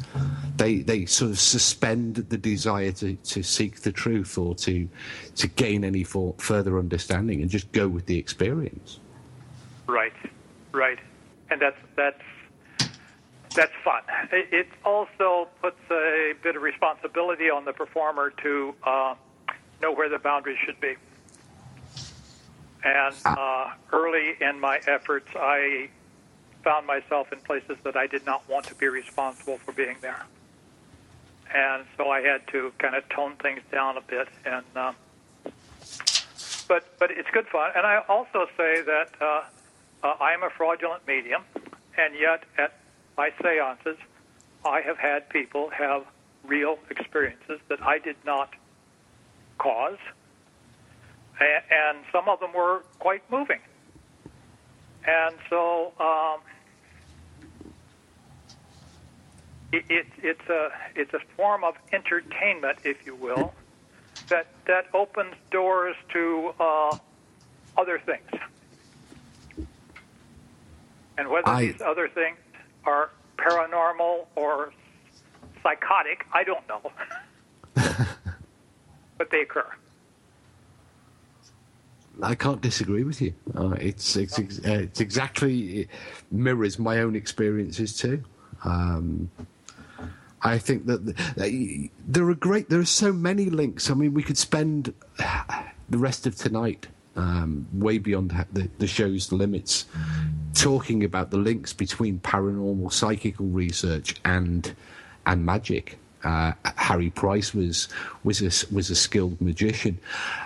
They 0.57 0.79
they 0.79 1.05
sort 1.05 1.33
of 1.33 1.39
suspend 1.39 2.17
the 2.17 2.39
desire 2.39 2.93
to, 2.93 3.15
to 3.15 3.43
seek 3.43 3.81
the 3.81 3.93
truth 3.93 4.39
or 4.39 4.55
to 4.57 4.89
to 5.37 5.47
gain 5.49 5.85
any 5.85 6.05
for, 6.05 6.35
further 6.39 6.79
understanding 6.79 7.43
and 7.43 7.51
just 7.51 7.71
go 7.73 7.87
with 7.89 8.07
the 8.07 8.19
experience. 8.19 9.01
Right, 9.87 10.15
right, 10.73 10.99
and 11.51 11.61
that's 11.61 11.77
that's 11.97 12.23
that's 13.55 13.73
fun. 13.85 14.03
It 14.33 14.67
also 14.85 15.49
puts 15.63 15.79
a 15.91 16.35
bit 16.43 16.57
of 16.57 16.63
responsibility 16.63 17.51
on 17.51 17.65
the 17.65 17.73
performer 17.73 18.31
to 18.43 18.75
uh, 18.83 19.15
know 19.81 19.93
where 19.93 20.09
the 20.09 20.19
boundaries 20.19 20.59
should 20.65 20.81
be. 20.81 20.95
And 22.83 23.15
uh, 23.25 23.71
early 23.93 24.35
in 24.41 24.61
my 24.61 24.81
efforts, 24.87 25.29
I 25.37 25.89
found 26.65 26.87
myself 26.87 27.33
in 27.33 27.39
places 27.41 27.77
that 27.85 27.97
I 27.97 28.07
did 28.07 28.27
not 28.27 28.47
want 28.49 28.67
to 28.67 28.75
be 28.75 28.89
responsible 28.89 29.59
for 29.59 29.73
being 29.73 29.97
there. 30.01 30.25
And 31.55 31.85
so 31.97 32.11
I 32.11 32.21
had 32.21 32.47
to 32.49 32.73
kind 32.79 32.97
of 32.97 33.09
tone 33.09 33.37
things 33.37 33.61
down 33.71 33.97
a 33.97 34.01
bit. 34.01 34.29
And 34.45 34.65
uh, 34.75 34.93
but 36.67 36.99
but 36.99 37.11
it's 37.11 37.31
good 37.31 37.47
fun. 37.47 37.71
And 37.77 37.87
I 37.87 38.03
also 38.09 38.47
say 38.57 38.83
that 38.83 39.11
uh, 39.21 39.43
uh, 40.05 40.15
I 40.21 40.35
am 40.35 40.43
a 40.43 40.51
fraudulent 40.57 41.07
medium, 41.09 41.43
and 41.97 42.15
yet 42.15 42.45
at 42.59 42.79
my 43.17 43.31
seances, 43.43 43.99
I 44.65 44.81
have 44.83 44.99
had 44.99 45.29
people 45.31 45.71
have 45.77 46.03
real 46.47 46.77
experiences 46.91 47.59
that 47.69 47.83
I 47.83 47.99
did 47.99 48.17
not 48.25 48.51
cause, 49.59 49.99
and, 51.41 52.05
some 52.13 52.29
of 52.29 52.39
them 52.39 52.53
were 52.55 52.83
quite 53.01 53.23
moving. 53.31 53.59
And 55.07 55.37
so 55.51 55.93
um, 55.99 56.41
it, 59.73 59.85
it, 59.89 60.07
it's 60.23 60.49
a 60.49 60.69
it's 60.95 61.13
a 61.13 61.19
form 61.37 61.65
of 61.65 61.75
entertainment, 61.93 62.79
if 62.85 62.99
you 63.05 63.17
will, 63.17 63.53
that 64.31 64.47
that 64.67 64.85
opens 64.95 65.35
doors 65.51 65.97
to 66.13 66.53
uh, 66.61 66.95
other 67.77 68.01
things. 68.07 68.41
And 71.17 71.29
whether 71.29 71.49
I, 71.49 71.67
these 71.67 71.81
other 71.81 72.09
things 72.09 72.37
are 72.85 73.11
paranormal 73.39 74.27
or 74.37 74.73
psychotic. 75.63 76.27
I 76.33 76.45
don't 76.45 76.67
know. 76.69 76.93
but 79.19 79.31
they 79.31 79.41
occur. 79.41 79.67
I 82.23 82.37
can't 82.37 82.61
disagree 82.61 83.03
with 83.03 83.21
you. 83.21 83.35
Uh, 83.57 83.71
it's 83.81 84.15
it's, 84.17 84.39
uh, 84.39 84.43
it's 84.65 85.01
exactly 85.01 85.81
it 85.81 85.89
mirrors 86.31 86.79
my 86.79 87.01
own 87.01 87.17
experiences 87.17 87.97
too. 87.97 88.23
Um, 88.63 89.31
I 90.43 90.59
think 90.59 90.87
that 90.87 91.07
the, 91.07 91.91
there 92.07 92.29
are 92.29 92.35
great. 92.35 92.69
There 92.69 92.79
are 92.79 92.85
so 92.85 93.13
many 93.13 93.47
links. 93.47 93.91
I 93.91 93.95
mean, 93.95 94.15
we 94.15 94.23
could 94.23 94.39
spend 94.39 94.95
the 95.89 95.99
rest 95.99 96.27
of 96.27 96.37
tonight 96.37 96.87
um, 97.17 97.67
way 97.73 97.99
beyond 97.99 98.31
the, 98.53 98.69
the 98.79 98.87
show's 98.87 99.33
limits, 99.33 99.87
talking 100.55 101.05
about 101.05 101.31
the 101.31 101.37
links 101.37 101.73
between 101.73 102.21
paranormal 102.21 102.93
psychical 102.93 103.47
research 103.47 104.17
and 104.25 104.75
and 105.27 105.45
magic. 105.45 105.99
Uh, 106.23 106.53
Harry 106.77 107.11
Price 107.11 107.53
was 107.53 107.89
was 108.23 108.41
a, 108.41 108.75
was 108.75 108.89
a 108.89 108.95
skilled 108.95 109.39
magician. 109.43 109.99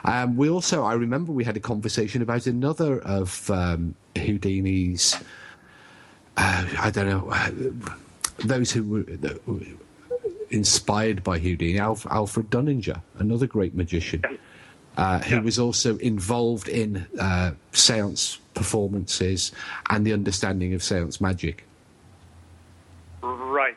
Um, 0.04 0.36
we 0.36 0.50
also, 0.50 0.82
I 0.82 0.94
remember, 0.94 1.30
we 1.30 1.44
had 1.44 1.56
a 1.56 1.60
conversation 1.60 2.20
about 2.20 2.46
another 2.46 2.98
of 3.02 3.48
um, 3.50 3.94
Houdini's. 4.16 5.16
Uh, 6.36 6.66
I 6.80 6.90
don't 6.90 7.08
know 7.08 7.30
uh, 7.30 7.50
those 8.38 8.72
who 8.72 8.82
were, 8.82 9.60
inspired 10.50 11.22
by 11.22 11.38
Houdini. 11.38 11.78
Alf, 11.78 12.06
Alfred 12.10 12.50
Dunninger, 12.50 13.00
another 13.18 13.46
great 13.46 13.74
magician 13.74 14.24
uh, 14.98 15.20
who 15.20 15.36
yeah. 15.36 15.40
was 15.40 15.58
also 15.60 15.96
involved 15.98 16.68
in 16.68 17.06
uh, 17.20 17.52
seance 17.72 18.38
performances 18.54 19.52
and 19.90 20.04
the 20.04 20.12
understanding 20.12 20.74
of 20.74 20.82
seance 20.82 21.20
magic. 21.20 21.64
Right. 23.22 23.76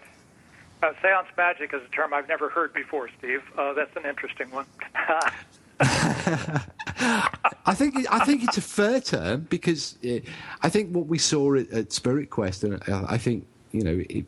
Uh, 0.81 0.93
seance 0.99 1.27
magic 1.37 1.75
is 1.75 1.81
a 1.83 1.95
term 1.95 2.11
I've 2.11 2.27
never 2.27 2.49
heard 2.49 2.73
before, 2.73 3.07
Steve. 3.19 3.43
Uh, 3.55 3.73
that's 3.73 3.95
an 3.95 4.05
interesting 4.07 4.49
one. 4.49 4.65
I 5.79 7.73
think 7.75 7.95
I 8.11 8.25
think 8.25 8.43
it's 8.43 8.57
a 8.57 8.61
fair 8.61 8.99
term 9.01 9.47
because 9.49 9.97
it, 10.01 10.25
I 10.61 10.69
think 10.69 10.95
what 10.95 11.07
we 11.07 11.17
saw 11.17 11.55
at, 11.55 11.71
at 11.71 11.91
Spirit 11.91 12.29
Quest, 12.29 12.63
and 12.63 12.81
uh, 12.89 13.05
I 13.07 13.17
think 13.17 13.47
you 13.71 13.83
know, 13.83 14.03
it, 14.09 14.25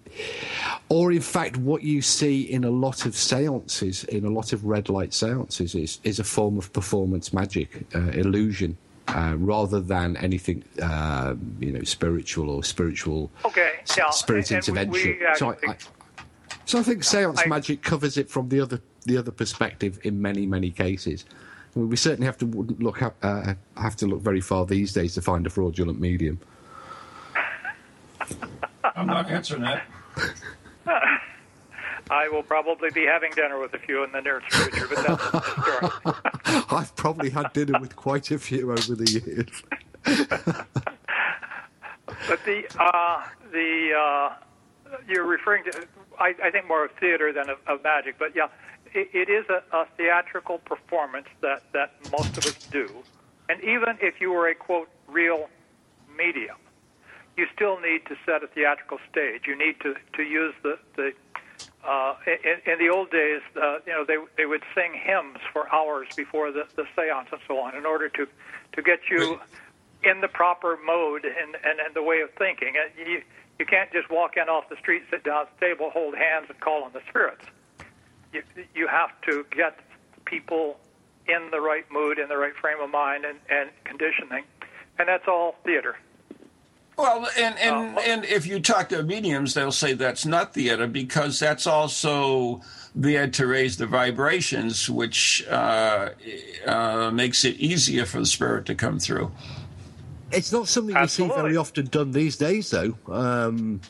or 0.90 1.12
in 1.12 1.22
fact, 1.22 1.58
what 1.58 1.84
you 1.84 2.02
see 2.02 2.42
in 2.42 2.64
a 2.64 2.70
lot 2.70 3.06
of 3.06 3.16
seances, 3.16 4.04
in 4.06 4.26
a 4.26 4.30
lot 4.30 4.54
of 4.54 4.66
red 4.66 4.90
light 4.90 5.14
seances, 5.14 5.76
is 5.76 6.00
is 6.04 6.20
a 6.20 6.24
form 6.24 6.58
of 6.58 6.72
performance 6.74 7.34
magic, 7.34 7.86
uh, 7.96 8.00
illusion, 8.12 8.78
uh, 9.10 9.36
rather 9.38 9.80
than 9.80 10.18
anything, 10.18 10.64
uh, 10.82 11.36
you 11.60 11.72
know, 11.72 11.84
spiritual 11.84 12.50
or 12.50 12.64
spiritual 12.64 13.32
okay, 13.46 13.74
yeah. 13.98 14.10
spirit 14.10 14.50
and, 14.52 14.58
intervention. 14.58 15.18
We, 15.20 15.28
so, 15.36 15.52
I, 15.52 15.56
I, 15.68 15.78
so 16.66 16.80
I 16.80 16.84
think 16.84 17.04
seance 17.04 17.42
I, 17.46 17.48
magic 17.48 17.82
covers 17.82 18.18
it 18.18 18.30
from 18.30 18.50
the 18.50 18.62
other 18.62 18.82
the 19.06 19.18
other 19.18 19.32
perspective 19.32 20.00
in 20.04 20.22
many 20.22 20.46
many 20.46 20.72
cases. 20.72 21.26
Well, 21.76 21.88
we 21.88 21.96
certainly 21.96 22.26
have 22.26 22.38
to 22.38 22.46
look 22.46 23.02
uh, 23.02 23.54
have 23.76 23.96
to 23.98 24.08
look 24.08 24.22
very 24.22 24.42
far 24.42 24.66
these 24.66 24.94
days 24.94 25.16
to 25.16 25.22
find 25.22 25.46
a 25.46 25.50
fraudulent 25.50 26.00
medium. 26.00 26.40
I'm 28.84 29.08
not 29.08 29.30
answering 29.30 29.64
that. 29.64 29.84
I 32.10 32.28
will 32.28 32.44
probably 32.44 32.90
be 32.92 33.06
having 33.06 33.32
dinner 33.32 33.60
with 33.60 33.74
a 33.74 33.80
few 33.80 34.04
in 34.04 34.12
the 34.12 34.22
near 34.22 34.42
future, 34.42 34.88
but 34.88 35.08
that's 35.08 35.24
another 35.34 35.90
story. 36.02 36.16
I've 36.70 36.94
probably 36.96 37.30
had 37.30 37.54
dinner 37.54 37.80
with 37.80 37.96
quite 37.96 38.30
a 38.32 38.38
few 38.38 38.72
over 38.72 38.96
the 38.96 39.50
years. 40.06 40.66
But 42.28 42.44
the 42.46 42.64
uh, 42.80 43.24
the 43.52 43.92
uh, 43.98 44.34
you're 45.08 45.26
referring 45.26 45.64
to, 45.66 45.88
I, 46.20 46.34
I 46.44 46.52
think 46.52 46.68
more 46.68 46.86
of 46.86 46.92
theater 47.00 47.34
than 47.34 47.50
of, 47.50 47.58
of 47.68 47.84
magic. 47.84 48.18
But 48.18 48.36
yeah, 48.36 48.48
it, 48.94 49.10
it 49.14 49.30
is 49.30 49.46
a, 49.50 49.64
a 49.76 49.86
theatrical 49.98 50.60
performance 50.60 51.28
that 51.42 51.64
that 51.74 51.96
most 52.12 52.38
of 52.38 52.46
us 52.46 52.58
do. 52.72 52.90
And 53.50 53.62
even 53.64 53.98
if 54.02 54.22
you 54.22 54.32
were 54.32 54.48
a 54.48 54.56
quote 54.56 54.90
real 55.08 55.50
medium, 56.18 56.56
you 57.38 57.48
still 57.54 57.80
need 57.80 58.06
to 58.06 58.16
set 58.26 58.44
a 58.44 58.48
theatrical 58.48 59.00
stage. 59.10 59.44
You 59.48 59.58
need 59.58 59.80
to 59.82 59.96
to 60.16 60.24
use 60.24 60.54
the 60.64 60.78
the 60.96 61.14
uh, 61.84 62.16
in, 62.26 62.72
in 62.72 62.80
the 62.80 62.90
old 62.90 63.12
days, 63.12 63.42
uh, 63.62 63.80
you 63.86 63.92
know, 63.92 64.06
they 64.06 64.18
they 64.38 64.46
would 64.46 64.64
sing 64.74 64.94
hymns 64.94 65.40
for 65.52 65.72
hours 65.74 66.08
before 66.16 66.52
the, 66.52 66.66
the 66.76 66.84
séance 66.98 67.32
and 67.32 67.42
so 67.48 67.60
on, 67.60 67.76
in 67.76 67.86
order 67.86 68.10
to 68.10 68.28
to 68.74 68.82
get 68.82 69.00
you 69.10 69.40
in 70.04 70.22
the 70.22 70.28
proper 70.28 70.78
mode 70.86 71.26
and, 71.26 71.56
and, 71.56 71.80
and 71.80 71.94
the 71.94 72.04
way 72.04 72.22
of 72.22 72.30
thinking. 72.38 72.74
You 72.98 73.22
you 73.60 73.66
can't 73.66 73.92
just 73.92 74.10
walk 74.10 74.38
in 74.38 74.50
off 74.50 74.70
the 74.70 74.78
street, 74.78 75.04
sit 75.12 75.24
down 75.24 75.42
at 75.42 75.60
the 75.60 75.66
table, 75.66 75.90
hold 75.90 76.16
hands, 76.16 76.48
and 76.50 76.60
call 76.60 76.84
on 76.84 76.94
the 76.94 77.02
spirits. 77.10 77.46
You 78.32 78.44
you 78.74 78.88
have 78.88 79.10
to 79.28 79.46
get 79.52 79.80
people 80.26 80.80
in 81.28 81.50
the 81.52 81.60
right 81.60 81.86
mood, 81.92 82.18
in 82.18 82.30
the 82.30 82.38
right 82.38 82.56
frame 82.56 82.80
of 82.82 82.90
mind, 82.90 83.26
and, 83.26 83.40
and 83.50 83.70
conditioning, 83.84 84.44
and 85.00 85.08
that's 85.08 85.28
all 85.28 85.56
theater. 85.64 85.98
Well, 86.98 87.28
and 87.38 87.58
and, 87.58 87.98
and 88.00 88.26
if 88.26 88.46
you 88.46 88.60
talk 88.60 88.90
to 88.90 89.02
mediums, 89.04 89.54
they'll 89.54 89.72
say 89.72 89.94
that's 89.94 90.26
not 90.26 90.54
theater 90.54 90.88
because 90.88 91.40
that's 91.40 91.66
also 91.66 92.62
there 92.96 93.28
to 93.28 93.48
raise 93.48 93.78
the 93.78 93.88
vibrations, 93.88 94.90
which 94.90 95.44
uh, 95.48 96.10
uh, 96.66 97.12
makes 97.12 97.44
it 97.46 97.56
easier 97.56 98.06
for 98.06 98.20
the 98.20 98.26
spirit 98.26 98.66
to 98.68 98.76
come 98.76 99.00
through. 99.00 99.32
It's 100.32 100.52
not 100.52 100.68
something 100.68 100.96
you 100.96 101.08
see 101.08 101.28
very 101.28 101.58
often 101.58 101.88
done 101.88 102.12
these 102.12 102.38
days, 102.38 102.70
though. 102.70 102.96
Um, 103.08 103.82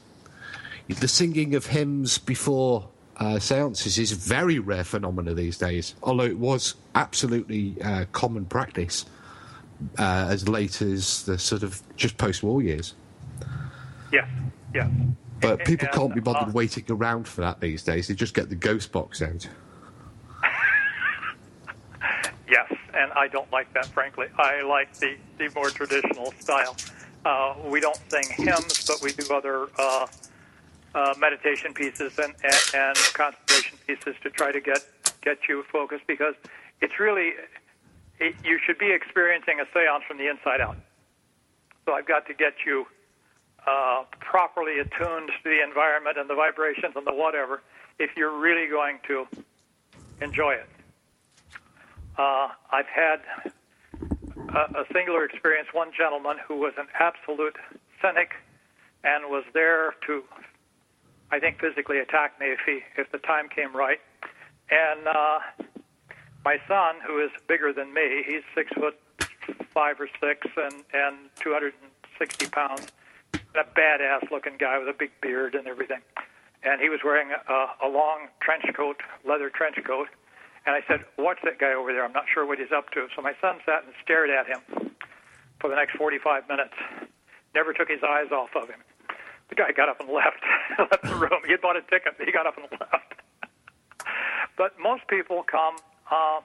the 0.87 1.07
singing 1.07 1.55
of 1.55 1.65
hymns 1.65 2.17
before 2.17 2.87
uh, 3.17 3.39
seances 3.39 3.97
is 3.97 4.11
a 4.11 4.15
very 4.15 4.59
rare 4.59 4.83
phenomena 4.83 5.33
these 5.33 5.57
days, 5.57 5.95
although 6.03 6.23
it 6.23 6.37
was 6.37 6.75
absolutely 6.95 7.75
uh, 7.81 8.05
common 8.11 8.45
practice 8.45 9.05
uh, 9.97 10.27
as 10.29 10.47
late 10.47 10.81
as 10.81 11.23
the 11.23 11.37
sort 11.37 11.63
of 11.63 11.81
just 11.95 12.17
post-war 12.17 12.61
years. 12.61 12.95
Yes, 14.11 14.27
yes. 14.73 14.89
But 15.41 15.65
people 15.65 15.87
And, 15.87 15.97
can't 15.97 16.15
be 16.15 16.21
bothered 16.21 16.49
uh, 16.49 16.51
waiting 16.51 16.85
around 16.89 17.27
for 17.27 17.41
that 17.41 17.59
these 17.59 17.83
days. 17.83 18.07
They 18.07 18.13
just 18.13 18.33
get 18.33 18.49
the 18.49 18.55
ghost 18.55 18.91
box 18.91 19.21
out. 19.21 19.47
Yes, 22.45 22.71
and 22.93 23.11
I 23.13 23.29
don't 23.29 23.51
like 23.51 23.73
that, 23.73 23.87
frankly. 23.87 24.27
I 24.37 24.61
like 24.61 24.93
the, 24.95 25.15
the 25.39 25.49
more 25.55 25.69
traditional 25.71 26.31
style. 26.33 26.75
Uh, 27.25 27.55
we 27.65 27.79
don't 27.79 27.97
sing 28.09 28.25
hymns, 28.29 28.85
but 28.85 29.01
we 29.01 29.11
do 29.13 29.33
other 29.33 29.69
uh, 29.79 30.05
uh, 30.93 31.13
meditation 31.17 31.73
pieces 31.73 32.19
and, 32.19 32.33
and, 32.43 32.75
and 32.75 32.97
concentration 33.13 33.77
pieces 33.87 34.15
to 34.21 34.29
try 34.29 34.51
to 34.51 34.59
get 34.59 34.85
get 35.21 35.37
you 35.47 35.63
focused 35.71 36.05
because 36.05 36.35
it's 36.81 36.99
really 36.99 37.31
it, 38.23 38.35
you 38.43 38.59
should 38.65 38.77
be 38.77 38.91
experiencing 38.91 39.59
a 39.59 39.77
séance 39.77 40.03
from 40.07 40.17
the 40.17 40.29
inside 40.29 40.61
out. 40.61 40.77
So 41.85 41.93
I've 41.93 42.07
got 42.07 42.25
to 42.27 42.33
get 42.33 42.53
you 42.65 42.85
uh, 43.67 44.03
properly 44.19 44.79
attuned 44.79 45.27
to 45.27 45.43
the 45.43 45.61
environment 45.63 46.17
and 46.17 46.29
the 46.29 46.35
vibrations 46.35 46.93
and 46.95 47.05
the 47.05 47.13
whatever 47.13 47.61
if 47.99 48.11
you're 48.15 48.37
really 48.37 48.67
going 48.69 48.99
to 49.07 49.27
enjoy 50.21 50.53
it. 50.53 50.69
Uh, 52.17 52.49
I've 52.71 52.87
had 52.87 53.21
a, 54.49 54.81
a 54.81 54.85
singular 54.93 55.25
experience. 55.25 55.69
One 55.73 55.91
gentleman 55.97 56.37
who 56.47 56.57
was 56.57 56.73
an 56.77 56.87
absolute 56.99 57.55
cynic 58.01 58.33
and 59.03 59.25
was 59.29 59.43
there 59.53 59.95
to, 60.07 60.23
I 61.31 61.39
think, 61.39 61.59
physically 61.59 61.99
attack 61.99 62.39
me 62.39 62.47
if 62.47 62.59
he 62.65 62.81
if 62.97 63.11
the 63.11 63.17
time 63.17 63.49
came 63.49 63.75
right. 63.75 63.99
And 64.69 65.07
uh, 65.07 65.39
my 66.43 66.57
son, 66.67 66.95
who 67.05 67.23
is 67.23 67.31
bigger 67.47 67.71
than 67.73 67.93
me, 67.93 68.23
he's 68.25 68.43
six 68.55 68.71
foot 68.73 68.97
five 69.73 69.99
or 69.99 70.07
six 70.21 70.47
and 70.57 70.83
and 70.93 71.17
260 71.39 72.47
pounds, 72.47 72.87
a 73.33 73.63
badass 73.77 74.29
looking 74.31 74.57
guy 74.57 74.77
with 74.77 74.87
a 74.87 74.93
big 74.97 75.11
beard 75.21 75.55
and 75.55 75.67
everything. 75.67 76.01
And 76.63 76.79
he 76.79 76.89
was 76.89 76.99
wearing 77.03 77.29
a, 77.31 77.87
a 77.87 77.89
long 77.89 78.27
trench 78.41 78.63
coat, 78.75 78.97
leather 79.25 79.49
trench 79.49 79.75
coat. 79.85 80.07
And 80.65 80.75
I 80.75 80.79
said, 80.87 81.03
"Watch 81.17 81.39
that 81.43 81.59
guy 81.59 81.73
over 81.73 81.91
there. 81.91 82.05
I'm 82.05 82.13
not 82.13 82.25
sure 82.33 82.45
what 82.45 82.57
he's 82.59 82.71
up 82.71 82.91
to." 82.91 83.07
So 83.15 83.21
my 83.21 83.33
son 83.41 83.59
sat 83.65 83.83
and 83.83 83.93
stared 84.01 84.29
at 84.29 84.47
him 84.47 84.91
for 85.59 85.69
the 85.69 85.75
next 85.75 85.97
45 85.97 86.47
minutes. 86.47 86.73
Never 87.53 87.73
took 87.73 87.89
his 87.89 87.99
eyes 88.01 88.31
off 88.31 88.55
of 88.55 88.69
him. 88.69 88.79
The 89.49 89.55
guy 89.55 89.71
got 89.75 89.89
up 89.89 89.99
and 89.99 90.09
left, 90.13 90.39
left 90.79 91.03
the 91.03 91.15
room. 91.15 91.41
He 91.45 91.51
had 91.51 91.61
bought 91.61 91.75
a 91.75 91.81
ticket. 91.81 92.15
He 92.23 92.31
got 92.31 92.47
up 92.47 92.55
and 92.57 92.67
left. 92.79 93.13
but 94.57 94.79
most 94.79 95.07
people 95.07 95.43
come 95.43 95.75
uh, 96.11 96.41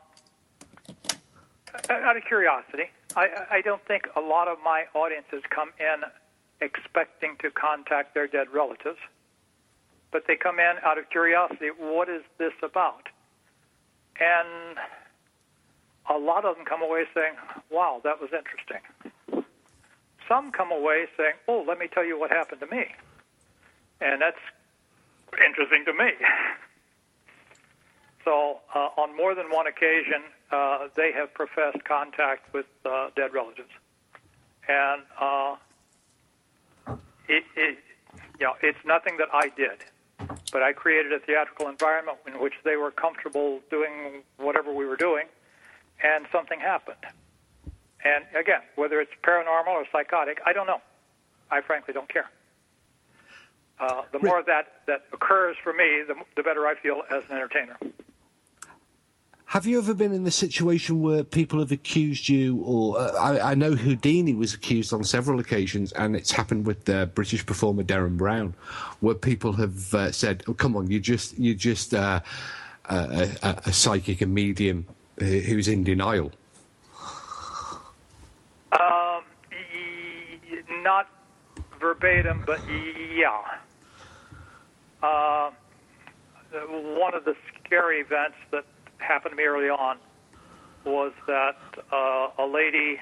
out 1.91 2.17
of 2.17 2.25
curiosity. 2.25 2.91
I, 3.17 3.29
I 3.51 3.61
don't 3.63 3.85
think 3.87 4.09
a 4.17 4.21
lot 4.21 4.49
of 4.49 4.59
my 4.65 4.85
audiences 4.95 5.43
come 5.51 5.71
in 5.79 6.03
expecting 6.61 7.37
to 7.41 7.51
contact 7.51 8.15
their 8.15 8.27
dead 8.27 8.49
relatives, 8.53 8.99
but 10.11 10.27
they 10.27 10.37
come 10.37 10.59
in 10.59 10.77
out 10.85 10.99
of 10.99 11.09
curiosity. 11.11 11.69
What 11.79 12.09
is 12.09 12.23
this 12.39 12.53
about? 12.63 13.09
And 14.21 14.79
a 16.11 16.19
lot 16.19 16.45
of 16.45 16.57
them 16.57 16.65
come 16.65 16.83
away 16.83 17.05
saying, 17.15 17.35
"Wow, 17.71 18.01
that 18.05 18.21
was 18.21 18.31
interesting." 18.33 19.45
Some 20.27 20.53
come 20.53 20.73
away 20.73 21.07
saying, 21.17 21.35
"Oh, 21.47 21.65
let 21.67 21.79
me 21.79 21.89
tell 21.89 22.05
you 22.05 22.19
what 22.19 22.31
happened 22.31 22.61
to 22.61 22.67
me," 22.67 22.95
and 24.01 24.21
that's 24.21 24.41
interesting 25.45 25.85
to 25.85 25.93
me. 25.93 26.13
So, 28.25 28.59
uh, 28.75 28.91
on 28.97 29.17
more 29.17 29.35
than 29.35 29.47
one 29.51 29.67
occasion, 29.67 30.23
uh, 30.51 30.89
they 30.97 31.13
have 31.13 31.33
professed 31.35 31.83
contact 31.85 32.53
with 32.53 32.67
uh, 32.85 33.09
dead 33.17 33.33
relatives, 33.33 33.71
and 34.69 35.03
uh, 35.21 35.57
it, 37.29 37.45
it, 37.57 37.79
you 38.39 38.47
know, 38.47 38.55
it's 38.63 38.79
nothing 38.85 39.17
that 39.19 39.29
I 39.33 39.51
did, 39.57 39.85
but 40.53 40.63
I 40.63 40.73
created 40.73 41.13
a 41.13 41.21
theatrical 41.21 41.69
environment 41.69 42.19
in 42.27 42.41
which 42.41 42.55
they 42.65 42.77
were 42.77 42.91
comfortable 42.91 43.61
doing 43.71 44.23
whatever 44.37 44.73
we 44.73 44.85
were 44.85 44.97
doing, 44.97 45.27
and 46.03 46.27
something 46.33 46.61
happened. 46.61 47.05
And 48.05 48.25
again, 48.37 48.61
whether 48.77 49.01
it's 49.01 49.13
paranormal 49.23 49.69
or 49.69 49.85
psychotic, 49.91 50.41
I 50.47 50.53
don't 50.53 50.67
know. 50.67 50.81
I 51.51 51.61
frankly 51.63 51.95
don't 51.95 52.09
care. 52.09 52.31
Uh, 53.81 54.03
the 54.13 54.19
more 54.19 54.43
that 54.43 54.83
that 54.87 55.05
occurs 55.13 55.57
for 55.63 55.73
me, 55.73 56.03
the, 56.07 56.15
the 56.37 56.43
better 56.43 56.67
I 56.67 56.75
feel 56.75 57.03
as 57.11 57.23
an 57.31 57.37
entertainer. 57.37 57.77
Have 59.53 59.65
you 59.65 59.79
ever 59.79 59.95
been 59.95 60.13
in 60.13 60.25
the 60.25 60.31
situation 60.31 61.01
where 61.01 61.25
people 61.25 61.59
have 61.61 61.73
accused 61.73 62.29
you, 62.29 62.59
or 62.59 62.99
uh, 63.01 63.13
I, 63.13 63.53
I 63.53 63.55
know 63.55 63.75
Houdini 63.75 64.35
was 64.35 64.53
accused 64.53 64.93
on 64.93 65.03
several 65.05 65.41
occasions, 65.41 65.91
and 65.93 66.15
it's 66.15 66.31
happened 66.31 66.67
with 66.67 66.85
the 66.85 67.11
British 67.15 67.47
performer 67.47 67.83
Derren 67.83 68.19
Brown, 68.19 68.55
where 69.01 69.15
people 69.15 69.55
have 69.55 69.95
uh, 69.95 70.13
said, 70.13 70.45
"Oh, 70.49 70.53
come 70.53 70.77
on, 70.77 70.91
you 70.91 71.01
just 71.01 71.39
you 71.39 71.55
just 71.55 71.95
uh, 71.95 72.21
a, 72.91 73.31
a, 73.43 73.63
a 73.65 73.73
psychic, 73.73 74.21
a 74.21 74.27
medium 74.27 74.85
uh, 75.19 75.25
who's 75.25 75.67
in 75.67 75.83
denial." 75.83 76.31
Um, 78.73 79.23
not 80.83 81.09
verbatim, 81.81 82.43
but 82.45 82.61
yeah. 83.15 83.41
Uh, 85.03 85.51
one 86.53 87.15
of 87.15 87.25
the 87.25 87.35
scary 87.65 88.01
events 88.01 88.37
that 88.51 88.65
happened 88.99 89.33
to 89.33 89.37
me 89.37 89.45
early 89.45 89.69
on 89.69 89.99
was 90.85 91.13
that 91.27 91.57
uh, 91.93 92.29
a 92.39 92.47
lady 92.47 93.01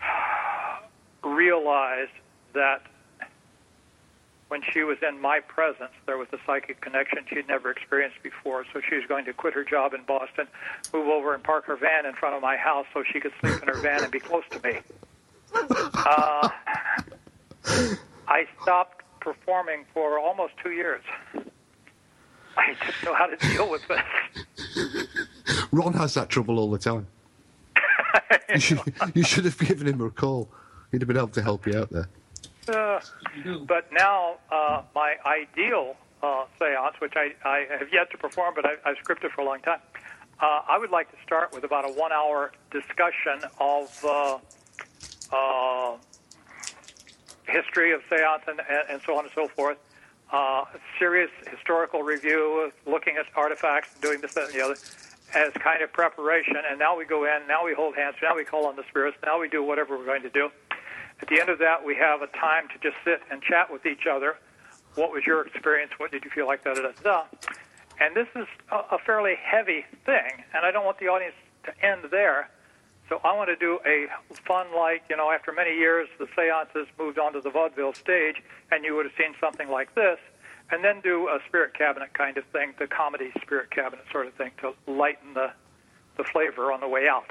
realized 1.24 2.10
that 2.54 2.82
when 4.48 4.62
she 4.72 4.82
was 4.82 4.96
in 5.06 5.20
my 5.20 5.40
presence, 5.40 5.92
there 6.06 6.16
was 6.16 6.28
a 6.32 6.38
psychic 6.46 6.80
connection 6.80 7.18
she'd 7.28 7.46
never 7.48 7.70
experienced 7.70 8.22
before. 8.22 8.64
So 8.72 8.80
she 8.88 8.96
was 8.96 9.04
going 9.06 9.26
to 9.26 9.32
quit 9.32 9.52
her 9.54 9.64
job 9.64 9.92
in 9.92 10.02
Boston, 10.04 10.48
move 10.92 11.08
over 11.08 11.34
and 11.34 11.44
park 11.44 11.66
her 11.66 11.76
van 11.76 12.06
in 12.06 12.14
front 12.14 12.34
of 12.34 12.42
my 12.42 12.56
house 12.56 12.86
so 12.94 13.02
she 13.12 13.20
could 13.20 13.32
sleep 13.40 13.60
in 13.62 13.68
her 13.68 13.78
van 13.80 14.02
and 14.02 14.10
be 14.10 14.20
close 14.20 14.44
to 14.50 14.60
me. 14.62 14.80
Uh, 15.94 16.48
I 18.28 18.46
stopped 18.62 19.02
performing 19.20 19.84
for 19.92 20.18
almost 20.18 20.52
two 20.62 20.70
years. 20.70 21.02
I 22.68 22.74
didn't 22.74 23.04
know 23.04 23.14
how 23.14 23.26
to 23.26 23.36
deal 23.36 23.70
with 23.70 23.82
this. 23.86 25.08
Ron 25.72 25.92
has 25.94 26.14
that 26.14 26.28
trouble 26.28 26.58
all 26.58 26.70
the 26.70 26.78
time. 26.78 27.06
you, 28.52 28.58
should, 28.58 28.80
you 29.14 29.22
should 29.22 29.44
have 29.44 29.58
given 29.58 29.86
him 29.86 30.00
a 30.00 30.10
call. 30.10 30.48
He'd 30.90 31.00
have 31.00 31.08
been 31.08 31.16
able 31.16 31.28
to 31.28 31.42
help 31.42 31.66
you 31.66 31.78
out 31.78 31.90
there. 31.90 32.08
Uh, 32.68 33.00
but 33.66 33.90
now, 33.92 34.38
uh, 34.50 34.82
my 34.94 35.16
ideal 35.24 35.96
uh, 36.22 36.44
seance, 36.58 36.96
which 36.98 37.14
I, 37.16 37.32
I 37.44 37.66
have 37.78 37.92
yet 37.92 38.10
to 38.10 38.18
perform, 38.18 38.54
but 38.56 38.66
I, 38.66 38.72
I've 38.84 38.96
scripted 38.96 39.30
for 39.30 39.42
a 39.42 39.44
long 39.44 39.60
time, 39.60 39.80
uh, 40.40 40.62
I 40.68 40.78
would 40.78 40.90
like 40.90 41.10
to 41.10 41.16
start 41.24 41.52
with 41.54 41.64
about 41.64 41.88
a 41.88 41.92
one 41.92 42.12
hour 42.12 42.52
discussion 42.70 43.48
of 43.60 44.04
uh, 44.04 44.38
uh, 45.32 45.96
history 47.46 47.92
of 47.92 48.02
seance 48.10 48.42
and, 48.48 48.60
and, 48.68 48.90
and 48.90 49.02
so 49.06 49.16
on 49.16 49.24
and 49.24 49.32
so 49.34 49.48
forth. 49.48 49.78
Uh, 50.30 50.64
serious 50.98 51.30
historical 51.50 52.02
review, 52.02 52.70
looking 52.86 53.16
at 53.16 53.24
artifacts, 53.34 53.88
doing 54.02 54.20
this, 54.20 54.34
that, 54.34 54.44
and 54.50 54.54
the 54.54 54.62
other, 54.62 54.76
as 55.34 55.52
kind 55.54 55.82
of 55.82 55.90
preparation. 55.92 56.56
And 56.68 56.78
now 56.78 56.96
we 56.96 57.06
go 57.06 57.24
in, 57.24 57.46
now 57.48 57.64
we 57.64 57.72
hold 57.72 57.96
hands, 57.96 58.16
now 58.22 58.36
we 58.36 58.44
call 58.44 58.66
on 58.66 58.76
the 58.76 58.84
spirits, 58.90 59.16
now 59.24 59.40
we 59.40 59.48
do 59.48 59.62
whatever 59.62 59.96
we're 59.96 60.04
going 60.04 60.22
to 60.22 60.30
do. 60.30 60.50
At 61.22 61.28
the 61.28 61.40
end 61.40 61.48
of 61.48 61.58
that, 61.60 61.84
we 61.84 61.96
have 61.96 62.20
a 62.20 62.26
time 62.28 62.68
to 62.68 62.78
just 62.78 62.96
sit 63.04 63.22
and 63.30 63.42
chat 63.42 63.72
with 63.72 63.86
each 63.86 64.06
other. 64.06 64.36
What 64.96 65.12
was 65.12 65.24
your 65.26 65.46
experience? 65.46 65.92
What 65.96 66.10
did 66.10 66.24
you 66.24 66.30
feel 66.30 66.46
like? 66.46 66.62
Da 66.62 66.74
da 66.74 66.82
da 66.82 66.92
da. 67.02 67.24
And 68.00 68.14
this 68.14 68.28
is 68.36 68.46
a, 68.70 68.96
a 68.96 68.98
fairly 68.98 69.34
heavy 69.42 69.84
thing, 70.04 70.44
and 70.54 70.64
I 70.64 70.70
don't 70.70 70.84
want 70.84 70.98
the 70.98 71.08
audience 71.08 71.34
to 71.64 71.84
end 71.84 72.04
there. 72.10 72.50
So 73.08 73.20
I 73.24 73.34
want 73.34 73.48
to 73.48 73.56
do 73.56 73.78
a 73.86 74.06
fun, 74.46 74.66
like, 74.76 75.04
you 75.08 75.16
know, 75.16 75.30
after 75.30 75.50
many 75.52 75.74
years, 75.74 76.08
the 76.18 76.26
seances 76.36 76.86
moved 76.98 77.18
on 77.18 77.32
to 77.32 77.40
the 77.40 77.50
vaudeville 77.50 77.94
stage, 77.94 78.42
and 78.70 78.84
you 78.84 78.94
would 78.96 79.06
have 79.06 79.14
seen 79.16 79.34
something 79.40 79.70
like 79.70 79.94
this, 79.94 80.18
and 80.70 80.84
then 80.84 81.00
do 81.00 81.28
a 81.28 81.38
spirit 81.48 81.72
cabinet 81.72 82.12
kind 82.12 82.36
of 82.36 82.44
thing, 82.46 82.74
the 82.78 82.86
comedy 82.86 83.30
spirit 83.40 83.70
cabinet 83.70 84.04
sort 84.12 84.26
of 84.26 84.34
thing, 84.34 84.50
to 84.60 84.74
lighten 84.86 85.32
the, 85.32 85.50
the 86.18 86.24
flavor 86.24 86.70
on 86.70 86.80
the 86.80 86.88
way 86.88 87.08
out. 87.08 87.30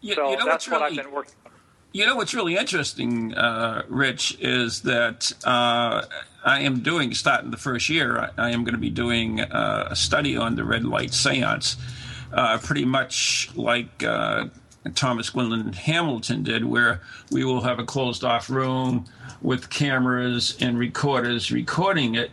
You, 0.00 0.14
so 0.14 0.30
you 0.30 0.36
know 0.36 0.44
that's 0.44 0.66
what's 0.66 0.68
what 0.68 0.80
really, 0.82 0.98
I've 0.98 1.04
been 1.04 1.14
working 1.14 1.34
on. 1.46 1.52
You 1.92 2.06
know 2.06 2.16
what's 2.16 2.34
really 2.34 2.56
interesting, 2.56 3.34
uh, 3.34 3.84
Rich, 3.88 4.38
is 4.40 4.82
that 4.82 5.30
uh, 5.44 6.02
I 6.44 6.60
am 6.62 6.80
doing, 6.80 7.14
starting 7.14 7.52
the 7.52 7.56
first 7.56 7.88
year, 7.88 8.18
I, 8.18 8.48
I 8.48 8.50
am 8.50 8.64
going 8.64 8.74
to 8.74 8.80
be 8.80 8.90
doing 8.90 9.40
uh, 9.40 9.88
a 9.90 9.94
study 9.94 10.36
on 10.36 10.56
the 10.56 10.64
red 10.64 10.84
light 10.84 11.14
seance, 11.14 11.76
uh, 12.32 12.58
pretty 12.58 12.84
much 12.84 13.50
like 13.54 14.02
uh, 14.02 14.46
Thomas 14.94 15.30
Glendenning 15.30 15.74
Hamilton 15.74 16.42
did, 16.42 16.64
where 16.64 17.00
we 17.30 17.44
will 17.44 17.60
have 17.60 17.78
a 17.78 17.84
closed 17.84 18.24
off 18.24 18.50
room 18.50 19.04
with 19.40 19.70
cameras 19.70 20.56
and 20.60 20.78
recorders 20.78 21.50
recording 21.50 22.14
it. 22.14 22.30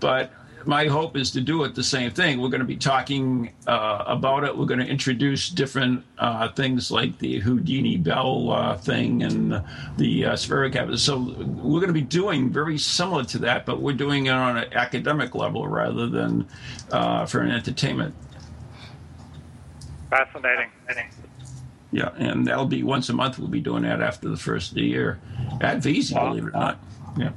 But 0.00 0.32
my 0.66 0.86
hope 0.86 1.16
is 1.16 1.30
to 1.32 1.40
do 1.40 1.64
it 1.64 1.74
the 1.74 1.82
same 1.82 2.10
thing. 2.10 2.40
We're 2.40 2.48
going 2.48 2.60
to 2.60 2.66
be 2.66 2.76
talking 2.76 3.52
uh, 3.66 4.04
about 4.06 4.44
it. 4.44 4.56
We're 4.56 4.66
going 4.66 4.80
to 4.80 4.86
introduce 4.86 5.48
different 5.48 6.04
uh, 6.18 6.48
things 6.48 6.90
like 6.90 7.18
the 7.18 7.40
Houdini 7.40 7.96
Bell 7.96 8.50
uh, 8.50 8.76
thing 8.76 9.22
and 9.22 9.62
the 9.96 10.26
uh, 10.26 10.36
Cabinet. 10.36 10.98
So 10.98 11.18
we're 11.18 11.80
going 11.80 11.88
to 11.88 11.92
be 11.92 12.00
doing 12.00 12.50
very 12.50 12.78
similar 12.78 13.24
to 13.24 13.38
that, 13.38 13.66
but 13.66 13.80
we're 13.80 13.92
doing 13.92 14.26
it 14.26 14.30
on 14.30 14.58
an 14.58 14.72
academic 14.72 15.34
level 15.34 15.66
rather 15.66 16.06
than 16.06 16.46
uh, 16.90 17.26
for 17.26 17.40
an 17.40 17.50
entertainment. 17.50 18.14
Fascinating. 20.12 20.68
Yeah, 21.90 22.10
and 22.16 22.46
that'll 22.46 22.66
be 22.66 22.82
once 22.82 23.08
a 23.08 23.14
month. 23.14 23.38
We'll 23.38 23.48
be 23.48 23.60
doing 23.60 23.84
that 23.84 24.02
after 24.02 24.28
the 24.28 24.36
first 24.36 24.70
of 24.70 24.74
the 24.74 24.82
year 24.82 25.18
at 25.62 25.78
VZ, 25.78 26.12
believe 26.12 26.44
it 26.44 26.48
or 26.48 26.50
not. 26.50 26.78
Yeah. 27.16 27.30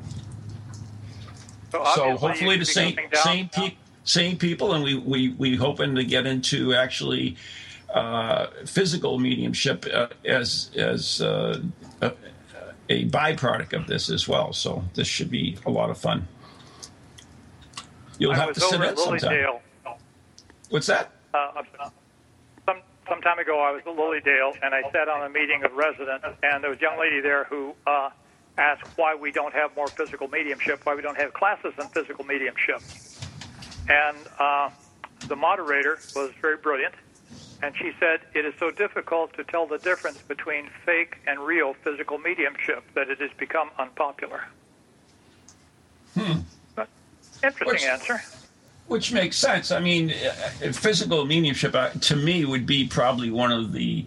So, 1.72 1.86
so 1.96 2.18
hopefully 2.18 2.58
the 2.58 2.66
same 2.66 2.98
same 3.14 3.48
pe- 3.48 3.76
same 4.04 4.38
people, 4.38 4.74
and 4.74 4.84
we 4.84 4.96
we 4.96 5.30
we 5.38 5.56
hoping 5.56 5.96
to 5.96 6.04
get 6.04 6.26
into 6.26 6.74
actually 6.74 7.38
uh, 7.94 8.48
physical 8.66 9.20
mediumship 9.20 9.86
uh, 9.94 10.08
as 10.26 10.70
as 10.76 11.22
uh, 11.22 11.62
a, 12.02 12.12
a 12.90 13.06
byproduct 13.08 13.72
of 13.72 13.88
this 13.88 14.10
as 14.10 14.28
well. 14.28 14.52
So 14.52 14.84
this 14.96 15.08
should 15.08 15.32
be 15.32 15.58
a 15.66 15.72
lot 15.72 15.90
of 15.90 15.98
fun. 15.98 16.28
You'll 18.20 18.34
I 18.34 18.36
have 18.36 18.54
to 18.54 18.60
sit 18.60 18.82
in 18.82 18.98
sometime. 18.98 19.60
What's 20.70 20.88
that? 20.88 21.12
Uh, 21.34 21.62
some 23.08 23.22
time 23.22 23.40
ago, 23.40 23.60
I 23.60 23.72
was 23.72 23.82
at 23.86 23.96
Lily 23.96 24.20
Dale, 24.22 24.54
and 24.62 24.74
I 24.74 24.82
sat 24.92 25.08
on 25.08 25.26
a 25.26 25.30
meeting 25.30 25.64
of 25.64 25.74
residents, 25.74 26.26
and 26.44 26.64
there 26.64 26.70
was 26.70 26.80
a 26.80 26.82
young 26.82 27.00
lady 27.00 27.22
there 27.22 27.46
who 27.46 27.74
uh, 27.86 28.10
asked 28.58 28.86
why 28.98 29.16
we 29.16 29.32
don't 29.32 29.54
have 29.54 29.76
more 29.76 29.88
physical 29.88 30.28
mediumship, 30.28 30.86
why 30.86 30.96
we 30.96 31.02
don't 31.02 31.18
have 31.18 31.34
classes 31.34 31.74
in 31.80 31.88
physical 31.90 32.26
mediumship. 32.26 32.82
And 33.88 34.18
uh, 34.40 34.70
the 35.28 35.36
moderator 35.36 36.00
was 36.16 36.32
very 36.42 36.58
brilliant, 36.58 36.96
and 37.62 37.76
she 37.78 37.92
said, 38.00 38.22
It 38.34 38.46
is 38.46 38.54
so 38.60 38.72
difficult 38.72 39.34
to 39.34 39.44
tell 39.44 39.68
the 39.68 39.78
difference 39.78 40.22
between 40.22 40.70
fake 40.86 41.18
and 41.28 41.40
real 41.40 41.74
physical 41.74 42.18
mediumship 42.18 42.84
that 42.96 43.10
it 43.10 43.20
has 43.20 43.32
become 43.38 43.70
unpopular. 43.78 44.46
Hmm. 46.16 46.40
Interesting 47.44 47.90
answer. 47.90 48.22
Which 48.88 49.12
makes 49.12 49.38
sense. 49.38 49.72
I 49.72 49.80
mean, 49.80 50.12
uh, 50.12 50.72
physical 50.72 51.26
mediumship 51.26 51.74
uh, 51.74 51.90
to 51.90 52.16
me 52.16 52.46
would 52.46 52.66
be 52.68 52.88
probably 52.88 53.32
one 53.32 53.52
of 53.52 53.74
the 53.74 54.06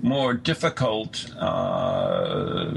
more 0.00 0.32
difficult 0.32 1.30
uh, 1.38 2.72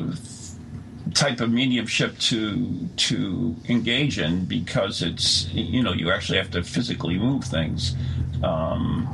type 1.13 1.39
of 1.39 1.51
mediumship 1.51 2.17
to 2.17 2.89
to 2.97 3.55
engage 3.69 4.19
in 4.19 4.45
because 4.45 5.01
it's 5.01 5.47
you 5.53 5.83
know 5.83 5.93
you 5.93 6.11
actually 6.11 6.37
have 6.37 6.51
to 6.51 6.63
physically 6.63 7.17
move 7.17 7.43
things. 7.43 7.95
Um, 8.43 9.07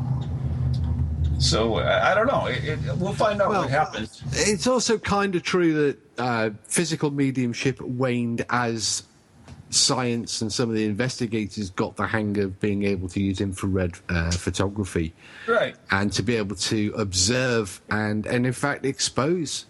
so 1.39 1.75
I, 1.75 2.11
I 2.11 2.15
don't 2.15 2.27
know. 2.27 2.47
It, 2.47 2.63
it, 2.63 2.79
we'll 2.97 3.13
find 3.13 3.41
out 3.41 3.49
what 3.49 3.69
happens. 3.69 4.23
It's 4.31 4.67
also 4.67 4.97
kind 4.97 5.35
of 5.35 5.43
true 5.43 5.73
that 5.73 5.97
uh, 6.17 6.49
physical 6.63 7.11
mediumship 7.11 7.79
waned 7.81 8.45
as 8.49 9.03
science 9.69 10.41
and 10.41 10.51
some 10.51 10.69
of 10.69 10.75
the 10.75 10.85
investigators 10.85 11.69
got 11.69 11.95
the 11.95 12.07
hang 12.07 12.37
of 12.39 12.59
being 12.59 12.83
able 12.83 13.07
to 13.09 13.21
use 13.21 13.39
infrared 13.41 13.93
uh, 14.09 14.31
photography 14.31 15.13
Right. 15.47 15.75
and 15.91 16.11
to 16.13 16.23
be 16.23 16.35
able 16.35 16.55
to 16.55 16.93
observe 16.97 17.81
and, 17.89 18.25
and 18.25 18.45
in 18.45 18.53
fact, 18.53 18.85
expose 18.85 19.65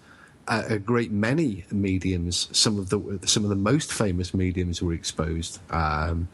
a 0.47 0.79
great 0.79 1.11
many 1.11 1.65
mediums. 1.71 2.47
Some 2.51 2.79
of 2.79 2.89
the 2.89 3.19
some 3.27 3.43
of 3.43 3.49
the 3.49 3.55
most 3.55 3.91
famous 3.91 4.33
mediums 4.33 4.81
were 4.81 4.93
exposed 4.93 5.59
um, 5.71 6.27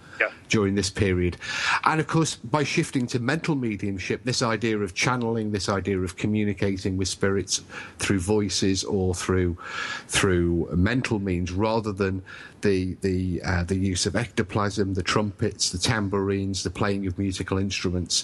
during 0.50 0.76
this 0.76 0.90
period, 0.90 1.38
and 1.84 2.00
of 2.00 2.08
course, 2.08 2.36
by 2.36 2.64
shifting 2.64 3.08
to 3.08 3.20
mental 3.20 3.56
mediumship, 3.56 4.24
this 4.24 4.42
idea 4.42 4.78
of 4.78 4.94
channeling, 4.94 5.52
this 5.52 5.70
idea 5.70 6.00
of 6.00 6.16
communicating 6.16 6.98
with 6.98 7.08
spirits 7.08 7.62
through 7.98 8.20
voices 8.20 8.84
or 8.84 9.16
through 9.16 9.58
through 10.08 10.70
mental 10.76 11.20
means, 11.20 11.52
rather 11.52 11.92
than 11.92 12.22
the 12.62 12.96
the 13.02 13.42
uh, 13.44 13.64
the 13.64 13.78
use 13.78 14.06
of 14.06 14.16
ectoplasm, 14.16 14.94
the 14.94 15.04
trumpets, 15.04 15.72
the 15.72 15.80
tambourines, 15.80 16.64
the 16.64 16.70
playing 16.70 17.08
of 17.08 17.18
musical 17.18 17.58
instruments 17.58 18.24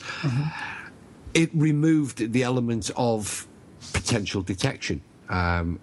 it 1.33 1.49
removed 1.53 2.33
the 2.33 2.43
element 2.43 2.89
of 2.95 3.47
potential 3.93 4.41
detection. 4.41 5.01
Um, 5.29 5.79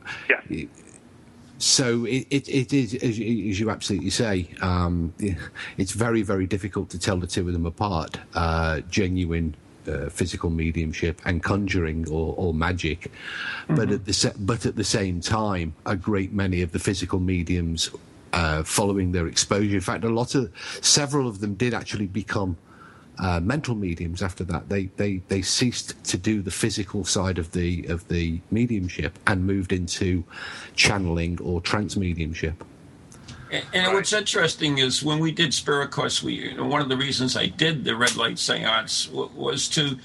So 1.58 2.04
it, 2.04 2.26
it, 2.30 2.48
it 2.48 2.72
is, 2.72 2.94
as 2.96 3.18
you, 3.18 3.70
absolutely 3.70 4.10
say, 4.10 4.50
um, 4.60 5.14
it's 5.78 5.92
very, 5.92 6.22
very 6.22 6.46
difficult 6.46 6.90
to 6.90 6.98
tell 6.98 7.16
the 7.16 7.26
two 7.26 7.46
of 7.46 7.52
them 7.52 7.64
apart. 7.64 8.18
Uh, 8.34 8.80
genuine 8.90 9.54
uh, 9.88 10.08
physical 10.10 10.50
mediumship 10.50 11.20
and 11.24 11.42
conjuring 11.42 12.06
or, 12.10 12.34
or 12.36 12.52
magic, 12.52 13.10
but 13.68 13.90
at 13.90 14.04
the 14.04 14.12
se- 14.12 14.34
but 14.40 14.66
at 14.66 14.76
the 14.76 14.84
same 14.84 15.20
time, 15.20 15.74
a 15.86 15.96
great 15.96 16.32
many 16.32 16.60
of 16.62 16.72
the 16.72 16.78
physical 16.78 17.20
mediums. 17.20 17.90
Uh, 18.32 18.62
following 18.62 19.12
their 19.12 19.28
exposure, 19.28 19.76
in 19.76 19.80
fact, 19.80 20.04
a 20.04 20.08
lot 20.10 20.34
of 20.34 20.52
several 20.82 21.26
of 21.26 21.40
them 21.40 21.54
did 21.54 21.72
actually 21.72 22.06
become 22.06 22.54
uh, 23.18 23.40
mental 23.40 23.74
mediums 23.74 24.22
after 24.22 24.44
that. 24.44 24.68
They, 24.68 24.86
they 24.96 25.22
they 25.28 25.42
ceased 25.42 26.02
to 26.04 26.18
do 26.18 26.42
the 26.42 26.50
physical 26.50 27.04
side 27.04 27.38
of 27.38 27.52
the 27.52 27.84
of 27.86 28.06
the 28.08 28.40
mediumship 28.50 29.18
and 29.26 29.46
moved 29.46 29.72
into 29.72 30.24
channeling 30.74 31.38
or 31.42 31.60
trance 31.60 31.96
mediumship. 31.96 32.64
And, 33.50 33.64
and 33.72 33.94
what's 33.94 34.12
interesting 34.12 34.78
is 34.78 35.02
when 35.02 35.18
we 35.18 35.30
did 35.30 35.54
Spirit 35.54 35.90
Quest, 35.90 36.22
we 36.22 36.34
you 36.34 36.56
know, 36.56 36.66
one 36.66 36.82
of 36.82 36.88
the 36.88 36.96
reasons 36.96 37.36
I 37.36 37.46
did 37.46 37.84
the 37.84 37.96
red 37.96 38.16
light 38.16 38.38
seance 38.38 39.06
w- 39.06 39.30
was 39.34 39.68
to, 39.68 39.96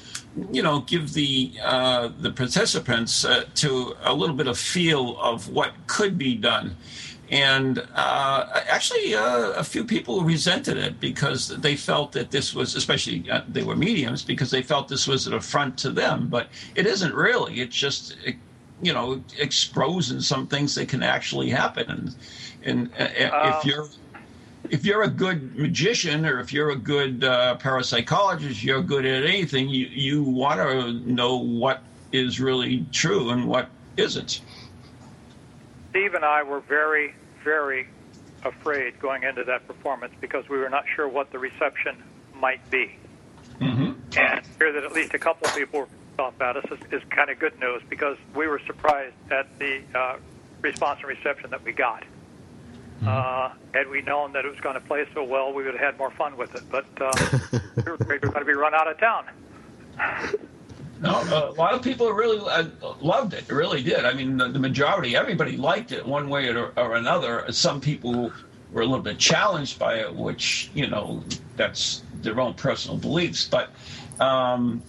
you 0.51 0.61
know, 0.61 0.81
give 0.81 1.13
the 1.13 1.53
uh, 1.63 2.09
the 2.19 2.31
participants 2.31 3.25
uh, 3.25 3.45
to 3.55 3.95
a 4.03 4.13
little 4.13 4.35
bit 4.35 4.47
of 4.47 4.57
feel 4.57 5.19
of 5.19 5.49
what 5.49 5.73
could 5.87 6.17
be 6.17 6.35
done. 6.35 6.77
And 7.31 7.79
uh, 7.95 8.61
actually, 8.67 9.15
uh, 9.15 9.51
a 9.51 9.63
few 9.63 9.85
people 9.85 10.21
resented 10.21 10.77
it 10.77 10.99
because 10.99 11.47
they 11.47 11.77
felt 11.77 12.11
that 12.11 12.29
this 12.29 12.53
was, 12.53 12.75
especially 12.75 13.29
uh, 13.31 13.41
they 13.47 13.63
were 13.63 13.75
mediums, 13.75 14.21
because 14.21 14.51
they 14.51 14.61
felt 14.61 14.89
this 14.89 15.07
was 15.07 15.27
an 15.27 15.33
affront 15.33 15.77
to 15.79 15.91
them. 15.91 16.27
But 16.27 16.49
it 16.75 16.85
isn't 16.85 17.15
really. 17.15 17.61
It's 17.61 17.75
just, 17.75 18.17
you 18.81 18.93
know, 18.93 19.23
exposing 19.39 20.19
some 20.19 20.45
things 20.47 20.75
that 20.75 20.89
can 20.89 21.03
actually 21.03 21.49
happen. 21.49 21.89
And, 21.89 22.15
and 22.63 22.91
uh, 22.99 23.35
Uh, 23.35 23.55
if 23.57 23.65
you're 23.65 23.87
if 24.69 24.85
you're 24.85 25.03
a 25.03 25.09
good 25.09 25.55
magician 25.57 26.25
or 26.25 26.39
if 26.39 26.53
you're 26.53 26.71
a 26.71 26.75
good 26.75 27.23
uh, 27.23 27.57
parapsychologist, 27.59 28.63
you're 28.63 28.83
good 28.83 29.05
at 29.05 29.23
anything. 29.23 29.69
You 29.69 29.85
you 29.87 30.23
want 30.23 30.59
to 30.59 30.93
know 31.11 31.37
what 31.37 31.81
is 32.11 32.39
really 32.39 32.85
true 32.91 33.29
and 33.29 33.47
what 33.47 33.69
isn't. 33.97 34.41
Steve 35.89 36.13
and 36.13 36.23
I 36.23 36.43
were 36.43 36.61
very, 36.61 37.13
very 37.43 37.87
afraid 38.43 38.99
going 38.99 39.23
into 39.23 39.43
that 39.43 39.67
performance 39.67 40.13
because 40.19 40.47
we 40.49 40.57
were 40.57 40.69
not 40.69 40.85
sure 40.95 41.07
what 41.07 41.31
the 41.31 41.39
reception 41.39 42.01
might 42.35 42.67
be. 42.69 42.95
Mm-hmm. 43.59 43.91
And 44.17 44.45
hear 44.57 44.71
that 44.73 44.83
at 44.83 44.93
least 44.93 45.13
a 45.13 45.19
couple 45.19 45.47
of 45.47 45.55
people 45.55 45.81
were 45.81 45.87
off 46.19 46.39
at 46.41 46.57
us 46.57 46.65
is, 46.71 46.79
is 46.91 47.01
kind 47.09 47.29
of 47.29 47.39
good 47.39 47.59
news 47.59 47.81
because 47.89 48.17
we 48.35 48.47
were 48.47 48.59
surprised 48.65 49.15
at 49.31 49.47
the 49.59 49.81
uh, 49.95 50.17
response 50.61 50.99
and 50.99 51.09
reception 51.09 51.49
that 51.51 51.63
we 51.63 51.71
got. 51.71 52.03
Uh, 53.05 53.51
had 53.73 53.89
we 53.89 54.01
known 54.03 54.33
that 54.33 54.45
it 54.45 54.51
was 54.51 54.59
going 54.59 54.75
to 54.75 54.81
play 54.81 55.05
so 55.15 55.23
well, 55.23 55.51
we 55.51 55.63
would 55.63 55.73
have 55.73 55.81
had 55.81 55.97
more 55.97 56.11
fun 56.11 56.37
with 56.37 56.53
it. 56.53 56.61
But 56.69 56.85
uh, 57.01 57.11
we 57.75 57.83
were 57.83 57.95
afraid 57.95 58.21
we 58.21 58.27
were 58.27 58.33
going 58.33 58.45
to 58.45 58.45
be 58.45 58.53
run 58.53 58.75
out 58.75 58.87
of 58.87 58.99
town. 58.99 59.25
No, 61.01 61.15
uh, 61.15 61.51
a 61.51 61.57
lot 61.59 61.73
of 61.73 61.81
people 61.81 62.11
really 62.11 62.39
uh, 62.47 62.65
loved 63.01 63.33
it. 63.33 63.49
Really 63.49 63.81
did. 63.81 64.05
I 64.05 64.13
mean, 64.13 64.37
the, 64.37 64.49
the 64.49 64.59
majority, 64.59 65.15
everybody 65.15 65.57
liked 65.57 65.91
it 65.91 66.05
one 66.05 66.29
way 66.29 66.47
or, 66.49 66.71
or 66.77 66.95
another. 66.95 67.51
Some 67.51 67.81
people 67.81 68.31
were 68.71 68.83
a 68.83 68.85
little 68.85 69.01
bit 69.01 69.17
challenged 69.17 69.79
by 69.79 69.95
it, 69.95 70.13
which 70.13 70.69
you 70.75 70.87
know 70.87 71.23
that's 71.57 72.03
their 72.21 72.39
own 72.39 72.53
personal 72.53 72.97
beliefs. 72.97 73.47
But 73.47 73.71
um, 74.19 74.83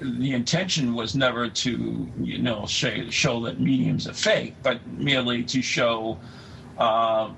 the 0.00 0.32
intention 0.32 0.94
was 0.94 1.14
never 1.14 1.50
to 1.50 2.08
you 2.20 2.38
know 2.38 2.64
show, 2.66 3.10
show 3.10 3.40
that 3.40 3.60
mediums 3.60 4.08
are 4.08 4.14
fake, 4.14 4.54
but 4.62 4.84
merely 4.86 5.42
to 5.44 5.60
show 5.60 6.18
uh, 6.78 7.30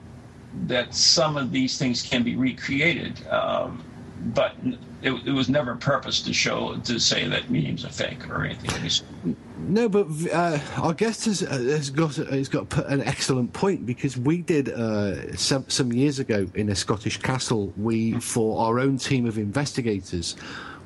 that 0.67 0.95
some 0.95 1.37
of 1.37 1.51
these 1.51 1.77
things 1.77 2.03
can 2.03 2.23
be 2.23 2.37
recreated. 2.37 3.27
Um, 3.27 3.83
but 4.27 4.55
it, 5.03 5.13
it, 5.27 5.33
was 5.33 5.49
never 5.49 5.75
purpose 5.75 6.21
to 6.23 6.33
show 6.33 6.77
to 6.85 6.99
say 7.01 7.27
that 7.29 7.51
mediums 7.51 7.85
are 7.85 7.91
fake 7.91 8.29
or 8.31 8.45
anything. 8.45 9.35
No, 9.59 9.89
but 9.89 10.07
uh, 10.33 10.59
our 10.77 10.95
guest 10.95 11.25
has, 11.25 11.41
has 11.41 11.91
got 11.91 12.17
has 12.17 12.49
got 12.49 12.73
an 12.87 13.03
excellent 13.03 13.53
point 13.53 13.85
because 13.85 14.17
we 14.17 14.39
did 14.39 14.69
uh, 14.69 15.37
some 15.37 15.69
some 15.69 15.93
years 15.93 16.19
ago 16.19 16.47
in 16.55 16.69
a 16.69 16.75
Scottish 16.75 17.19
castle. 17.19 17.73
We 17.77 18.13
for 18.21 18.65
our 18.65 18.79
own 18.79 18.99
team 18.99 19.27
of 19.27 19.39
investigators, 19.39 20.37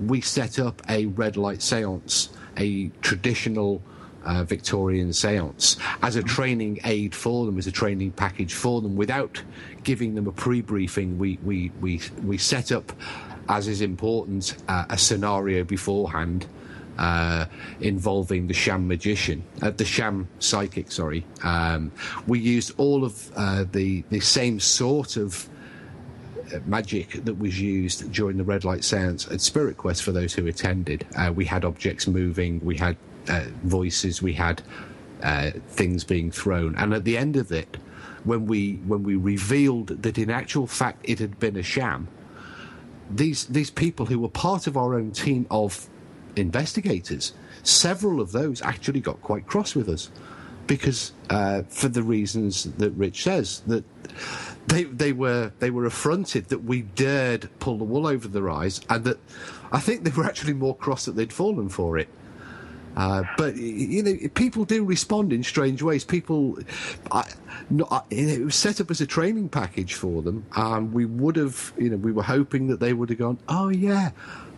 we 0.01 0.21
set 0.23 0.59
up 0.59 0.83
a 0.89 1.07
red 1.07 1.37
light 1.37 1.59
séance, 1.61 2.31
a 2.57 2.89
traditional. 3.03 3.83
Uh, 4.25 4.43
Victorian 4.43 5.13
seance 5.13 5.77
as 6.03 6.17
a 6.17 6.23
training 6.25 6.81
aid 6.83 7.15
for 7.15 7.47
them, 7.47 7.59
as 7.59 7.69
a 7.69 7.71
training 7.71 8.11
package 8.11 8.55
for 8.55 8.83
them, 8.83 8.97
without 8.97 9.41
giving 9.85 10.17
them 10.17 10.27
a 10.27 10.33
pre-briefing. 10.33 11.17
We 11.17 11.39
we 11.45 11.71
we 11.81 12.01
we 12.25 12.37
set 12.37 12.73
up 12.73 12.93
as 13.49 13.69
is 13.69 13.81
important, 13.81 14.57
uh, 14.69 14.85
a 14.91 14.99
scenario 14.99 15.65
beforehand 15.65 16.47
uh, 16.99 17.47
involving 17.81 18.47
the 18.47 18.55
sham 18.55 18.89
magician, 18.89 19.45
uh, 19.63 19.71
the 19.71 19.85
sham 19.85 20.29
psychic. 20.39 20.91
Sorry, 20.91 21.25
um, 21.43 21.93
we 22.27 22.39
used 22.39 22.73
all 22.79 23.05
of 23.05 23.31
uh, 23.37 23.65
the 23.71 24.03
the 24.11 24.21
same 24.21 24.59
sort 24.61 25.17
of 25.17 25.49
uh, 26.55 26.59
magic 26.65 27.25
that 27.25 27.39
was 27.39 27.61
used 27.61 28.11
during 28.13 28.39
the 28.39 28.45
red 28.45 28.65
light 28.65 28.83
seance 28.83 29.27
at 29.29 29.41
Spirit 29.41 29.77
Quest 29.77 30.03
for 30.03 30.13
those 30.13 30.33
who 30.33 30.47
attended. 30.47 31.07
Uh, 31.17 31.33
we 31.35 31.45
had 31.45 31.65
objects 31.65 32.07
moving, 32.07 32.61
we 32.65 32.77
had 32.77 32.97
voices, 33.65 34.23
we 34.23 34.33
had 34.33 34.63
things 35.69 36.05
being 36.05 36.31
thrown, 36.31 36.75
and 36.77 36.95
at 36.95 37.05
the 37.05 37.19
end 37.19 37.37
of 37.37 37.53
it, 37.53 37.77
when 38.25 38.47
we 38.47 38.77
when 38.87 39.03
we 39.03 39.17
revealed 39.17 39.89
that 39.89 40.17
in 40.17 40.31
actual 40.31 40.67
fact 40.67 40.99
it 41.05 41.19
had 41.19 41.39
been 41.39 41.57
a 41.57 41.63
sham 41.63 42.09
these 43.11 43.47
these 43.47 43.71
people 43.71 44.07
who 44.07 44.19
were 44.19 44.29
part 44.29 44.67
of 44.67 44.77
our 44.77 44.95
own 44.95 45.13
team 45.13 45.47
of 45.51 45.89
investigators, 46.37 47.33
several 47.63 48.21
of 48.21 48.33
those 48.33 48.63
actually 48.63 49.01
got 49.01 49.21
quite 49.23 49.47
cross 49.47 49.75
with 49.75 49.89
us 49.89 50.11
because 50.67 51.13
uh, 51.31 51.63
for 51.69 51.89
the 51.89 52.03
reasons 52.03 52.65
that 52.65 52.91
Rich 52.91 53.23
says 53.25 53.61
that 53.67 53.85
they 54.67 54.85
they 54.85 55.13
were 55.13 55.53
they 55.59 55.71
were 55.71 55.87
affronted 55.87 56.49
that 56.49 56.65
we 56.65 56.83
dared 56.83 57.49
pull 57.61 57.79
the 57.79 57.85
wool 57.85 58.07
over 58.07 58.29
their 58.29 58.51
eyes 58.51 58.81
and 58.91 59.05
that 59.05 59.19
I 59.73 59.81
think 59.81 60.05
they 60.05 60.11
were 60.11 60.25
actually 60.25 60.55
more 60.55 60.77
cross 60.77 61.05
that 61.05 61.17
they'd 61.17 61.33
fallen 61.33 61.69
for 61.69 61.99
it. 61.99 62.09
Uh, 62.97 63.23
but 63.37 63.57
you 63.57 64.03
know, 64.03 64.17
people 64.35 64.65
do 64.65 64.83
respond 64.83 65.33
in 65.33 65.43
strange 65.43 65.83
ways. 65.83 66.03
People, 66.03 66.59
I, 67.13 67.31
I, 67.91 68.01
it 68.11 68.43
was 68.43 68.55
set 68.55 68.81
up 68.81 68.91
as 68.91 69.03
a 69.03 69.07
training 69.07 69.51
package 69.51 69.95
for 69.95 70.23
them, 70.23 70.47
and 70.57 70.95
we 70.95 71.05
would 71.05 71.37
have, 71.37 71.75
you 71.77 71.91
know, 71.91 71.97
we 71.97 72.11
were 72.11 72.23
hoping 72.23 72.69
that 72.69 72.81
they 72.81 72.95
would 72.95 73.11
have 73.11 73.19
gone, 73.19 73.39
"Oh 73.49 73.69
yeah, 73.69 74.13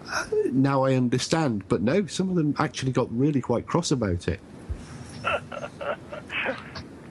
uh, 0.06 0.26
now 0.52 0.84
I 0.84 0.94
understand." 0.94 1.64
But 1.68 1.82
no, 1.82 2.06
some 2.06 2.30
of 2.30 2.36
them 2.36 2.54
actually 2.58 2.92
got 2.92 3.08
really 3.10 3.40
quite 3.40 3.66
cross 3.66 3.90
about 3.90 4.28
it. 4.28 4.38
Uh, 5.24 5.40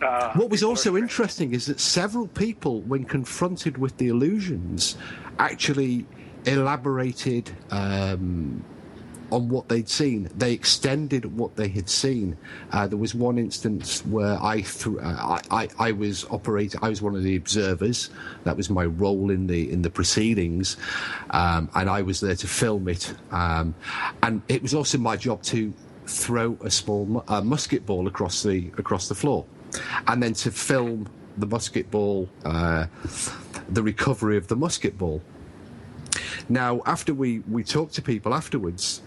what 0.35 0.49
was 0.49 0.63
also 0.63 0.95
interesting 0.95 1.53
is 1.53 1.65
that 1.65 1.81
several 1.81 2.27
people, 2.27 2.81
when 2.83 3.03
confronted 3.03 3.77
with 3.77 3.97
the 3.97 4.07
illusions, 4.07 4.95
actually 5.39 6.05
elaborated 6.45 7.51
um, 7.69 8.63
on 9.31 9.49
what 9.49 9.67
they'd 9.67 9.89
seen. 9.89 10.29
They 10.37 10.53
extended 10.53 11.37
what 11.37 11.55
they 11.55 11.67
had 11.67 11.89
seen. 11.89 12.37
Uh, 12.71 12.87
there 12.87 12.97
was 12.97 13.13
one 13.13 13.37
instance 13.37 14.05
where 14.05 14.41
I, 14.41 14.61
th- 14.61 14.97
uh, 14.97 15.01
I, 15.01 15.41
I, 15.51 15.69
I, 15.79 15.91
was 15.91 16.25
operating. 16.25 16.79
I 16.83 16.89
was 16.89 17.01
one 17.01 17.15
of 17.15 17.23
the 17.23 17.35
observers. 17.35 18.09
That 18.43 18.55
was 18.55 18.69
my 18.69 18.85
role 18.85 19.29
in 19.29 19.47
the 19.47 19.71
in 19.71 19.81
the 19.81 19.89
proceedings, 19.89 20.77
um, 21.31 21.69
and 21.75 21.89
I 21.89 22.01
was 22.01 22.19
there 22.19 22.35
to 22.35 22.47
film 22.47 22.87
it. 22.87 23.13
Um, 23.31 23.75
and 24.23 24.41
it 24.47 24.61
was 24.61 24.73
also 24.73 24.97
my 24.97 25.17
job 25.17 25.43
to 25.43 25.73
throw 26.05 26.57
a 26.61 26.71
small 26.71 27.23
uh, 27.27 27.41
musket 27.41 27.85
ball 27.85 28.07
across 28.07 28.43
the 28.43 28.71
across 28.77 29.09
the 29.09 29.15
floor, 29.15 29.45
and 30.07 30.23
then 30.23 30.33
to 30.35 30.51
film 30.51 31.09
the 31.37 31.45
musket 31.45 31.91
ball, 31.91 32.29
uh, 32.45 32.87
the 33.69 33.83
recovery 33.83 34.37
of 34.37 34.47
the 34.47 34.55
musket 34.55 34.97
ball. 34.97 35.21
Now, 36.49 36.81
after 36.85 37.13
we, 37.13 37.39
we 37.39 37.63
talked 37.63 37.93
to 37.95 38.01
people 38.01 38.33
afterwards, 38.33 39.01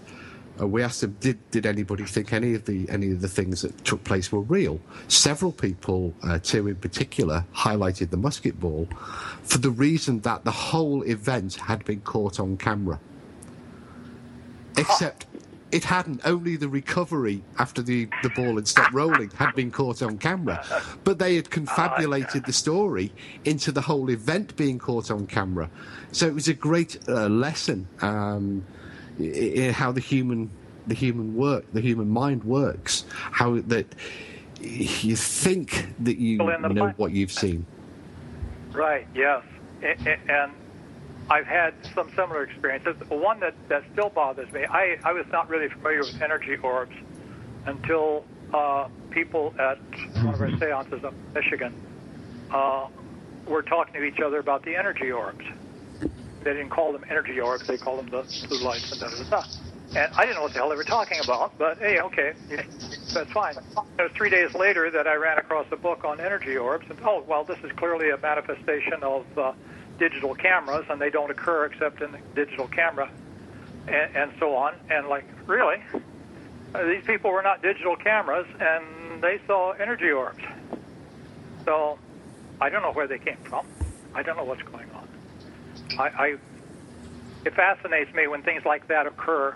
we 0.59 0.83
asked 0.83 1.01
them, 1.01 1.17
did, 1.19 1.37
did 1.51 1.65
anybody 1.65 2.03
think 2.05 2.33
any 2.33 2.53
of 2.53 2.65
the 2.65 2.87
any 2.89 3.11
of 3.11 3.21
the 3.21 3.27
things 3.27 3.61
that 3.61 3.83
took 3.83 4.03
place 4.03 4.31
were 4.31 4.41
real? 4.41 4.79
Several 5.07 5.51
people, 5.51 6.13
uh, 6.23 6.39
two 6.39 6.67
in 6.67 6.75
particular, 6.75 7.45
highlighted 7.55 8.09
the 8.09 8.17
musket 8.17 8.59
ball 8.59 8.87
for 9.43 9.57
the 9.57 9.71
reason 9.71 10.19
that 10.21 10.43
the 10.43 10.51
whole 10.51 11.01
event 11.03 11.55
had 11.55 11.83
been 11.85 12.01
caught 12.01 12.39
on 12.39 12.57
camera. 12.57 12.99
Except 14.77 15.25
it 15.71 15.83
hadn't. 15.83 16.21
Only 16.25 16.57
the 16.57 16.67
recovery 16.67 17.43
after 17.57 17.81
the, 17.81 18.07
the 18.23 18.29
ball 18.29 18.55
had 18.55 18.67
stopped 18.67 18.93
rolling 18.93 19.29
had 19.31 19.55
been 19.55 19.71
caught 19.71 20.01
on 20.01 20.17
camera. 20.17 20.63
But 21.03 21.17
they 21.17 21.35
had 21.35 21.49
confabulated 21.49 22.45
the 22.45 22.53
story 22.53 23.11
into 23.45 23.71
the 23.71 23.81
whole 23.81 24.09
event 24.09 24.55
being 24.57 24.79
caught 24.79 25.09
on 25.11 25.27
camera. 25.27 25.69
So 26.11 26.27
it 26.27 26.33
was 26.33 26.47
a 26.47 26.53
great 26.53 26.97
uh, 27.07 27.27
lesson. 27.27 27.87
Um, 28.01 28.65
how 29.73 29.91
the 29.91 29.99
human 29.99 30.49
the 30.87 30.95
human 30.95 31.35
work 31.35 31.65
the 31.73 31.81
human 31.81 32.09
mind 32.09 32.43
works 32.43 33.05
how 33.09 33.59
that 33.61 33.85
you 34.59 35.15
think 35.15 35.93
that 35.99 36.17
you 36.17 36.37
know 36.37 36.93
what 36.97 37.11
you've 37.11 37.31
seen 37.31 37.65
right 38.73 39.07
yes 39.13 39.43
and 40.27 40.51
I've 41.29 41.45
had 41.45 41.73
some 41.95 42.09
similar 42.13 42.43
experiences. 42.43 42.95
One 43.07 43.39
that, 43.39 43.53
that 43.69 43.83
still 43.93 44.09
bothers 44.09 44.51
me. 44.51 44.65
I, 44.65 44.97
I 45.03 45.13
was 45.13 45.25
not 45.31 45.47
really 45.47 45.69
familiar 45.69 45.99
with 45.99 46.21
energy 46.21 46.57
orbs 46.57 46.95
until 47.65 48.25
uh, 48.53 48.89
people 49.11 49.53
at 49.57 49.79
one 50.23 50.33
of 50.33 50.41
our 50.41 50.49
seances 50.59 51.01
in 51.03 51.33
Michigan 51.33 51.73
uh, 52.51 52.87
were 53.47 53.61
talking 53.61 53.93
to 53.93 54.03
each 54.03 54.19
other 54.19 54.39
about 54.39 54.63
the 54.63 54.75
energy 54.75 55.09
orbs 55.09 55.45
they 56.43 56.53
didn't 56.53 56.69
call 56.69 56.91
them 56.91 57.05
energy 57.09 57.39
orbs; 57.39 57.67
they 57.67 57.77
called 57.77 57.99
them 57.99 58.09
the 58.09 58.47
blue 58.47 58.59
lights 58.59 58.91
and 58.91 59.01
da 59.01 59.09
da 59.09 59.23
da. 59.23 59.43
And 59.93 60.13
I 60.15 60.21
didn't 60.21 60.35
know 60.35 60.43
what 60.43 60.53
the 60.53 60.59
hell 60.59 60.69
they 60.69 60.77
were 60.77 60.85
talking 60.85 61.19
about, 61.19 61.57
but 61.57 61.77
hey, 61.79 61.99
okay, 61.99 62.33
that's 63.13 63.31
fine. 63.31 63.57
It 63.57 64.01
was 64.01 64.11
three 64.15 64.29
days 64.29 64.53
later 64.53 64.89
that 64.89 65.05
I 65.05 65.15
ran 65.15 65.37
across 65.37 65.65
a 65.71 65.75
book 65.75 66.05
on 66.05 66.21
energy 66.21 66.55
orbs, 66.55 66.85
and 66.89 66.97
oh, 67.03 67.23
well, 67.27 67.43
this 67.43 67.57
is 67.63 67.71
clearly 67.73 68.09
a 68.09 68.17
manifestation 68.17 69.03
of 69.03 69.25
uh, 69.37 69.51
digital 69.99 70.33
cameras, 70.33 70.85
and 70.89 71.01
they 71.01 71.09
don't 71.09 71.29
occur 71.29 71.65
except 71.65 72.01
in 72.01 72.13
the 72.13 72.19
digital 72.35 72.67
camera, 72.69 73.11
and, 73.87 74.15
and 74.15 74.31
so 74.39 74.55
on. 74.55 74.75
And 74.89 75.09
like, 75.09 75.25
really, 75.45 75.83
uh, 76.73 76.85
these 76.85 77.03
people 77.03 77.31
were 77.31 77.43
not 77.43 77.61
digital 77.61 77.97
cameras, 77.97 78.47
and 78.61 79.21
they 79.21 79.41
saw 79.45 79.71
energy 79.73 80.09
orbs. 80.09 80.43
So 81.65 81.99
I 82.61 82.69
don't 82.69 82.81
know 82.81 82.93
where 82.93 83.07
they 83.07 83.19
came 83.19 83.37
from. 83.43 83.65
I 84.15 84.23
don't 84.23 84.37
know 84.37 84.45
what's 84.45 84.63
going. 84.63 84.90
I, 85.99 86.03
I 86.03 86.37
it 87.45 87.55
fascinates 87.55 88.13
me 88.13 88.27
when 88.27 88.43
things 88.43 88.63
like 88.65 88.87
that 88.87 89.07
occur, 89.07 89.55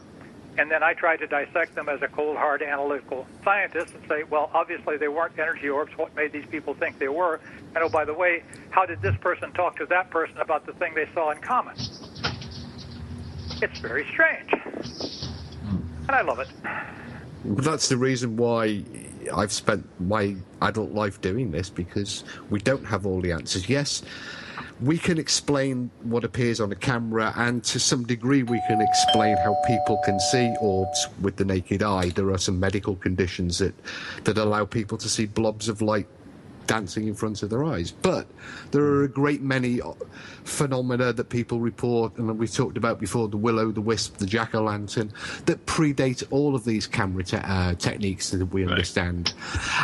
And 0.57 0.71
then 0.71 0.83
I 0.83 0.93
try 0.93 1.17
to 1.17 1.27
dissect 1.27 1.75
them 1.75 1.89
as 1.89 2.01
a 2.01 2.07
cold, 2.07 2.37
hard 2.37 2.61
analytical 2.61 3.27
scientist 3.43 3.93
and 3.93 4.07
say, 4.07 4.23
well, 4.23 4.49
obviously 4.53 4.97
they 4.97 5.09
weren't 5.09 5.37
energy 5.37 5.67
orbs. 5.67 5.91
What 5.97 6.15
made 6.15 6.31
these 6.31 6.45
people 6.45 6.73
think 6.73 6.97
they 6.97 7.09
were? 7.09 7.41
And 7.75 7.83
oh, 7.83 7.89
by 7.89 8.05
the 8.05 8.13
way, 8.13 8.41
how 8.69 8.85
did 8.85 9.01
this 9.01 9.15
person 9.19 9.51
talk 9.51 9.75
to 9.77 9.85
that 9.87 10.09
person 10.09 10.37
about 10.37 10.65
the 10.65 10.71
thing 10.73 10.93
they 10.95 11.09
saw 11.13 11.31
in 11.31 11.39
common? 11.39 11.75
It's 13.61 13.79
very 13.79 14.07
strange. 14.11 14.49
Hmm. 14.51 15.77
And 16.07 16.11
I 16.11 16.21
love 16.21 16.39
it. 16.39 16.47
Well, 17.43 17.63
that's 17.63 17.89
the 17.89 17.97
reason 17.97 18.37
why 18.37 18.83
I've 19.33 19.51
spent 19.51 19.87
my 19.99 20.37
adult 20.61 20.91
life 20.91 21.19
doing 21.19 21.51
this 21.51 21.69
because 21.69 22.23
we 22.49 22.59
don't 22.59 22.85
have 22.85 23.05
all 23.05 23.19
the 23.19 23.33
answers. 23.33 23.67
Yes, 23.67 24.03
we 24.81 24.97
can 24.97 25.17
explain 25.17 25.89
what 26.03 26.23
appears 26.23 26.59
on 26.59 26.71
a 26.71 26.75
camera, 26.75 27.33
and 27.37 27.63
to 27.65 27.79
some 27.79 28.03
degree, 28.05 28.43
we 28.43 28.61
can 28.67 28.81
explain 28.81 29.37
how 29.37 29.55
people 29.65 29.97
can 30.03 30.19
see 30.19 30.53
orbs 30.59 31.07
with 31.21 31.37
the 31.37 31.45
naked 31.45 31.81
eye. 31.81 32.09
There 32.09 32.29
are 32.31 32.37
some 32.37 32.59
medical 32.59 32.95
conditions 32.95 33.59
that, 33.59 33.73
that 34.25 34.37
allow 34.37 34.65
people 34.65 34.97
to 34.97 35.07
see 35.07 35.27
blobs 35.27 35.69
of 35.69 35.81
light 35.81 36.07
dancing 36.67 37.07
in 37.07 37.15
front 37.15 37.43
of 37.43 37.49
their 37.49 37.63
eyes. 37.63 37.91
But 37.91 38.27
there 38.71 38.83
are 38.83 39.03
a 39.03 39.07
great 39.07 39.41
many 39.41 39.81
uh, 39.81 39.93
phenomena 40.43 41.13
that 41.13 41.29
people 41.29 41.59
report, 41.59 42.17
and 42.17 42.37
we 42.37 42.47
talked 42.47 42.77
about 42.77 42.99
before 42.99 43.27
the 43.27 43.37
willow, 43.37 43.71
the 43.71 43.81
wisp, 43.81 44.17
the 44.17 44.25
jack 44.25 44.53
o' 44.55 44.63
lantern, 44.63 45.11
that 45.45 45.65
predate 45.65 46.23
all 46.31 46.55
of 46.55 46.63
these 46.65 46.87
camera 46.87 47.23
te- 47.23 47.37
uh, 47.37 47.73
techniques 47.75 48.29
that 48.31 48.45
we 48.45 48.67
understand, 48.67 49.33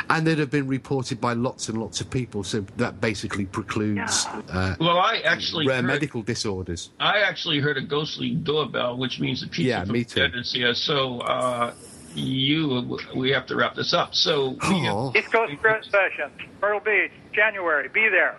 and 0.10 0.26
that 0.28 0.38
have 0.38 0.52
been 0.52 0.68
reported 0.68 1.20
by 1.22 1.34
lots 1.34 1.70
and 1.70 1.80
lots 1.80 2.02
of 2.02 2.10
people. 2.10 2.44
So 2.44 2.62
that 2.78 3.02
basically 3.02 3.46
precludes 3.46 4.26
uh, 4.50 4.76
Well, 4.80 4.98
I 5.00 5.18
actually 5.26 5.68
rare 5.68 5.78
heard, 5.78 5.86
medical 5.86 6.22
disorders. 6.22 6.90
I 7.00 7.20
actually 7.22 7.60
heard 7.60 7.78
a 7.78 7.82
ghostly 7.82 8.32
doorbell, 8.32 8.98
which 8.98 9.20
means 9.20 9.42
that 9.42 9.52
people 9.52 9.70
Yeah, 9.70 9.84
from 9.84 9.94
me 9.94 10.04
too. 10.04 10.22
dead 10.22 10.36
is 10.36 10.52
here. 10.54 10.74
So 10.74 11.20
uh, 11.22 11.74
you, 12.14 13.00
we 13.16 13.32
have 13.32 13.46
to 13.48 13.56
wrap 13.56 13.76
this 13.76 13.94
up. 13.94 14.14
So 14.16 14.50
we- 14.50 14.58
Oh, 14.90 15.12
East 15.16 15.32
Coast 15.32 15.54
Spirit 15.54 15.86
Sessions, 15.86 16.32
Myrtle 16.62 16.80
Beach, 16.82 17.12
January. 17.34 17.88
Be 17.90 18.10
there. 18.10 18.36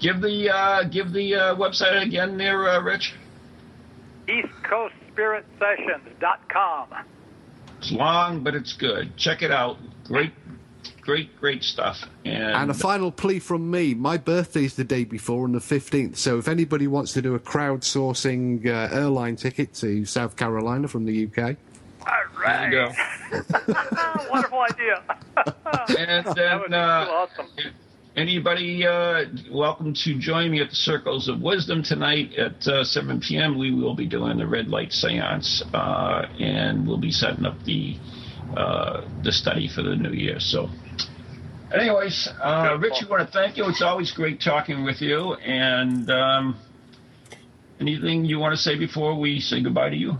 give 0.00 0.20
the 0.20 0.50
uh, 0.50 0.82
give 0.84 1.12
the 1.12 1.34
uh, 1.34 1.54
website 1.56 2.02
again, 2.02 2.36
there, 2.38 2.68
uh, 2.68 2.80
Rich. 2.80 3.14
EastCoastSpiritSessions.com. 4.28 6.88
It's 7.78 7.90
long, 7.92 8.42
but 8.44 8.54
it's 8.54 8.72
good. 8.74 9.16
Check 9.16 9.42
it 9.42 9.50
out. 9.50 9.78
Great, 10.04 10.32
great, 11.00 11.34
great 11.40 11.64
stuff. 11.64 12.04
And, 12.24 12.42
And 12.42 12.70
a 12.70 12.74
final 12.74 13.10
plea 13.10 13.38
from 13.38 13.70
me. 13.70 13.94
My 13.94 14.18
birthday 14.18 14.64
is 14.64 14.74
the 14.76 14.84
day 14.84 15.04
before 15.04 15.44
on 15.44 15.52
the 15.52 15.58
15th, 15.60 16.16
so 16.16 16.38
if 16.38 16.46
anybody 16.48 16.86
wants 16.86 17.12
to 17.14 17.22
do 17.22 17.34
a 17.34 17.40
crowdsourcing 17.40 18.66
uh, 18.66 18.94
airline 18.94 19.36
ticket 19.36 19.72
to 19.74 20.04
South 20.04 20.36
Carolina 20.36 20.88
from 20.88 21.06
the 21.06 21.26
UK, 21.26 21.56
All 22.06 22.40
right. 22.40 22.70
there 22.70 22.90
you 23.32 23.42
go. 23.50 24.26
Wonderful 24.30 24.60
idea. 24.60 25.02
And 25.96 26.26
then 26.36 26.74
uh, 26.74 27.06
awesome. 27.10 27.46
anybody 28.16 28.86
uh, 28.86 29.24
welcome 29.50 29.94
to 29.94 30.18
join 30.18 30.50
me 30.50 30.60
at 30.60 30.70
the 30.70 30.76
Circles 30.76 31.28
of 31.28 31.40
Wisdom 31.40 31.82
tonight 31.82 32.34
at 32.34 32.66
uh, 32.66 32.84
7 32.84 33.20
p.m. 33.20 33.58
We 33.58 33.72
will 33.72 33.94
be 33.94 34.06
doing 34.06 34.36
the 34.38 34.46
red 34.46 34.68
light 34.68 34.92
seance, 34.92 35.62
uh, 35.72 36.26
and 36.38 36.86
we'll 36.86 36.98
be 36.98 37.10
setting 37.10 37.46
up 37.46 37.62
the 37.64 37.96
uh, 38.56 39.06
the 39.22 39.32
study 39.32 39.68
for 39.68 39.82
the 39.82 39.96
new 39.96 40.10
year. 40.10 40.40
So, 40.40 40.68
anyways, 41.72 42.28
uh, 42.42 42.76
Rich, 42.80 43.02
we 43.02 43.08
want 43.08 43.26
to 43.26 43.32
thank 43.32 43.56
you. 43.56 43.66
It's 43.68 43.82
always 43.82 44.10
great 44.12 44.40
talking 44.40 44.84
with 44.84 45.00
you. 45.00 45.34
And 45.34 46.10
um, 46.10 46.56
anything 47.80 48.24
you 48.24 48.38
want 48.38 48.54
to 48.54 48.60
say 48.60 48.76
before 48.76 49.18
we 49.18 49.40
say 49.40 49.62
goodbye 49.62 49.90
to 49.90 49.96
you? 49.96 50.18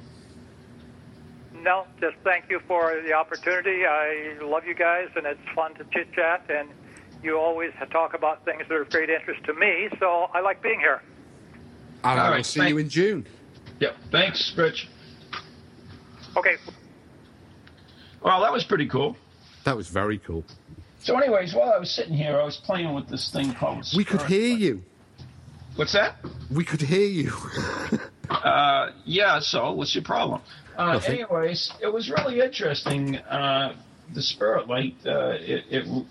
No, 1.62 1.86
just 2.00 2.16
thank 2.24 2.44
you 2.48 2.60
for 2.66 3.00
the 3.06 3.12
opportunity. 3.12 3.84
I 3.84 4.38
love 4.42 4.64
you 4.66 4.74
guys, 4.74 5.08
and 5.14 5.26
it's 5.26 5.40
fun 5.54 5.74
to 5.74 5.84
chit 5.92 6.12
chat. 6.14 6.44
And 6.48 6.70
you 7.22 7.38
always 7.38 7.70
talk 7.90 8.14
about 8.14 8.44
things 8.44 8.62
that 8.68 8.74
are 8.74 8.82
of 8.82 8.90
great 8.90 9.10
interest 9.10 9.44
to 9.44 9.54
me, 9.54 9.88
so 9.98 10.28
I 10.32 10.40
like 10.40 10.62
being 10.62 10.80
here. 10.80 11.02
all 12.02 12.16
right, 12.16 12.36
i'll 12.38 12.44
see 12.44 12.60
thank- 12.60 12.70
you 12.70 12.78
in 12.78 12.88
June. 12.88 13.26
Yep. 13.80 13.96
Thanks, 14.10 14.54
Rich. 14.56 14.88
Okay, 16.36 16.56
Well, 18.22 18.40
that 18.42 18.52
was 18.52 18.62
pretty 18.64 18.86
cool. 18.86 19.16
That 19.64 19.76
was 19.76 19.88
very 19.88 20.18
cool. 20.18 20.44
So, 21.02 21.16
anyways, 21.18 21.54
while 21.54 21.72
I 21.72 21.78
was 21.78 21.90
sitting 21.90 22.14
here, 22.14 22.38
I 22.38 22.44
was 22.44 22.58
playing 22.58 22.92
with 22.94 23.08
this 23.08 23.30
thing 23.30 23.52
called. 23.54 23.86
We 23.96 24.04
could 24.04 24.22
hear 24.22 24.54
you. 24.56 24.82
What's 25.76 25.92
that? 25.94 26.16
We 26.50 26.64
could 26.64 26.82
hear 26.82 27.06
you. 27.06 27.32
Uh, 28.30 28.92
yeah. 29.04 29.40
So, 29.40 29.72
what's 29.72 29.92
your 29.92 30.04
problem? 30.04 30.40
Uh, 30.76 31.00
anyways, 31.06 31.72
it 31.82 31.92
was 31.92 32.10
really 32.10 32.40
interesting. 32.40 33.16
Uh, 33.16 33.74
the 34.14 34.22
Spirit 34.22 34.68
Light. 34.68 34.96
Uh, 35.06 35.36
it, 35.38 35.64
it, 35.70 36.04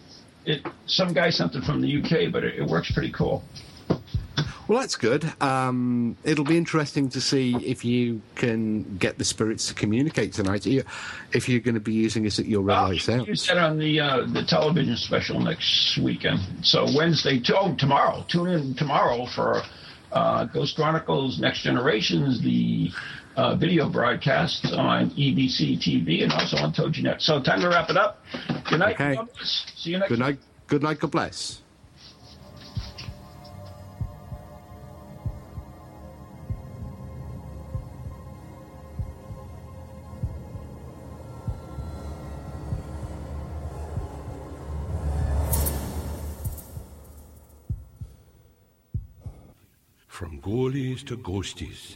it. 0.45 0.65
Some 0.85 1.13
guy 1.13 1.29
sent 1.29 1.55
it 1.55 1.63
from 1.63 1.81
the 1.81 2.01
UK, 2.01 2.31
but 2.31 2.43
it, 2.43 2.59
it 2.59 2.67
works 2.67 2.91
pretty 2.91 3.11
cool. 3.11 3.43
Well, 4.69 4.81
that's 4.81 4.97
good. 4.97 5.33
Um, 5.41 6.15
it'll 6.23 6.45
be 6.45 6.55
interesting 6.55 7.09
to 7.09 7.21
see 7.21 7.55
if 7.55 7.83
you 7.83 8.21
can 8.35 8.97
get 8.97 9.17
the 9.17 9.25
spirits 9.25 9.67
to 9.69 9.73
communicate 9.73 10.33
tonight. 10.33 10.67
If 10.67 11.49
you're 11.49 11.59
going 11.59 11.73
to 11.73 11.81
be 11.81 11.93
using 11.93 12.27
us 12.27 12.37
at 12.37 12.45
your 12.45 12.61
red 12.61 12.79
light 12.79 12.93
use 12.93 13.03
sounds. 13.05 13.47
that 13.47 13.57
on 13.57 13.79
the 13.79 13.99
uh, 13.99 14.27
the 14.27 14.43
television 14.43 14.95
special 14.95 15.39
next 15.39 15.97
weekend. 15.97 16.39
So 16.61 16.85
Wednesday, 16.95 17.41
oh 17.55 17.73
tomorrow. 17.75 18.23
Tune 18.27 18.49
in 18.49 18.75
tomorrow 18.75 19.25
for 19.25 19.63
uh, 20.11 20.45
Ghost 20.45 20.75
Chronicles 20.75 21.39
Next 21.39 21.61
Generations, 21.61 22.39
the 22.41 22.91
uh, 23.39 23.55
video 23.55 23.89
broadcasts 23.89 24.73
on 24.73 25.11
EBC 25.11 25.79
TV 25.79 26.23
and 26.23 26.31
also 26.33 26.57
on 26.57 26.73
TogiNet. 26.73 27.21
So 27.21 27.41
time 27.41 27.61
to 27.61 27.69
wrap 27.69 27.89
it 27.89 27.95
up. 27.95 28.21
Good 28.69 28.79
night. 28.79 28.95
Okay. 28.95 29.15
God 29.15 29.29
bless. 29.33 29.65
See 29.77 29.91
you 29.91 29.99
next. 29.99 30.09
Good 30.09 30.19
night. 30.19 30.39
Good 30.67 30.83
night. 30.83 30.99
God 30.99 31.11
bless. 31.11 31.61
From 50.07 50.41
ghoulies 50.41 51.05
to 51.05 51.15
ghosties, 51.15 51.95